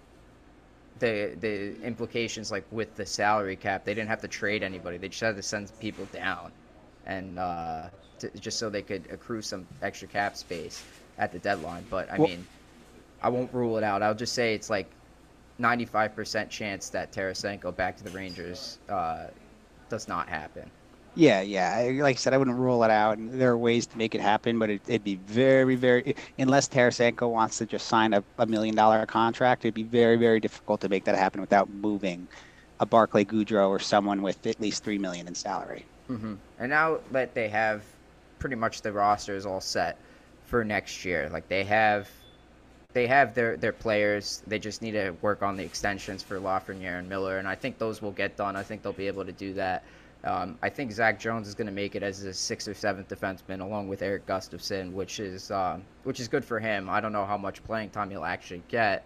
the 0.99 1.37
the 1.41 1.81
implications 1.83 2.51
like 2.51 2.65
with 2.71 2.95
the 2.97 3.07
salary 3.07 3.57
cap, 3.57 3.85
they 3.85 3.95
didn't 3.95 4.09
have 4.09 4.21
to 4.23 4.29
trade 4.29 4.63
anybody. 4.63 4.99
They 4.99 5.09
just 5.09 5.21
had 5.21 5.37
to 5.37 5.43
send 5.43 5.71
people 5.79 6.07
down, 6.07 6.53
and 7.07 7.39
uh, 7.39 7.89
to, 8.19 8.31
just 8.39 8.59
so 8.59 8.69
they 8.69 8.83
could 8.83 9.07
accrue 9.11 9.43
some 9.43 9.67
extra 9.83 10.09
cap 10.09 10.37
space 10.37 10.85
at 11.19 11.33
the 11.33 11.39
deadline. 11.39 11.87
But 11.89 12.11
I 12.11 12.19
Well- 12.19 12.29
mean, 12.29 12.47
I 13.23 13.29
won't 13.29 13.53
rule 13.53 13.77
it 13.79 13.85
out. 13.85 14.03
I'll 14.03 14.15
just 14.15 14.35
say 14.35 14.55
it's 14.55 14.71
like 14.71 14.91
95% 15.61 16.49
chance 16.51 16.91
that 16.91 17.13
Tarasenko 17.13 17.75
back 17.77 17.97
to 17.99 18.05
the 18.05 18.11
Rangers 18.11 18.79
uh, 18.89 19.29
does 19.89 20.09
not 20.09 20.29
happen. 20.29 20.71
Yeah, 21.15 21.41
yeah. 21.41 21.75
I, 21.77 21.91
like 22.01 22.17
I 22.17 22.19
said, 22.19 22.35
I 22.35 22.39
wouldn't 22.39 22.57
rule 22.57 22.85
it 22.85 22.91
out. 22.91 23.19
And 23.19 23.33
there 23.41 23.51
are 23.51 23.59
ways 23.59 23.87
to 23.89 23.99
make 23.99 24.15
it 24.15 24.21
happen, 24.21 24.59
but 24.59 24.71
it, 24.71 24.83
it'd 24.87 25.05
be 25.05 25.17
very, 25.17 25.75
very 25.75 26.15
unless 26.39 26.69
Tarasenko 26.69 27.31
wants 27.31 27.59
to 27.59 27.67
just 27.67 27.89
sign 27.89 28.15
a, 28.15 28.25
a 28.39 28.47
million 28.47 28.75
dollar 28.77 29.05
contract, 29.07 29.65
it'd 29.65 29.75
be 29.75 29.83
very, 29.83 30.17
very 30.17 30.41
difficult 30.41 30.81
to 30.83 30.89
make 30.89 31.05
that 31.05 31.17
happen 31.17 31.41
without 31.41 31.69
moving 31.69 32.29
a 32.81 32.87
Barclay 32.87 33.25
Goodrow 33.25 33.69
or 33.69 33.79
someone 33.81 34.23
with 34.23 34.47
at 34.47 34.61
least 34.61 34.85
three 34.85 34.99
million 34.99 35.29
in 35.29 35.35
salary. 35.35 35.91
hmm 36.07 36.37
And 36.59 36.71
now 36.71 37.01
that 37.13 37.35
they 37.35 37.49
have 37.49 37.85
pretty 38.39 38.57
much 38.57 38.83
the 38.83 38.93
rosters 38.93 39.47
all 39.47 39.61
set 39.61 39.99
for 40.43 40.65
next 40.65 41.05
year, 41.05 41.29
like 41.31 41.49
they 41.49 41.65
have, 41.65 42.20
they 42.92 43.07
have 43.07 43.35
their 43.35 43.57
their 43.57 43.72
players. 43.72 44.42
They 44.46 44.59
just 44.59 44.83
need 44.83 44.92
to 44.92 45.11
work 45.22 45.42
on 45.42 45.57
the 45.57 45.64
extensions 45.64 46.22
for 46.22 46.38
Lafreniere 46.40 46.98
and 46.98 47.09
Miller, 47.09 47.38
and 47.38 47.46
I 47.46 47.55
think 47.55 47.79
those 47.79 48.03
will 48.03 48.12
get 48.12 48.37
done. 48.37 48.57
I 48.57 48.62
think 48.62 48.83
they'll 48.83 48.92
be 48.92 49.07
able 49.07 49.24
to 49.24 49.33
do 49.33 49.55
that. 49.55 49.85
Um, 50.22 50.59
I 50.62 50.68
think 50.68 50.92
Zac 50.92 51.18
Jones 51.18 51.48
is 51.48 51.55
going 51.55 51.66
to 51.66 51.72
make 51.72 51.94
it 51.94 52.03
as 52.03 52.22
a 52.24 52.35
sixth 52.35 52.68
or 52.68 52.74
seventh 52.74 53.09
defenseman, 53.09 53.61
along 53.61 53.88
with 53.88 54.03
Erik 54.03 54.26
Gustafsson, 54.26 54.92
which 54.92 55.20
is 55.20 55.50
um, 55.50 55.83
which 56.05 56.20
is 56.20 56.29
good 56.29 56.44
for 56.44 56.59
him. 56.61 56.90
I 56.90 57.00
don't 57.00 57.12
know 57.12 57.24
how 57.24 57.38
much 57.38 57.64
playing 57.64 57.90
time 57.90 58.11
he'll 58.11 58.24
actually 58.24 58.62
get 58.68 59.05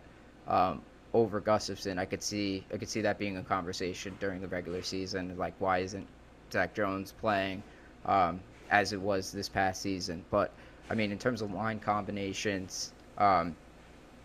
um, 0.49 0.81
over 1.13 1.41
Gustafsson. 1.41 1.99
I 1.99 2.05
could 2.05 2.23
see 2.23 2.65
I 2.73 2.79
could 2.79 2.89
see 2.89 3.03
that 3.03 3.19
being 3.19 3.37
a 3.37 3.43
conversation 3.43 4.17
during 4.19 4.41
the 4.41 4.49
regular 4.49 4.83
season. 4.83 5.37
Like, 5.37 5.55
why 5.59 5.79
isn't 5.79 6.07
Zac 6.53 6.75
Jones 6.75 7.13
playing 7.21 7.63
um, 8.07 8.41
as 8.71 8.93
it 8.93 9.01
was 9.01 9.31
this 9.31 9.49
past 9.49 9.83
season? 9.83 10.25
But 10.31 10.53
I 10.91 10.95
mean, 10.95 11.13
in 11.13 11.19
terms 11.19 11.43
of 11.43 11.53
line 11.53 11.79
combinations, 11.79 12.93
um, 13.19 13.55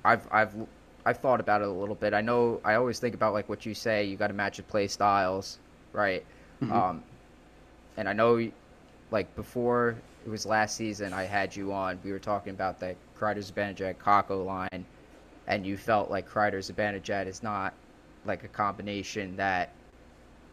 I've 0.03 0.27
I've 0.31 0.55
I've 1.05 1.17
thought 1.17 1.39
about 1.39 1.62
it 1.62 1.67
a 1.67 1.71
little 1.71 1.95
bit. 1.95 2.13
I 2.13 2.21
know 2.21 2.62
I 2.63 2.75
always 2.75 2.99
think 2.99 3.15
about 3.15 3.33
like 3.33 3.49
what 3.49 3.65
you 3.65 3.73
say. 3.73 4.05
You 4.05 4.17
got 4.17 4.27
to 4.27 4.33
match 4.33 4.57
your 4.57 4.65
play 4.65 4.88
styles, 4.88 5.59
right? 5.93 6.23
Um, 6.71 7.03
and 7.97 8.07
I 8.09 8.13
know, 8.13 8.51
like 9.12 9.35
before 9.35 9.95
it 10.25 10.29
was 10.29 10.45
last 10.45 10.75
season, 10.75 11.13
I 11.13 11.23
had 11.23 11.55
you 11.55 11.71
on. 11.73 11.99
We 12.03 12.12
were 12.12 12.19
talking 12.19 12.51
about 12.53 12.79
the 12.79 12.95
Kreider 13.17 13.38
Zibanejad 13.39 13.95
Kakko 13.97 14.45
line, 14.45 14.85
and 15.47 15.65
you 15.65 15.77
felt 15.77 16.09
like 16.09 16.29
Kreider 16.29 16.59
Zibanejad 16.59 17.27
is 17.27 17.43
not 17.43 17.73
like 18.25 18.43
a 18.43 18.47
combination 18.47 19.35
that 19.38 19.71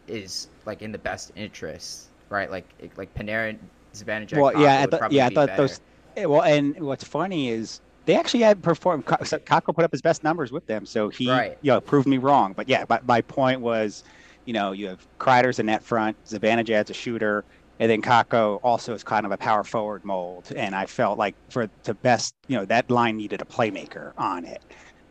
is 0.07 0.47
like 0.65 0.81
in 0.81 0.91
the 0.91 0.97
best 0.97 1.31
interest, 1.35 2.07
right? 2.29 2.49
Like 2.49 2.65
like 2.97 3.13
Panarin 3.13 3.57
Zibanejad. 3.93 4.37
well, 4.39 4.53
yeah, 4.57 4.83
I 4.83 4.87
probably 4.87 5.17
yeah, 5.17 5.25
I 5.27 5.29
thought 5.29 5.47
better. 5.47 5.63
those. 5.63 5.81
eh, 6.15 6.25
Well, 6.25 6.43
and 6.43 6.79
what's 6.81 7.03
funny 7.03 7.49
is 7.49 7.81
they 8.07 8.15
actually 8.15 8.41
had 8.41 8.63
performed. 8.63 9.05
Kakko 9.05 9.75
put 9.75 9.83
up 9.83 9.91
his 9.91 10.01
best 10.01 10.23
numbers 10.23 10.51
with 10.51 10.65
them, 10.65 10.85
so 10.85 11.09
he, 11.09 11.29
Right. 11.29 11.57
you 11.61 11.71
know, 11.71 11.81
proved 11.81 12.07
me 12.07 12.17
wrong. 12.17 12.53
But 12.53 12.69
yeah, 12.69 12.85
my, 12.89 12.99
my 13.05 13.21
point 13.21 13.59
was, 13.59 14.03
you 14.45 14.53
know, 14.53 14.71
you 14.71 14.87
have 14.87 15.05
Kreider's 15.19 15.59
a 15.59 15.63
net 15.63 15.83
front, 15.83 16.15
Zibanejad's 16.25 16.89
a 16.89 16.93
shooter, 16.93 17.43
and 17.79 17.91
then 17.91 18.01
Kakko 18.01 18.61
also 18.63 18.93
is 18.93 19.03
kind 19.03 19.25
of 19.25 19.33
a 19.33 19.37
power 19.37 19.65
forward 19.65 20.05
mold. 20.05 20.51
And 20.55 20.73
I 20.73 20.85
felt 20.85 21.19
like 21.19 21.35
for 21.49 21.69
the 21.83 21.93
best, 21.95 22.33
you 22.47 22.55
know, 22.55 22.63
that 22.65 22.89
line 22.89 23.17
needed 23.17 23.41
a 23.41 23.45
playmaker 23.45 24.13
on 24.17 24.45
it. 24.45 24.61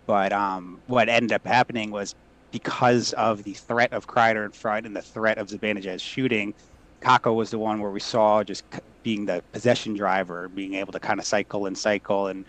But 0.06 0.32
um, 0.32 0.80
what 0.87 1.11
ended 1.11 1.32
up 1.32 1.46
happening 1.46 1.90
was 1.90 2.14
because 2.50 3.12
of 3.12 3.42
the 3.42 3.52
threat 3.52 3.92
of 3.92 4.06
Kreider 4.06 4.46
in 4.46 4.52
front 4.52 4.87
and 4.87 4.96
the 4.96 5.02
threat 5.02 5.37
of 5.37 5.48
Zibanejad 5.48 6.00
shooting, 6.00 6.54
Kakko 7.02 7.35
was 7.35 7.50
the 7.50 7.59
one 7.59 7.80
where 7.80 7.90
we 7.90 8.00
saw 8.00 8.42
just 8.42 8.64
being 9.02 9.26
the 9.26 9.42
possession 9.52 9.94
driver, 9.94 10.48
being 10.48 10.74
able 10.74 10.92
to 10.92 10.98
kind 11.00 11.20
of 11.20 11.26
cycle 11.26 11.66
and 11.66 11.76
cycle, 11.76 12.28
and 12.28 12.46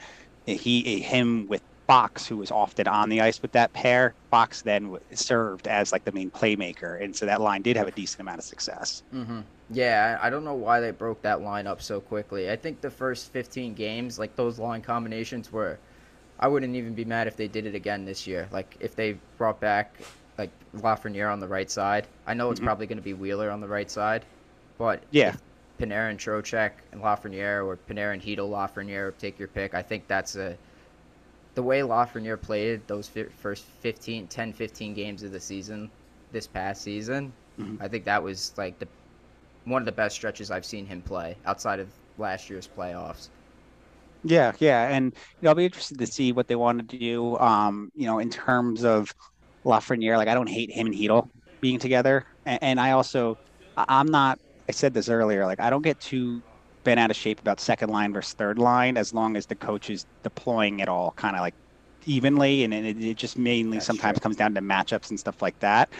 he 0.55 1.01
him 1.01 1.47
with 1.47 1.62
Fox, 1.88 2.27
who 2.27 2.38
was 2.38 2.51
often 2.51 2.88
on 2.88 3.10
the 3.10 3.21
ice 3.21 3.41
with 3.41 3.51
that 3.53 3.73
pair. 3.73 4.15
Fox 4.31 4.62
then 4.63 4.83
w- 4.83 4.99
served 5.13 5.67
as 5.67 5.91
like 5.91 6.03
the 6.03 6.12
main 6.12 6.31
playmaker, 6.31 7.01
and 7.01 7.15
so 7.15 7.25
that 7.25 7.41
line 7.41 7.62
did 7.62 7.77
have 7.77 7.88
a 7.88 7.91
decent 7.91 8.21
amount 8.21 8.39
of 8.39 8.45
success. 8.45 9.03
hmm 9.12 9.41
Yeah, 9.69 10.17
I 10.21 10.29
don't 10.29 10.43
know 10.45 10.53
why 10.53 10.79
they 10.79 10.91
broke 10.91 11.21
that 11.23 11.41
line 11.41 11.67
up 11.67 11.81
so 11.81 11.99
quickly. 12.01 12.49
I 12.49 12.55
think 12.55 12.81
the 12.81 12.89
first 12.91 13.31
15 13.31 13.73
games, 13.73 14.17
like 14.19 14.36
those 14.36 14.60
line 14.60 14.81
combinations 14.81 15.51
were, 15.51 15.79
I 16.39 16.47
wouldn't 16.47 16.75
even 16.75 16.93
be 16.93 17.05
mad 17.05 17.27
if 17.27 17.36
they 17.38 17.47
did 17.47 17.65
it 17.65 17.75
again 17.75 18.05
this 18.05 18.27
year. 18.27 18.47
Like 18.51 18.75
if 18.79 18.95
they 18.95 19.17
brought 19.38 19.60
back 19.60 19.95
like 20.38 20.51
Lafreniere 20.75 21.31
on 21.31 21.39
the 21.39 21.47
right 21.47 21.69
side. 21.69 22.07
I 22.27 22.33
know 22.33 22.51
it's 22.51 22.60
Mhm. 22.60 22.65
probably 22.65 22.86
going 22.88 22.97
to 22.99 23.03
be 23.03 23.13
Wheeler 23.13 23.49
on 23.49 23.60
the 23.62 23.67
right 23.67 23.89
side, 23.89 24.23
but 24.77 25.03
Yeah. 25.12 25.29
if 25.29 25.41
Panarin, 25.80 26.18
Trocheck, 26.18 26.72
and 26.92 27.02
Lafreniere, 27.02 27.66
or 27.66 27.78
Panarin, 27.78 28.22
Chytil, 28.22 28.50
Lafreniere, 28.50 29.18
take 29.18 29.40
your 29.40 29.48
pick. 29.48 29.74
I 29.74 29.82
think 29.82 30.08
that's 30.08 30.36
a 30.36 30.58
the 31.56 31.63
way 31.63 31.82
Lafreniere 31.82 32.42
played 32.42 32.88
those 32.88 33.08
fi- 33.10 33.26
first 33.26 33.66
15, 33.66 34.28
10, 34.28 34.54
15 34.54 34.94
games 34.94 35.24
of 35.24 35.32
the 35.32 35.40
season 35.40 35.92
this 36.32 36.48
past 36.48 36.84
season. 36.84 37.34
Mhm. 37.58 37.78
I 37.80 37.88
think 37.88 38.06
that 38.06 38.24
was 38.24 38.54
like 38.58 38.80
the 38.80 38.88
one 39.66 39.82
of 39.82 39.86
the 39.86 39.92
best 39.92 40.16
stretches 40.16 40.52
I've 40.52 40.66
seen 40.66 40.86
him 40.86 41.02
play 41.02 41.38
outside 41.46 41.80
of 41.80 41.90
last 42.18 42.50
year's 42.50 42.68
playoffs. 42.68 43.30
Yeah, 44.24 44.54
yeah, 44.60 44.88
and 44.90 45.06
you 45.16 45.22
know, 45.42 45.50
I'll 45.50 45.56
be 45.56 45.66
interested 45.66 46.00
to 46.00 46.08
see 46.08 46.32
what 46.32 46.48
they 46.48 46.56
want 46.56 46.90
to 46.90 46.98
do. 46.98 47.38
Um, 47.38 47.90
you 47.96 48.06
know, 48.08 48.20
in 48.20 48.30
terms 48.30 48.84
of 48.84 49.13
Lafreniere, 49.66 50.18
like 50.18 50.28
I 50.28 50.34
don't 50.34 50.50
hate 50.50 50.72
him 50.72 50.88
and 50.88 50.96
Chytil 50.96 51.30
being 51.62 51.80
together, 51.80 52.26
and, 52.46 52.60
and 52.62 52.80
I 52.80 52.92
also, 52.92 53.40
I'm 53.76 54.08
not. 54.08 54.40
I 54.69 54.71
said 54.73 54.93
this 54.93 55.10
earlier, 55.10 55.45
like 55.45 55.60
I 55.60 55.69
don't 55.69 55.82
get 55.82 55.99
too 55.99 56.43
bent 56.84 56.99
out 56.99 57.12
of 57.12 57.17
shape 57.17 57.39
about 57.39 57.60
second 57.60 57.89
line 57.89 58.13
versus 58.13 58.34
third 58.34 58.60
line 58.60 58.97
as 58.97 59.13
long 59.13 59.36
as 59.36 59.45
the 59.45 59.56
coach 59.56 59.89
is 59.89 60.06
deploying 60.23 60.80
it 60.80 60.88
all 60.89 61.13
kind 61.17 61.36
of 61.36 61.41
like 61.41 61.56
evenly, 62.06 62.63
and 62.63 62.73
it, 62.73 63.01
it 63.01 63.17
just 63.17 63.38
mainly 63.38 63.77
That's 63.77 63.86
sometimes 63.86 64.17
true. 64.17 64.23
comes 64.23 64.36
down 64.38 64.53
to 64.56 64.62
matchups 64.62 65.10
and 65.10 65.19
stuff 65.19 65.41
like 65.41 65.60
that. 65.60 65.91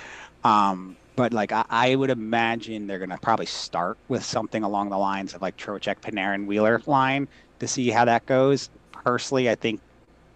Um, 0.43 0.97
but 1.15 1.34
like 1.34 1.51
I, 1.51 1.65
I 1.69 1.95
would 1.95 2.10
imagine 2.10 2.88
they're 2.88 2.99
gonna 2.99 3.17
probably 3.17 3.45
start 3.47 3.97
with 4.08 4.23
something 4.23 4.63
along 4.63 4.89
the 4.89 4.97
lines 4.97 5.34
of 5.34 5.41
like 5.41 5.58
Trocheck, 5.58 5.99
Panarin, 6.01 6.45
Wheeler 6.45 6.82
line 6.86 7.27
to 7.60 7.67
see 7.67 7.89
how 7.89 8.06
that 8.06 8.25
goes. 8.25 8.69
Personally, 8.91 9.49
I 9.49 9.56
think 9.56 9.82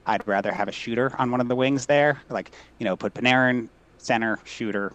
I'd 0.05 0.27
rather 0.27 0.51
have 0.51 0.67
a 0.67 0.71
shooter 0.71 1.13
on 1.19 1.31
one 1.31 1.41
of 1.41 1.47
the 1.47 1.55
wings 1.55 1.85
there. 1.85 2.21
Like, 2.29 2.51
you 2.79 2.85
know, 2.85 2.97
put 2.97 3.13
Panarin 3.13 3.69
center 3.97 4.39
shooter 4.45 4.93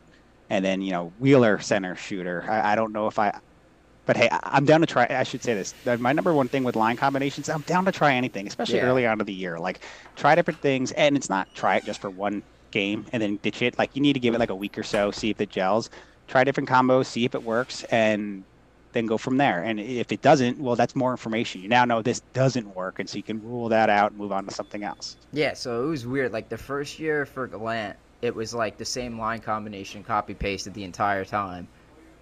and 0.50 0.64
then, 0.64 0.80
you 0.82 0.92
know, 0.92 1.14
Wheeler 1.18 1.58
center 1.60 1.96
shooter. 1.96 2.44
I, 2.48 2.72
I 2.72 2.74
don't 2.76 2.92
know 2.92 3.06
if 3.08 3.18
I 3.18 3.40
but 4.06 4.16
hey, 4.16 4.28
I- 4.30 4.40
I'm 4.44 4.64
down 4.64 4.80
to 4.80 4.86
try 4.86 5.06
I 5.10 5.24
should 5.24 5.42
say 5.42 5.54
this. 5.54 5.74
My 5.98 6.12
number 6.12 6.32
one 6.34 6.48
thing 6.48 6.64
with 6.64 6.76
line 6.76 6.96
combinations, 6.96 7.48
I'm 7.48 7.62
down 7.62 7.84
to 7.86 7.92
try 7.92 8.14
anything, 8.14 8.46
especially 8.46 8.76
Yeah. 8.78 8.84
early 8.86 9.06
on 9.06 9.20
of 9.20 9.26
the 9.26 9.34
year. 9.34 9.58
Like 9.58 9.84
try 10.16 10.34
different 10.34 10.60
things 10.60 10.92
and 10.92 11.16
it's 11.16 11.28
not 11.28 11.48
try 11.54 11.76
it 11.76 11.84
just 11.84 12.00
for 12.00 12.10
one 12.10 12.42
game 12.72 13.06
and 13.12 13.22
then 13.22 13.38
ditch 13.42 13.62
it. 13.62 13.78
Like 13.78 13.94
you 13.94 14.02
need 14.02 14.12
to 14.14 14.20
give 14.20 14.34
it 14.34 14.38
like 14.38 14.50
a 14.50 14.56
week 14.56 14.78
or 14.78 14.82
so, 14.84 15.10
see 15.10 15.30
if 15.30 15.40
it 15.40 15.50
gels. 15.50 15.90
Try 16.28 16.44
different 16.44 16.68
combos, 16.68 17.06
see 17.06 17.24
if 17.24 17.34
it 17.34 17.42
works 17.42 17.84
and 17.84 18.44
then 18.92 19.06
go 19.06 19.18
from 19.18 19.36
there. 19.36 19.62
And 19.62 19.78
if 19.80 20.10
it 20.12 20.22
doesn't, 20.22 20.58
well, 20.58 20.74
that's 20.76 20.94
more 20.96 21.10
information. 21.12 21.60
You 21.60 21.68
now 21.68 21.84
know 21.84 22.00
this 22.02 22.20
doesn't 22.32 22.74
work, 22.74 22.98
and 22.98 23.08
so 23.08 23.18
you 23.18 23.22
can 23.22 23.42
rule 23.42 23.68
that 23.68 23.90
out 23.90 24.12
and 24.12 24.18
move 24.18 24.32
on 24.32 24.46
to 24.46 24.54
something 24.54 24.84
else. 24.84 25.18
Yeah, 25.32 25.52
so 25.54 25.84
it 25.84 25.88
was 25.88 26.06
weird. 26.06 26.32
Like 26.32 26.48
the 26.48 26.56
first 26.58 26.98
year 26.98 27.26
for 27.26 27.46
Gallant, 27.46 27.98
it 28.22 28.34
was 28.34 28.54
like 28.54 28.76
the 28.78 28.84
same 28.84 29.18
line 29.18 29.40
combination, 29.40 30.02
copy 30.02 30.34
pasted 30.34 30.74
the 30.74 30.84
entire 30.84 31.24
time, 31.24 31.68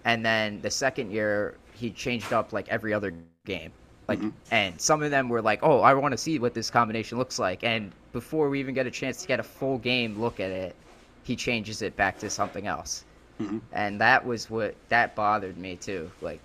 and 0.04 0.24
then 0.24 0.60
the 0.62 0.70
second 0.70 1.10
year 1.10 1.54
he 1.74 1.90
changed 1.90 2.32
up 2.32 2.52
like 2.52 2.68
every 2.68 2.92
other 2.92 3.12
game. 3.44 3.72
Like, 4.06 4.20
Mhm. 4.20 4.32
and 4.50 4.80
some 4.80 5.02
of 5.02 5.10
them 5.10 5.28
were 5.28 5.40
like, 5.40 5.60
"Oh, 5.62 5.80
I 5.80 5.94
want 5.94 6.12
to 6.12 6.18
see 6.18 6.38
what 6.38 6.52
this 6.54 6.70
combination 6.70 7.16
looks 7.18 7.38
like," 7.38 7.64
and 7.64 7.92
before 8.12 8.50
we 8.50 8.60
even 8.60 8.74
get 8.74 8.86
a 8.86 8.90
chance 8.90 9.22
to 9.22 9.28
get 9.28 9.40
a 9.40 9.42
full 9.42 9.78
game 9.78 10.20
look 10.20 10.40
at 10.40 10.50
it, 10.50 10.76
he 11.22 11.36
changes 11.36 11.80
it 11.80 11.96
back 11.96 12.18
to 12.18 12.28
something 12.28 12.66
else, 12.66 13.04
Mhm. 13.40 13.60
and 13.72 14.00
that 14.00 14.26
was 14.26 14.50
what 14.50 14.74
that 14.90 15.14
bothered 15.14 15.56
me 15.56 15.76
too. 15.76 16.10
Like, 16.20 16.40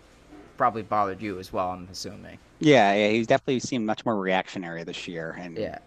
probably 0.58 0.84
bothered 0.84 1.22
you 1.22 1.38
as 1.40 1.52
well. 1.52 1.72
I'm 1.72 1.88
assuming. 1.92 2.38
Yeah, 2.60 2.94
yeah, 2.94 3.10
he's 3.10 3.28
definitely 3.28 3.60
seemed 3.60 3.86
much 3.86 4.06
more 4.06 4.18
reactionary 4.18 4.84
this 4.84 5.08
year, 5.08 5.36
and 5.40 5.58
Yeah. 5.58 5.80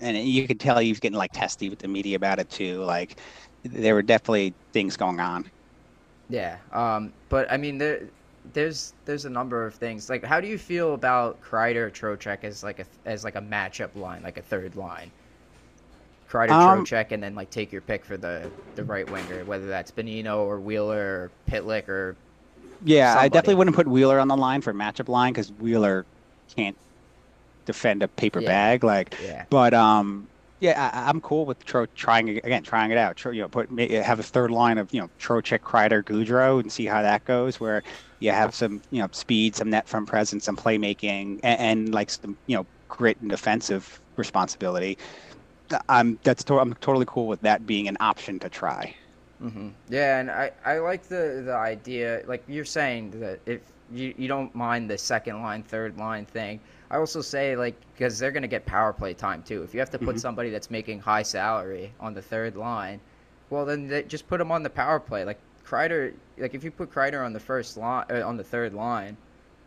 And 0.00 0.16
you 0.16 0.46
could 0.46 0.60
tell 0.60 0.78
he 0.78 0.90
was 0.90 1.00
getting 1.00 1.18
like 1.18 1.32
testy 1.32 1.68
with 1.68 1.80
the 1.80 1.88
media 1.88 2.16
about 2.16 2.38
it 2.38 2.48
too. 2.50 2.82
Like 2.84 3.20
there 3.64 3.94
were 3.94 4.02
definitely 4.02 4.56
things 4.72 4.96
going 4.96 5.20
on. 5.20 5.50
Yeah, 6.28 6.60
um, 6.72 7.14
but 7.28 7.50
I 7.50 7.56
mean, 7.56 7.78
there, 7.78 8.10
there's 8.44 8.94
there's 9.04 9.24
a 9.24 9.30
number 9.30 9.66
of 9.66 9.76
things. 9.76 10.08
Like, 10.10 10.24
how 10.24 10.40
do 10.40 10.48
you 10.48 10.58
feel 10.58 10.94
about 10.94 11.40
Kreider 11.40 11.90
Trocheck 11.90 12.44
as 12.44 12.62
like 12.62 12.78
a 12.80 12.86
as 13.06 13.24
like 13.24 13.34
a 13.36 13.40
matchup 13.40 13.94
line, 13.94 14.22
like 14.22 14.36
a 14.38 14.42
third 14.42 14.76
line? 14.76 15.12
Kreider 16.28 16.56
Um, 16.56 16.86
Trocheck, 16.86 17.10
and 17.12 17.22
then 17.22 17.34
like 17.34 17.50
take 17.50 17.72
your 17.72 17.80
pick 17.82 18.04
for 18.04 18.16
the 18.16 18.52
the 18.74 18.84
right 18.84 19.08
winger, 19.08 19.44
whether 19.44 19.66
that's 19.66 19.90
Bonino 19.90 20.38
or 20.44 20.60
Wheeler 20.60 20.98
or 21.00 21.32
Pitlick 21.50 21.88
or 21.88 22.20
Yeah, 22.80 23.16
I 23.18 23.28
definitely 23.28 23.56
wouldn't 23.56 23.76
put 23.76 23.88
Wheeler 23.88 24.20
on 24.20 24.28
the 24.28 24.36
line 24.36 24.60
for 24.62 24.72
matchup 24.72 25.08
line 25.08 25.32
because 25.32 25.50
Wheeler 25.52 26.06
can't 26.56 26.78
defend 27.68 28.02
a 28.02 28.08
paper 28.08 28.40
Yeah. 28.40 28.46
bag. 28.46 28.84
Like, 28.84 29.14
yeah, 29.18 29.44
but 29.50 29.74
um, 29.74 30.28
Yeah, 30.60 30.90
I, 30.92 31.08
am 31.10 31.20
cool 31.20 31.46
with 31.46 31.64
Tro 31.64 31.86
trying 31.94 32.30
again, 32.30 32.64
trying 32.64 32.90
it 32.90 32.98
out. 32.98 33.16
Tro, 33.16 33.30
you 33.32 33.42
know, 33.42 33.48
put 33.48 33.68
have 33.90 34.18
a 34.20 34.24
third 34.24 34.50
line 34.50 34.78
of 34.78 34.92
you 34.92 35.00
know 35.00 35.08
Trocheck, 35.20 35.60
Kreider, 35.60 36.02
Goodrow, 36.02 36.60
and 36.60 36.72
see 36.72 36.86
how 36.86 37.02
that 37.02 37.24
goes. 37.24 37.60
Where 37.60 37.82
you 38.20 38.32
have 38.32 38.54
some 38.54 38.82
you 38.90 39.00
know 39.02 39.08
speed, 39.12 39.54
some 39.56 39.70
net 39.70 39.88
front 39.88 40.08
presence, 40.08 40.44
some 40.46 40.56
playmaking, 40.56 41.40
and, 41.44 41.60
and 41.60 41.94
like 41.94 42.10
some 42.10 42.36
you 42.46 42.56
know 42.56 42.66
grit 42.88 43.20
and 43.20 43.30
defensive 43.30 44.00
responsibility. 44.16 44.98
I'm 45.88 46.18
that's 46.24 46.44
to, 46.44 46.58
I'm 46.58 46.74
totally 46.74 47.06
cool 47.06 47.26
with 47.28 47.40
that 47.42 47.66
being 47.66 47.88
an 47.88 47.96
option 48.00 48.38
to 48.40 48.48
try. 48.50 48.94
Mm-hmm. 49.42 49.68
Yeah, 49.88 50.18
and 50.20 50.30
I, 50.30 50.52
I 50.64 50.78
like 50.78 51.04
the 51.08 51.42
the 51.46 51.54
idea. 51.54 52.22
Like 52.26 52.44
you're 52.48 52.64
saying 52.64 53.20
that 53.20 53.40
if 53.46 53.62
you, 53.92 54.14
you 54.16 54.28
don't 54.28 54.54
mind 54.54 54.90
the 54.90 54.98
second 54.98 55.42
line, 55.42 55.62
third 55.62 55.96
line 55.98 56.24
thing. 56.24 56.60
I 56.90 56.96
also 56.96 57.20
say 57.20 57.56
like 57.56 57.74
because 57.94 58.18
they're 58.18 58.32
gonna 58.32 58.48
get 58.48 58.64
power 58.64 58.92
play 58.92 59.14
time 59.14 59.42
too. 59.42 59.62
If 59.62 59.74
you 59.74 59.80
have 59.80 59.90
to 59.90 59.98
put 59.98 60.08
mm-hmm. 60.08 60.18
somebody 60.18 60.50
that's 60.50 60.70
making 60.70 61.00
high 61.00 61.22
salary 61.22 61.92
on 62.00 62.14
the 62.14 62.22
third 62.22 62.56
line, 62.56 63.00
well 63.50 63.64
then 63.64 63.88
they, 63.88 64.02
just 64.04 64.26
put 64.26 64.38
them 64.38 64.50
on 64.50 64.62
the 64.62 64.70
power 64.70 64.98
play. 64.98 65.24
Like 65.24 65.38
Kreider, 65.66 66.14
like 66.38 66.54
if 66.54 66.64
you 66.64 66.70
put 66.70 66.90
Kreider 66.90 67.24
on 67.24 67.32
the 67.32 67.40
first 67.40 67.76
line 67.76 68.06
uh, 68.10 68.26
on 68.26 68.36
the 68.36 68.44
third 68.44 68.72
line, 68.72 69.16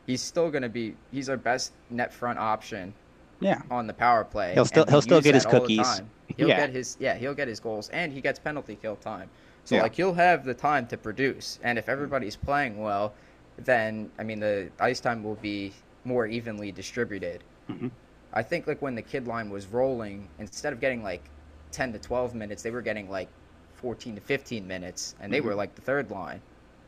he's 0.08 0.22
still 0.22 0.50
gonna 0.50 0.70
be 0.70 0.96
he's 1.12 1.30
our 1.30 1.38
best 1.38 1.74
net 1.90 2.14
front 2.14 2.40
option. 2.40 2.94
Yeah. 3.40 3.62
On 3.72 3.88
the 3.88 3.94
power 3.94 4.24
play, 4.24 4.54
he'll 4.54 4.66
still 4.66 4.86
he'll 4.86 5.02
still 5.02 5.22
get 5.22 5.34
his 5.34 5.46
cookies. 5.46 6.02
He'll 6.38 6.48
yeah. 6.48 6.58
get 6.58 6.70
his 6.70 6.98
yeah 7.00 7.16
he'll 7.16 7.34
get 7.34 7.48
his 7.48 7.60
goals 7.60 7.90
and 7.90 8.14
he 8.14 8.22
gets 8.22 8.40
penalty 8.40 8.78
kill 8.82 8.96
time. 8.96 9.30
So 9.64 9.76
yeah. 9.76 9.84
like 9.84 9.96
he'll 9.96 10.14
have 10.14 10.44
the 10.44 10.54
time 10.56 10.88
to 10.88 10.98
produce, 10.98 11.60
and 11.62 11.78
if 11.78 11.88
everybody's 11.88 12.36
playing 12.36 12.82
well, 12.82 13.14
then 13.58 14.12
I 14.18 14.24
mean 14.24 14.40
the 14.40 14.70
ice 14.80 15.00
time 15.00 15.24
will 15.24 15.36
be 15.36 15.74
more 16.04 16.26
evenly 16.28 16.72
distributed. 16.72 17.44
Mm-hmm. 17.70 17.88
I 18.34 18.44
think 18.44 18.68
like 18.68 18.82
when 18.82 18.96
the 18.96 19.02
kid 19.02 19.28
line 19.28 19.50
was 19.50 19.68
rolling, 19.68 20.28
instead 20.40 20.74
of 20.74 20.80
getting 20.80 21.04
like 21.04 21.24
10 21.72 21.94
to 21.94 22.00
12 22.00 22.34
minutes, 22.34 22.64
they 22.64 22.72
were 22.72 22.82
getting 22.82 23.10
like 23.10 23.28
14 23.76 24.16
to 24.16 24.22
15 24.22 24.68
minutes, 24.68 25.16
and 25.20 25.32
they 25.32 25.40
mm-hmm. 25.40 25.48
were 25.48 25.56
like 25.56 25.76
the 25.76 25.82
third 25.82 26.12
line. 26.12 26.42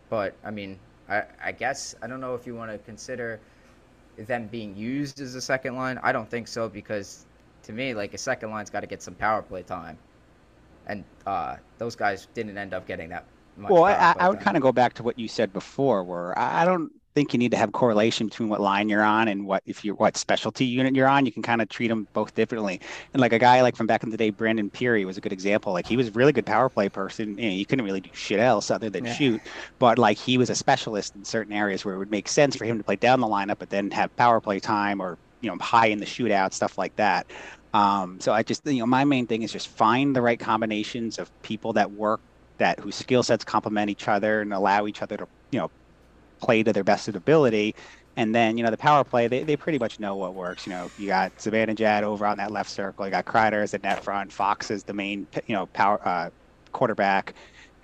But 0.10 0.36
I 0.44 0.52
mean, 0.52 0.80
I, 1.10 1.24
I 1.44 1.52
guess 1.52 1.96
I 2.02 2.08
don't 2.08 2.22
know 2.22 2.36
if 2.36 2.48
you 2.48 2.56
want 2.56 2.72
to 2.72 2.78
consider 2.80 3.40
them 4.18 4.48
being 4.48 4.76
used 4.76 5.20
as 5.20 5.36
a 5.36 5.42
second 5.42 5.76
line. 5.76 6.00
I 6.04 6.12
don't 6.12 6.30
think 6.30 6.48
so 6.48 6.70
because 6.70 7.26
to 7.64 7.74
me, 7.74 7.94
like 7.94 8.14
a 8.14 8.18
second 8.18 8.52
line's 8.52 8.70
got 8.70 8.82
to 8.82 8.88
get 8.88 9.02
some 9.02 9.16
power 9.16 9.42
play 9.42 9.64
time, 9.64 9.98
and 10.88 11.04
uh, 11.26 11.58
those 11.78 11.96
guys 11.96 12.28
didn't 12.34 12.58
end 12.58 12.74
up 12.74 12.88
getting 12.88 13.10
that. 13.10 13.26
Well, 13.58 13.84
I, 13.84 14.16
I 14.20 14.30
would 14.30 14.40
kind 14.40 14.58
of 14.58 14.64
go 14.64 14.72
back 14.72 14.94
to 14.96 15.04
what 15.04 15.18
you 15.20 15.28
said 15.28 15.54
before, 15.54 16.04
where 16.04 16.38
I 16.38 16.66
don't 16.66 16.92
think 17.14 17.34
you 17.34 17.38
need 17.38 17.52
to 17.52 17.58
have 17.58 17.72
correlation 17.72 18.28
between 18.28 18.50
what 18.50 18.60
line 18.60 18.90
you're 18.90 19.04
on 19.04 19.28
and 19.28 19.46
what 19.46 19.62
if 19.66 19.86
you're 19.86 19.96
what 19.96 20.18
specialty 20.18 20.66
unit 20.66 20.96
you're 20.96 21.08
on. 21.08 21.26
You 21.26 21.32
can 21.32 21.44
kind 21.44 21.62
of 21.62 21.70
treat 21.70 21.90
them 21.90 22.08
both 22.14 22.34
differently. 22.34 22.82
And 23.14 23.22
like 23.22 23.34
a 23.34 23.40
guy 23.40 23.62
like 23.62 23.76
from 23.76 23.88
back 23.88 24.04
in 24.04 24.10
the 24.10 24.18
day, 24.18 24.30
Brandon 24.30 24.70
Pirri 24.70 25.06
was 25.06 25.18
a 25.18 25.22
good 25.22 25.34
example. 25.34 25.74
Like 25.74 25.88
he 25.88 25.98
was 25.98 26.08
a 26.08 26.12
really 26.12 26.32
good 26.32 26.46
power 26.46 26.70
play 26.70 26.90
person. 26.90 27.38
You 27.38 27.50
know, 27.50 27.56
you 27.56 27.66
couldn't 27.66 27.86
really 27.86 28.02
do 28.02 28.10
shit 28.14 28.40
else 28.40 28.72
other 28.72 28.90
than 28.90 29.06
yeah. 29.06 29.14
shoot. 29.14 29.42
But 29.80 29.98
like 29.98 30.18
he 30.18 30.38
was 30.38 30.50
a 30.50 30.56
specialist 30.56 31.16
in 31.16 31.24
certain 31.24 31.54
areas 31.54 31.86
where 31.86 31.96
it 31.96 32.00
would 32.00 32.12
make 32.12 32.28
sense 32.28 32.56
for 32.56 32.66
him 32.66 32.78
to 32.78 32.84
play 32.84 32.96
down 32.96 33.20
the 33.20 33.28
lineup, 33.28 33.60
but 33.60 33.70
then 33.70 33.92
have 33.92 34.16
power 34.16 34.42
play 34.42 34.60
time 34.60 35.02
or 35.02 35.18
you 35.42 35.50
know 35.50 35.58
high 35.60 35.88
in 35.88 36.00
the 36.00 36.06
shootout 36.06 36.54
stuff 36.54 36.78
like 36.78 36.96
that. 36.96 37.28
Um, 37.74 38.20
so 38.20 38.34
I 38.34 38.44
just 38.44 38.66
you 38.66 38.80
know 38.80 38.86
my 38.86 39.04
main 39.04 39.28
thing 39.28 39.44
is 39.44 39.52
just 39.52 39.68
find 39.68 40.16
the 40.16 40.22
right 40.22 40.40
combinations 40.40 41.20
of 41.20 41.30
people 41.42 41.74
that 41.74 41.92
work 41.92 42.22
that 42.58 42.80
whose 42.80 42.96
skill 42.96 43.24
sets 43.24 43.44
complement 43.44 43.90
each 43.90 44.08
other 44.08 44.42
and 44.42 44.54
allow 44.54 44.88
each 44.88 45.02
other 45.02 45.18
to 45.18 45.28
you 45.52 45.60
know 45.60 45.72
play 46.42 46.64
to 46.64 46.74
their 46.74 46.84
best 46.84 47.08
ability. 47.08 47.76
And 48.16 48.34
then, 48.36 48.58
you 48.58 48.64
know, 48.64 48.70
the 48.70 48.78
power 48.78 49.04
play, 49.04 49.28
they, 49.28 49.44
they 49.44 49.58
pretty 49.58 49.80
much 49.80 50.00
know 50.00 50.16
what 50.16 50.36
works. 50.36 50.68
You 50.68 50.74
know, 50.74 50.92
you 51.00 51.08
got 51.08 51.36
Zibanejad 51.38 52.04
over 52.04 52.28
on 52.28 52.38
that 52.38 52.52
left 52.52 52.70
circle. 52.70 53.06
You 53.06 53.12
got 53.12 53.26
Kreider 53.26 53.64
as 53.64 53.72
the 53.72 53.80
net 53.80 54.04
front. 54.04 54.32
Fox 54.32 54.70
is 54.70 54.84
the 54.84 54.94
main, 54.94 55.26
you 55.48 55.56
know, 55.56 55.66
power 55.68 56.00
uh, 56.08 56.30
quarterback. 56.74 57.34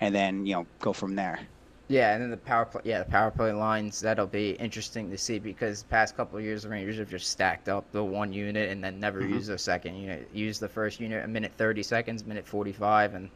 And 0.00 0.14
then, 0.14 0.46
you 0.46 0.54
know, 0.54 0.66
go 0.78 0.92
from 0.92 1.16
there. 1.16 1.40
Yeah, 1.88 2.12
and 2.12 2.22
then 2.22 2.30
the 2.30 2.36
power 2.36 2.64
play, 2.66 2.82
yeah, 2.84 3.00
the 3.00 3.10
power 3.10 3.32
play 3.32 3.50
lines 3.52 3.98
that'll 3.98 4.28
be 4.28 4.50
interesting 4.52 5.10
to 5.10 5.18
see 5.18 5.40
because 5.40 5.82
past 5.82 6.16
couple 6.16 6.38
of 6.38 6.44
years 6.44 6.62
the 6.62 6.68
Rangers 6.68 6.98
have 6.98 7.10
just 7.10 7.28
stacked 7.28 7.68
up 7.68 7.90
the 7.90 8.04
one 8.04 8.32
unit 8.32 8.70
and 8.70 8.82
then 8.84 9.00
never 9.00 9.20
mm-hmm. 9.20 9.34
used 9.34 9.48
the 9.48 9.58
second 9.58 9.96
unit. 9.96 10.30
Use 10.32 10.60
the 10.60 10.68
first 10.68 11.00
unit 11.00 11.24
a 11.24 11.26
minute 11.26 11.50
thirty 11.56 11.82
seconds, 11.82 12.24
minute 12.24 12.46
forty 12.46 12.70
five, 12.70 13.14
and 13.14 13.28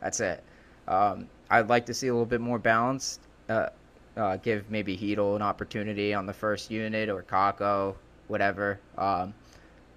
that's 0.00 0.20
it. 0.20 0.42
Um, 0.90 1.28
I'd 1.48 1.68
like 1.68 1.86
to 1.86 1.94
see 1.94 2.08
a 2.08 2.12
little 2.12 2.26
bit 2.26 2.40
more 2.40 2.58
balance. 2.58 3.20
Uh, 3.48 3.68
uh, 4.16 4.36
give 4.36 4.70
maybe 4.70 4.96
Chytil 4.96 5.36
an 5.36 5.42
opportunity 5.42 6.12
on 6.12 6.26
the 6.26 6.32
first 6.32 6.70
unit 6.70 7.08
or 7.08 7.22
Kakko, 7.22 7.94
whatever. 8.26 8.80
Um, 8.98 9.32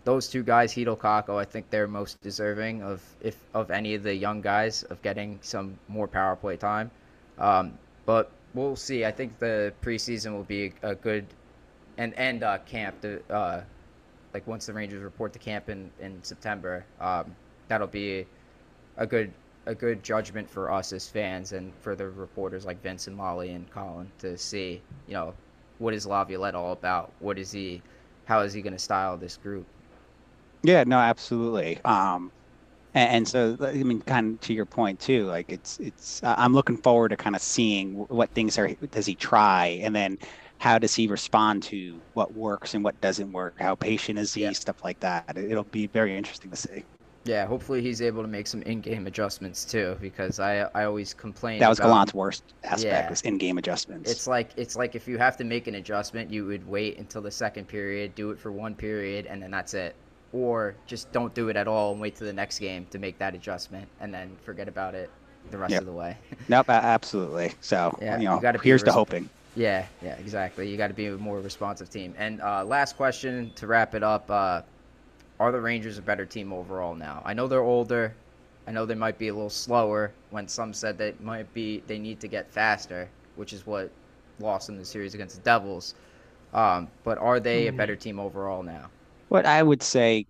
those 0.05 0.27
two 0.27 0.43
guys, 0.43 0.73
Chytil, 0.73 0.97
Kakko, 0.97 1.37
I 1.37 1.45
think 1.45 1.69
they're 1.69 1.87
most 1.87 2.21
deserving 2.21 2.83
of 2.83 3.01
if 3.21 3.37
of 3.53 3.71
any 3.71 3.95
of 3.95 4.03
the 4.03 4.13
young 4.13 4.41
guys 4.41 4.83
of 4.83 5.01
getting 5.01 5.39
some 5.41 5.77
more 5.87 6.07
power 6.07 6.35
play 6.35 6.57
time. 6.57 6.91
Um, 7.39 7.77
but 8.05 8.31
we'll 8.53 8.75
see. 8.75 9.03
I 9.03 9.11
think 9.11 9.39
the 9.39 9.73
preseason 9.81 10.33
will 10.33 10.43
be 10.43 10.73
a 10.83 10.93
good 10.93 11.25
and 11.97 12.13
and 12.13 12.43
uh, 12.43 12.59
camp. 12.59 13.01
To, 13.01 13.21
uh, 13.29 13.61
like 14.33 14.45
once 14.47 14.67
the 14.67 14.73
Rangers 14.73 15.01
report 15.01 15.33
to 15.33 15.39
camp 15.39 15.69
in 15.69 15.89
in 15.99 16.21
September, 16.23 16.85
um, 16.99 17.35
that'll 17.67 17.87
be 17.87 18.25
a 18.97 19.07
good 19.07 19.33
a 19.65 19.75
good 19.75 20.03
judgment 20.03 20.49
for 20.49 20.71
us 20.71 20.91
as 20.91 21.07
fans 21.07 21.53
and 21.53 21.73
for 21.81 21.95
the 21.95 22.07
reporters 22.07 22.65
like 22.65 22.81
Vince 22.81 23.07
and 23.07 23.15
Molly 23.15 23.51
and 23.51 23.69
Colin 23.71 24.11
to 24.19 24.37
see, 24.37 24.81
you 25.07 25.13
know, 25.13 25.33
what 25.79 25.93
is 25.93 26.05
Laviolette 26.05 26.55
all 26.55 26.73
about? 26.73 27.11
What 27.19 27.37
is 27.37 27.51
he? 27.51 27.81
How 28.25 28.41
is 28.41 28.53
he 28.53 28.61
going 28.61 28.73
to 28.73 28.79
style 28.79 29.17
this 29.17 29.37
group? 29.37 29.65
Yeah, 30.63 30.83
no, 30.85 30.97
absolutely. 30.97 31.79
Um, 31.83 32.31
and, 32.93 33.09
and, 33.09 33.27
so, 33.27 33.57
I 33.61 33.73
mean, 33.83 34.01
kind 34.01 34.35
of 34.35 34.41
to 34.41 34.53
your 34.53 34.65
point 34.65 34.99
too, 34.99 35.25
like 35.25 35.45
it's 35.49 35.79
it's. 35.79 36.21
Uh, 36.23 36.35
I'm 36.37 36.53
looking 36.53 36.77
forward 36.77 37.09
to 37.09 37.17
kind 37.17 37.35
of 37.35 37.41
seeing 37.41 37.95
what 38.07 38.29
things 38.31 38.57
are. 38.57 38.69
Does 38.91 39.05
he 39.05 39.15
try, 39.15 39.79
and 39.81 39.95
then 39.95 40.19
how 40.59 40.77
does 40.77 40.95
he 40.95 41.07
respond 41.07 41.63
to 41.63 41.99
what 42.13 42.33
works 42.33 42.73
and 42.73 42.83
what 42.83 42.99
doesn't 43.01 43.31
work? 43.31 43.55
How 43.59 43.75
patient 43.75 44.19
is 44.19 44.33
he? 44.33 44.43
Yeah. 44.43 44.51
Stuff 44.51 44.83
like 44.83 44.99
that. 45.01 45.37
It'll 45.37 45.63
be 45.63 45.87
very 45.87 46.15
interesting 46.15 46.51
to 46.51 46.57
see. 46.57 46.83
Yeah, 47.25 47.45
hopefully 47.45 47.81
he's 47.81 48.01
able 48.01 48.21
to 48.21 48.27
make 48.27 48.47
some 48.47 48.61
in-game 48.63 49.07
adjustments 49.07 49.63
too, 49.63 49.97
because 50.01 50.39
I 50.39 50.69
I 50.75 50.83
always 50.83 51.13
complain. 51.13 51.59
That 51.59 51.69
was 51.69 51.79
about, 51.79 51.89
Gallant's 51.89 52.13
worst 52.13 52.43
aspect 52.63 52.83
yeah, 52.83 53.09
was 53.09 53.21
in-game 53.21 53.57
adjustments. 53.57 54.11
It's 54.11 54.27
like 54.27 54.51
it's 54.57 54.75
like 54.75 54.95
if 54.95 55.07
you 55.07 55.17
have 55.17 55.37
to 55.37 55.43
make 55.43 55.67
an 55.67 55.75
adjustment, 55.75 56.31
you 56.31 56.45
would 56.45 56.67
wait 56.67 56.97
until 56.97 57.21
the 57.21 57.31
second 57.31 57.67
period, 57.67 58.13
do 58.15 58.31
it 58.31 58.39
for 58.39 58.51
one 58.51 58.75
period, 58.75 59.25
and 59.25 59.41
then 59.41 59.51
that's 59.51 59.73
it. 59.73 59.95
Or 60.33 60.75
just 60.85 61.11
don't 61.11 61.33
do 61.33 61.49
it 61.49 61.55
at 61.55 61.67
all 61.67 61.91
and 61.91 62.01
wait 62.01 62.15
to 62.15 62.23
the 62.23 62.33
next 62.33 62.59
game 62.59 62.87
to 62.89 62.99
make 62.99 63.17
that 63.19 63.35
adjustment, 63.35 63.87
and 64.01 64.13
then 64.13 64.35
forget 64.43 64.67
about 64.67 64.95
it 64.95 65.09
the 65.51 65.57
rest 65.57 65.71
yep. 65.71 65.81
of 65.81 65.85
the 65.85 65.93
way. 65.93 66.17
nope, 66.49 66.69
absolutely. 66.69 67.53
So 67.61 67.97
yeah, 68.01 68.17
you 68.17 68.25
know, 68.25 68.41
you 68.41 68.59
here's 68.59 68.83
to 68.83 68.91
hoping. 68.91 69.29
Yeah, 69.55 69.85
yeah, 70.01 70.15
exactly. 70.15 70.69
You 70.69 70.77
got 70.77 70.87
to 70.87 70.93
be 70.93 71.07
a 71.07 71.17
more 71.17 71.39
responsive 71.39 71.89
team. 71.89 72.15
And 72.17 72.41
uh, 72.41 72.65
last 72.65 72.97
question 72.97 73.51
to 73.55 73.67
wrap 73.67 73.93
it 73.93 74.03
up. 74.03 74.29
Uh, 74.29 74.61
are 75.39 75.51
the 75.51 75.59
Rangers 75.59 75.97
a 75.97 76.01
better 76.01 76.25
team 76.25 76.53
overall 76.53 76.95
now? 76.95 77.21
I 77.25 77.33
know 77.33 77.47
they're 77.47 77.61
older. 77.61 78.13
I 78.67 78.71
know 78.71 78.85
they 78.85 78.95
might 78.95 79.17
be 79.17 79.27
a 79.27 79.33
little 79.33 79.49
slower 79.49 80.11
when 80.29 80.47
some 80.47 80.73
said 80.73 80.97
that 80.99 81.21
might 81.21 81.53
be 81.53 81.83
they 81.87 81.99
need 81.99 82.19
to 82.21 82.27
get 82.27 82.49
faster, 82.49 83.09
which 83.35 83.51
is 83.51 83.65
what 83.65 83.91
lost 84.39 84.69
in 84.69 84.77
the 84.77 84.85
series 84.85 85.13
against 85.13 85.35
the 85.35 85.41
Devils. 85.41 85.95
Um, 86.53 86.87
but 87.03 87.17
are 87.17 87.39
they 87.39 87.67
a 87.67 87.71
hmm. 87.71 87.77
better 87.77 87.95
team 87.95 88.19
overall 88.19 88.63
now? 88.63 88.89
What 89.29 89.45
I 89.45 89.63
would 89.63 89.81
say, 89.81 90.25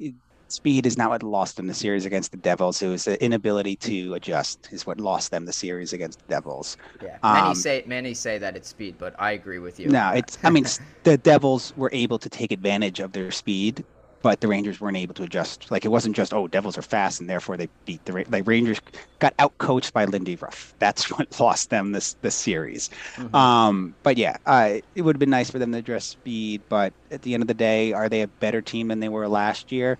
speed 0.47 0.85
is 0.85 0.97
not 0.97 1.09
what 1.09 1.21
lost 1.21 1.57
them 1.57 1.67
the 1.67 1.73
series 1.73 2.05
against 2.05 2.31
the 2.31 2.37
Devils. 2.37 2.81
It 2.81 2.87
was 2.87 3.03
the 3.03 3.21
inability 3.23 3.75
to 3.77 4.13
adjust 4.13 4.69
is 4.71 4.87
what 4.87 4.99
lost 4.99 5.31
them 5.31 5.45
the 5.45 5.53
series 5.53 5.91
against 5.91 6.19
the 6.19 6.25
Devils. 6.29 6.77
Yeah, 7.03 7.17
many 7.21 7.47
um, 7.47 7.55
say 7.55 7.83
many 7.85 8.13
say 8.13 8.37
that 8.37 8.55
it's 8.55 8.69
speed, 8.69 8.95
but 8.97 9.13
I 9.19 9.33
agree 9.33 9.59
with 9.59 9.79
you. 9.79 9.89
No, 9.89 10.11
it's. 10.11 10.37
I 10.43 10.49
mean, 10.49 10.65
the 11.03 11.17
Devils 11.17 11.73
were 11.75 11.89
able 11.91 12.17
to 12.19 12.29
take 12.29 12.51
advantage 12.51 12.99
of 12.99 13.11
their 13.11 13.31
speed 13.31 13.83
but 14.23 14.39
the 14.39 14.47
Rangers 14.47 14.79
weren't 14.79 14.95
able 14.95 15.13
to 15.15 15.23
adjust. 15.23 15.69
Like 15.69 15.85
it 15.85 15.89
wasn't 15.89 16.15
just 16.15 16.33
oh 16.33 16.47
Devils 16.47 16.77
are 16.77 16.81
fast 16.81 17.19
and 17.19 17.29
therefore 17.29 17.57
they 17.57 17.67
beat 17.85 18.03
the 18.05 18.25
like 18.29 18.47
Rangers 18.47 18.79
got 19.19 19.35
outcoached 19.37 19.91
by 19.91 20.05
Lindy 20.05 20.37
Ruff. 20.37 20.73
That's 20.79 21.11
what 21.11 21.39
lost 21.39 21.69
them 21.69 21.91
this 21.91 22.15
this 22.21 22.33
series. 22.33 22.89
Mm-hmm. 23.17 23.35
Um, 23.35 23.93
but 24.01 24.17
yeah, 24.17 24.37
uh, 24.47 24.79
it 24.95 25.03
would 25.03 25.15
have 25.15 25.19
been 25.19 25.29
nice 25.29 25.51
for 25.51 25.59
them 25.59 25.73
to 25.73 25.77
address 25.77 26.05
speed. 26.05 26.61
But 26.69 26.93
at 27.11 27.21
the 27.21 27.33
end 27.35 27.43
of 27.43 27.47
the 27.47 27.53
day, 27.53 27.91
are 27.91 28.09
they 28.09 28.21
a 28.21 28.27
better 28.27 28.61
team 28.61 28.87
than 28.87 29.01
they 29.01 29.09
were 29.09 29.27
last 29.27 29.71
year? 29.71 29.99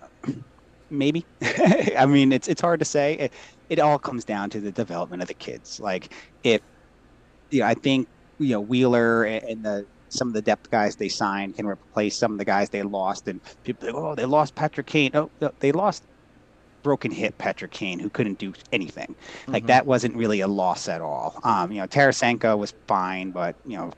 Uh, 0.00 0.32
maybe. 0.90 1.26
I 1.98 2.06
mean, 2.06 2.32
it's 2.32 2.46
it's 2.46 2.60
hard 2.60 2.78
to 2.78 2.86
say. 2.86 3.14
It, 3.14 3.32
it 3.68 3.80
all 3.80 3.98
comes 3.98 4.24
down 4.24 4.48
to 4.50 4.60
the 4.60 4.70
development 4.70 5.22
of 5.22 5.28
the 5.28 5.34
kids. 5.34 5.80
Like 5.80 6.14
if 6.44 6.62
yeah, 7.50 7.66
I 7.66 7.74
think 7.74 8.06
you 8.38 8.50
know 8.50 8.60
Wheeler 8.60 9.24
and 9.24 9.64
the 9.64 9.86
some 10.08 10.28
of 10.28 10.34
the 10.34 10.42
depth 10.42 10.70
guys 10.70 10.96
they 10.96 11.08
signed 11.08 11.56
can 11.56 11.66
replace 11.66 12.16
some 12.16 12.32
of 12.32 12.38
the 12.38 12.44
guys 12.44 12.70
they 12.70 12.82
lost. 12.82 13.28
And 13.28 13.40
people 13.64 13.88
oh, 13.94 14.14
they 14.14 14.24
lost 14.24 14.54
Patrick 14.54 14.86
Kane. 14.86 15.10
Oh, 15.14 15.30
no, 15.40 15.52
they 15.60 15.72
lost 15.72 16.02
broken 16.82 17.10
hip 17.10 17.36
Patrick 17.38 17.72
Kane, 17.72 17.98
who 17.98 18.08
couldn't 18.08 18.38
do 18.38 18.52
anything. 18.72 19.14
Mm-hmm. 19.42 19.52
Like 19.52 19.66
that 19.66 19.86
wasn't 19.86 20.16
really 20.16 20.40
a 20.40 20.48
loss 20.48 20.88
at 20.88 21.00
all. 21.00 21.38
Um, 21.44 21.72
you 21.72 21.80
know, 21.80 21.86
Tarasenko 21.86 22.56
was 22.56 22.72
fine, 22.86 23.30
but 23.30 23.56
you 23.66 23.76
know, 23.76 23.92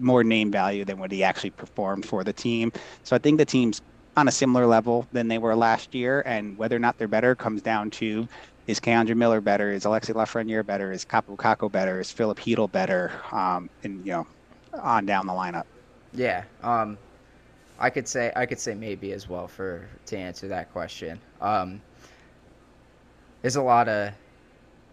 more 0.00 0.24
name 0.24 0.50
value 0.50 0.84
than 0.84 0.98
what 0.98 1.10
he 1.10 1.22
actually 1.22 1.50
performed 1.50 2.04
for 2.04 2.24
the 2.24 2.32
team. 2.32 2.72
So 3.04 3.16
I 3.16 3.18
think 3.18 3.38
the 3.38 3.44
team's 3.44 3.80
on 4.16 4.28
a 4.28 4.32
similar 4.32 4.66
level 4.66 5.06
than 5.12 5.28
they 5.28 5.38
were 5.38 5.56
last 5.56 5.94
year, 5.94 6.22
and 6.26 6.58
whether 6.58 6.76
or 6.76 6.78
not 6.78 6.98
they're 6.98 7.08
better 7.08 7.34
comes 7.34 7.62
down 7.62 7.90
to 7.90 8.28
is 8.66 8.78
K'Andre 8.78 9.16
Miller 9.16 9.40
better? 9.40 9.72
Is 9.72 9.84
Alexi 9.84 10.14
Lafreniere 10.14 10.64
better? 10.64 10.92
Is 10.92 11.04
Kakko 11.04 11.70
better? 11.70 12.00
Is 12.00 12.12
Filip 12.12 12.38
Chytil 12.38 12.70
better? 12.70 13.10
Um, 13.32 13.68
and 13.82 14.04
you 14.06 14.12
know, 14.12 14.26
on 14.72 15.06
down 15.06 15.26
the 15.26 15.32
lineup. 15.32 15.64
Yeah, 16.12 16.44
um, 16.62 16.98
I 17.78 17.90
could 17.90 18.06
say 18.06 18.32
I 18.36 18.46
could 18.46 18.60
say 18.60 18.74
maybe 18.74 19.12
as 19.12 19.28
well 19.28 19.48
for 19.48 19.88
to 20.06 20.16
answer 20.16 20.48
that 20.48 20.72
question. 20.72 21.20
Um, 21.40 21.80
there's 23.40 23.56
a 23.56 23.62
lot 23.62 23.88
of 23.88 24.12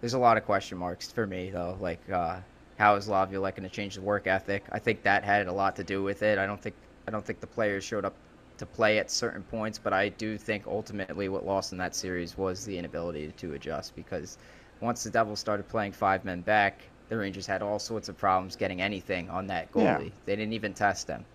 there's 0.02 0.14
a 0.14 0.20
lot 0.20 0.38
of 0.38 0.46
question 0.46 0.78
marks 0.78 1.12
for 1.12 1.28
me 1.28 1.50
though. 1.50 1.78
Like, 1.80 2.00
uh, 2.10 2.40
how 2.78 2.96
is 2.96 3.08
Laviolette 3.08 3.56
going 3.56 3.68
to 3.68 3.76
change 3.76 3.96
the 3.96 4.02
work 4.02 4.28
ethic? 4.28 4.64
I 4.72 4.80
think 4.80 5.04
that 5.04 5.24
had 5.24 5.48
a 5.48 5.52
lot 5.52 5.76
to 5.76 5.84
do 5.84 6.02
with 6.04 6.24
it. 6.24 6.38
I 6.38 6.46
don't 6.46 6.62
think 6.62 6.76
I 7.08 7.12
don't 7.12 7.26
think 7.26 7.40
the 7.42 7.48
players 7.48 7.84
showed 7.84 8.06
up 8.06 8.16
to 8.58 8.66
play 8.66 9.00
at 9.00 9.10
certain 9.10 9.44
points, 9.44 9.80
but 9.80 9.94
I 9.94 10.10
do 10.10 10.38
think 10.38 10.68
ultimately 10.68 11.30
what 11.30 11.46
lost 11.46 11.72
in 11.72 11.78
that 11.78 11.96
series 11.96 12.38
was 12.38 12.66
the 12.66 12.78
inability 12.78 13.32
to 13.38 13.54
adjust 13.54 13.96
because 13.96 14.38
once 14.82 15.04
the 15.04 15.10
Devils 15.10 15.40
started 15.40 15.68
playing 15.68 15.94
five 15.94 16.26
men 16.26 16.42
back, 16.42 16.82
the 17.10 17.18
Rangers 17.18 17.46
had 17.46 17.62
all 17.62 17.80
sorts 17.80 18.08
of 18.08 18.18
problems 18.18 18.56
getting 18.56 18.82
anything 18.82 19.30
on 19.30 19.48
that 19.48 19.72
goalie. 19.72 20.06
Yeah. 20.06 20.10
They 20.26 20.36
didn't 20.36 20.54
even 20.54 20.74
test 20.74 21.08
them. 21.08 21.26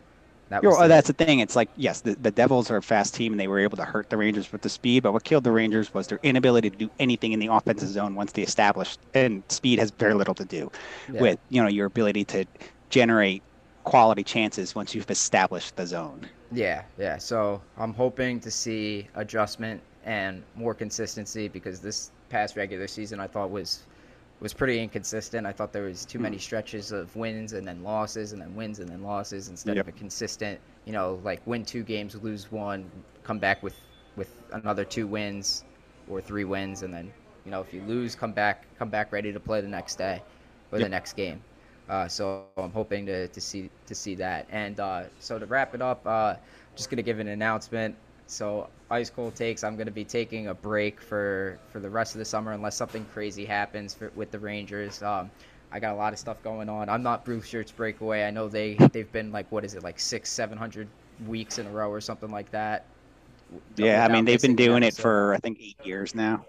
That 0.51 0.62
was 0.62 0.77
oh, 0.77 0.83
the, 0.83 0.89
that's 0.89 1.07
the 1.09 1.14
thing. 1.14 1.41
It's 1.41 1.57
like 1.57 1.70
yes, 1.77 2.03
the, 2.03 2.14
the 2.14 2.31
Devils 2.31 2.70
are 2.70 2.77
a 2.77 2.83
fast 2.83 3.14
team 3.14 3.33
and 3.33 3.41
they 3.41 3.49
were 3.49 3.59
able 3.59 3.77
to 3.79 3.85
hurt 3.85 4.11
the 4.11 4.16
Rangers 4.16 4.53
with 4.53 4.62
the 4.62 4.68
speed, 4.68 5.03
but 5.03 5.12
what 5.12 5.25
killed 5.25 5.45
the 5.45 5.51
Rangers 5.51 5.93
was 5.95 6.07
their 6.07 6.20
inability 6.22 6.70
to 6.70 6.77
do 6.77 6.91
anything 6.99 7.33
in 7.33 7.41
the 7.41 7.47
offensive 7.47 7.89
zone 7.89 8.14
once 8.14 8.33
they 8.33 8.43
established. 8.43 9.01
And 9.14 9.43
speed 9.49 9.79
has 9.79 9.91
very 9.91 10.14
little 10.14 10.35
to 10.35 10.45
do 10.45 10.70
yeah. 11.12 11.20
with 11.20 11.39
you 11.49 11.62
know 11.62 11.68
your 11.68 11.87
ability 11.87 12.25
to 12.27 12.45
generate 12.91 13.43
quality 13.85 14.22
chances 14.22 14.75
once 14.75 14.95
you've 14.95 15.11
established 15.11 15.77
the 15.77 15.87
zone. 15.87 16.29
Yeah, 16.53 16.83
yeah. 16.99 17.18
So 17.18 17.61
I'm 17.79 17.95
hoping 17.95 18.39
to 18.41 18.51
see 18.51 19.09
adjustment 19.14 19.81
and 20.05 20.43
more 20.55 20.75
consistency 20.75 21.49
because 21.49 21.81
this 21.81 22.11
past 22.29 22.57
regular 22.57 22.87
season 22.87 23.18
I 23.18 23.27
thought 23.27 23.51
was 23.51 23.83
was 24.41 24.53
pretty 24.53 24.80
inconsistent. 24.80 25.47
I 25.47 25.53
thought 25.53 25.72
there 25.72 25.85
was 25.85 26.05
too 26.05 26.18
many 26.18 26.37
hmm. 26.37 26.41
stretches 26.41 26.93
of 26.93 27.14
wins 27.16 27.53
and 27.53 27.66
then 27.66 27.82
losses 27.82 28.32
and 28.32 28.43
then 28.43 28.55
wins 28.55 28.80
and 28.80 28.89
then 28.89 29.03
losses 29.03 29.49
instead 29.49 29.76
yep. 29.76 29.89
of 29.89 29.95
a 29.95 29.97
consistent, 29.97 30.61
you 30.85 30.93
know, 30.93 31.20
like 31.24 31.41
win 31.47 31.64
two 31.64 31.82
games, 31.82 32.14
lose 32.16 32.51
one, 32.51 32.91
come 33.22 33.39
back 33.39 33.62
with 33.62 33.76
with 34.16 34.43
another 34.53 34.85
two 34.85 35.07
wins 35.07 35.64
or 36.09 36.20
three 36.20 36.45
wins 36.45 36.82
and 36.82 36.93
then, 36.93 37.12
you 37.45 37.51
know, 37.51 37.61
if 37.61 37.72
you 37.72 37.82
lose, 37.82 38.14
come 38.14 38.32
back 38.32 38.66
come 38.78 38.91
back 38.91 39.12
ready 39.12 39.32
to 39.32 39.41
play 39.41 39.61
the 39.61 39.68
next 39.68 39.97
day 39.97 40.22
or 40.72 40.78
yep. 40.78 40.87
the 40.87 40.91
next 40.91 41.14
game. 41.14 41.43
Uh, 41.89 42.09
so 42.09 42.47
I'm 42.57 42.72
hoping 42.72 43.07
to, 43.07 43.28
to 43.28 43.41
see 43.41 43.70
to 43.87 43.95
see 43.95 44.14
that. 44.16 44.47
And 44.51 44.80
uh, 44.80 45.05
so 45.18 45.39
to 45.39 45.47
wrap 45.47 45.74
it 45.74 45.82
up, 45.82 46.07
uh, 46.07 46.35
just 46.74 46.91
gonna 46.91 47.03
give 47.03 47.18
an 47.18 47.28
announcement. 47.28 47.95
So 48.35 48.68
ice 48.91 49.11
cold 49.11 49.37
takes. 49.37 49.64
I'm 49.64 49.76
gonna 49.76 49.91
be 49.91 50.05
taking 50.05 50.49
a 50.49 50.55
break 50.55 51.01
for 51.01 51.59
for 51.68 51.80
the 51.80 51.91
rest 51.91 52.14
of 52.14 52.18
the 52.18 52.24
summer 52.24 52.53
unless 52.53 52.76
something 52.76 53.05
crazy 53.07 53.45
happens 53.45 53.95
for, 53.95 54.11
with 54.14 54.30
the 54.30 54.39
Rangers. 54.39 55.03
Um, 55.03 55.30
I 55.72 55.80
got 55.80 55.93
a 55.95 55.97
lot 55.97 56.12
of 56.12 56.18
stuff 56.18 56.43
going 56.43 56.68
on. 56.68 56.89
I'm 56.89 57.03
not 57.03 57.24
Blueshirts 57.24 57.74
breakaway. 57.74 58.24
I 58.24 58.30
know 58.30 58.49
they 58.49 58.74
they've 58.93 59.11
been 59.11 59.32
like 59.32 59.51
what 59.53 59.64
is 59.64 59.74
it 59.74 59.82
like 59.82 60.01
six 60.01 60.30
seven 60.30 60.59
hundred 60.59 60.89
weeks 61.26 61.59
in 61.59 61.66
a 61.66 61.70
row 61.70 61.91
or 61.91 62.01
something 62.01 62.30
like 62.30 62.51
that. 62.51 62.87
Yeah, 63.76 64.05
I 64.05 64.09
mean 64.09 64.24
they've 64.24 64.43
been 64.43 64.57
doing 64.57 64.82
it 64.82 64.97
for 64.97 65.35
I 65.35 65.39
think 65.39 65.59
eight 65.61 65.76
years 65.85 66.14
now. 66.14 66.45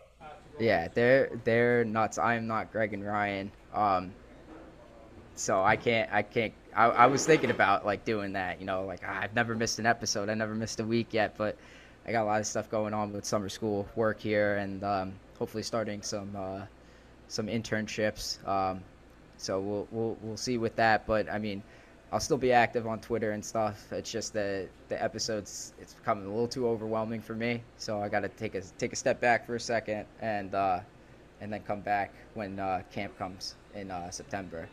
Yeah, 0.59 0.87
they're 0.93 1.29
they're 1.43 1.83
nuts. 1.85 2.17
I 2.17 2.35
am 2.35 2.47
not 2.47 2.71
Greg 2.71 2.93
and 2.93 3.05
Ryan. 3.05 3.51
Um, 3.73 4.11
so 5.35 5.63
I 5.63 5.75
can't 5.75 6.11
I 6.11 6.23
can't 6.23 6.53
I, 6.75 6.85
I 6.85 7.05
was 7.07 7.25
thinking 7.25 7.51
about 7.51 7.85
like 7.85 8.05
doing 8.05 8.33
that 8.33 8.59
you 8.59 8.65
know 8.65 8.83
like 8.85 9.01
ah, 9.05 9.19
I've 9.21 9.33
never 9.33 9.55
missed 9.55 9.79
an 9.79 9.85
episode 9.85 10.29
I 10.29 10.33
never 10.33 10.53
missed 10.53 10.79
a 10.79 10.83
week 10.83 11.07
yet 11.11 11.35
but 11.37 11.57
I 12.05 12.11
got 12.11 12.23
a 12.23 12.25
lot 12.25 12.39
of 12.39 12.47
stuff 12.47 12.69
going 12.69 12.93
on 12.93 13.13
with 13.13 13.25
summer 13.25 13.49
school 13.49 13.87
work 13.95 14.19
here 14.19 14.57
and 14.57 14.83
um, 14.83 15.13
hopefully 15.39 15.63
starting 15.63 16.01
some 16.01 16.35
uh, 16.35 16.61
some 17.27 17.47
internships 17.47 18.45
um, 18.47 18.81
so 19.37 19.59
we'll, 19.59 19.87
we'll 19.91 20.17
we'll 20.21 20.37
see 20.37 20.57
with 20.57 20.75
that 20.75 21.07
but 21.07 21.31
I 21.31 21.39
mean 21.39 21.63
I'll 22.11 22.19
still 22.19 22.37
be 22.37 22.51
active 22.51 22.85
on 22.87 22.99
Twitter 22.99 23.31
and 23.31 23.43
stuff 23.43 23.91
it's 23.91 24.11
just 24.11 24.33
that 24.33 24.67
the 24.89 25.01
episodes 25.01 25.73
it's 25.81 25.93
becoming 25.93 26.25
a 26.25 26.29
little 26.29 26.47
too 26.47 26.67
overwhelming 26.67 27.21
for 27.21 27.33
me 27.33 27.61
so 27.77 28.01
I 28.01 28.09
got 28.09 28.21
to 28.21 28.29
take 28.29 28.55
a 28.55 28.61
take 28.77 28.93
a 28.93 28.95
step 28.97 29.19
back 29.21 29.45
for 29.45 29.55
a 29.55 29.59
second 29.59 30.05
and 30.21 30.53
uh, 30.53 30.79
and 31.41 31.51
then 31.51 31.61
come 31.63 31.81
back 31.81 32.13
when 32.33 32.59
uh, 32.59 32.81
camp 32.91 33.17
comes 33.17 33.55
in 33.73 33.91
uh, 33.91 34.09
September. 34.09 34.67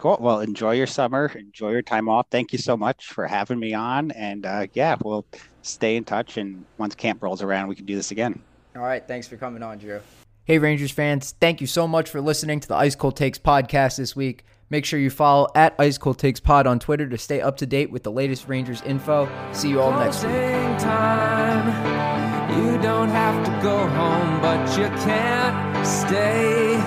Cool. 0.00 0.16
Well, 0.18 0.40
enjoy 0.40 0.72
your 0.72 0.86
summer. 0.86 1.30
Enjoy 1.36 1.72
your 1.72 1.82
time 1.82 2.08
off. 2.08 2.26
Thank 2.30 2.54
you 2.54 2.58
so 2.58 2.74
much 2.74 3.08
for 3.08 3.26
having 3.26 3.60
me 3.60 3.74
on. 3.74 4.12
And 4.12 4.46
uh, 4.46 4.66
yeah, 4.72 4.96
we'll 5.04 5.26
stay 5.60 5.96
in 5.96 6.04
touch. 6.04 6.38
And 6.38 6.64
once 6.78 6.94
camp 6.94 7.22
rolls 7.22 7.42
around, 7.42 7.68
we 7.68 7.74
can 7.76 7.84
do 7.84 7.96
this 7.96 8.10
again. 8.10 8.40
All 8.74 8.80
right. 8.80 9.06
Thanks 9.06 9.28
for 9.28 9.36
coming 9.36 9.62
on, 9.62 9.76
Drew. 9.76 10.00
Hey, 10.44 10.58
Rangers 10.58 10.90
fans. 10.90 11.34
Thank 11.38 11.60
you 11.60 11.66
so 11.66 11.86
much 11.86 12.08
for 12.08 12.22
listening 12.22 12.60
to 12.60 12.68
the 12.68 12.76
Ice 12.76 12.94
Cold 12.94 13.14
Takes 13.14 13.38
podcast 13.38 13.98
this 13.98 14.16
week. 14.16 14.46
Make 14.70 14.86
sure 14.86 14.98
you 14.98 15.10
follow 15.10 15.48
at 15.54 15.74
Ice 15.78 15.98
Cold 15.98 16.18
Takes 16.18 16.40
Pod 16.40 16.66
on 16.66 16.78
Twitter 16.78 17.06
to 17.06 17.18
stay 17.18 17.42
up 17.42 17.58
to 17.58 17.66
date 17.66 17.90
with 17.90 18.02
the 18.02 18.10
latest 18.10 18.48
Rangers 18.48 18.80
info. 18.82 19.28
See 19.52 19.68
you 19.68 19.82
all 19.82 19.92
next 19.98 20.22
week. 20.22 20.32
Time. 20.80 22.56
You 22.56 22.80
don't 22.80 23.10
have 23.10 23.44
to 23.44 23.50
go 23.62 23.86
home, 23.86 24.40
but 24.40 24.78
you 24.78 24.86
can't 25.04 25.86
stay 25.86 26.80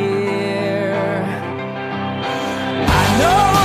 here 0.00 0.25
know 3.18 3.55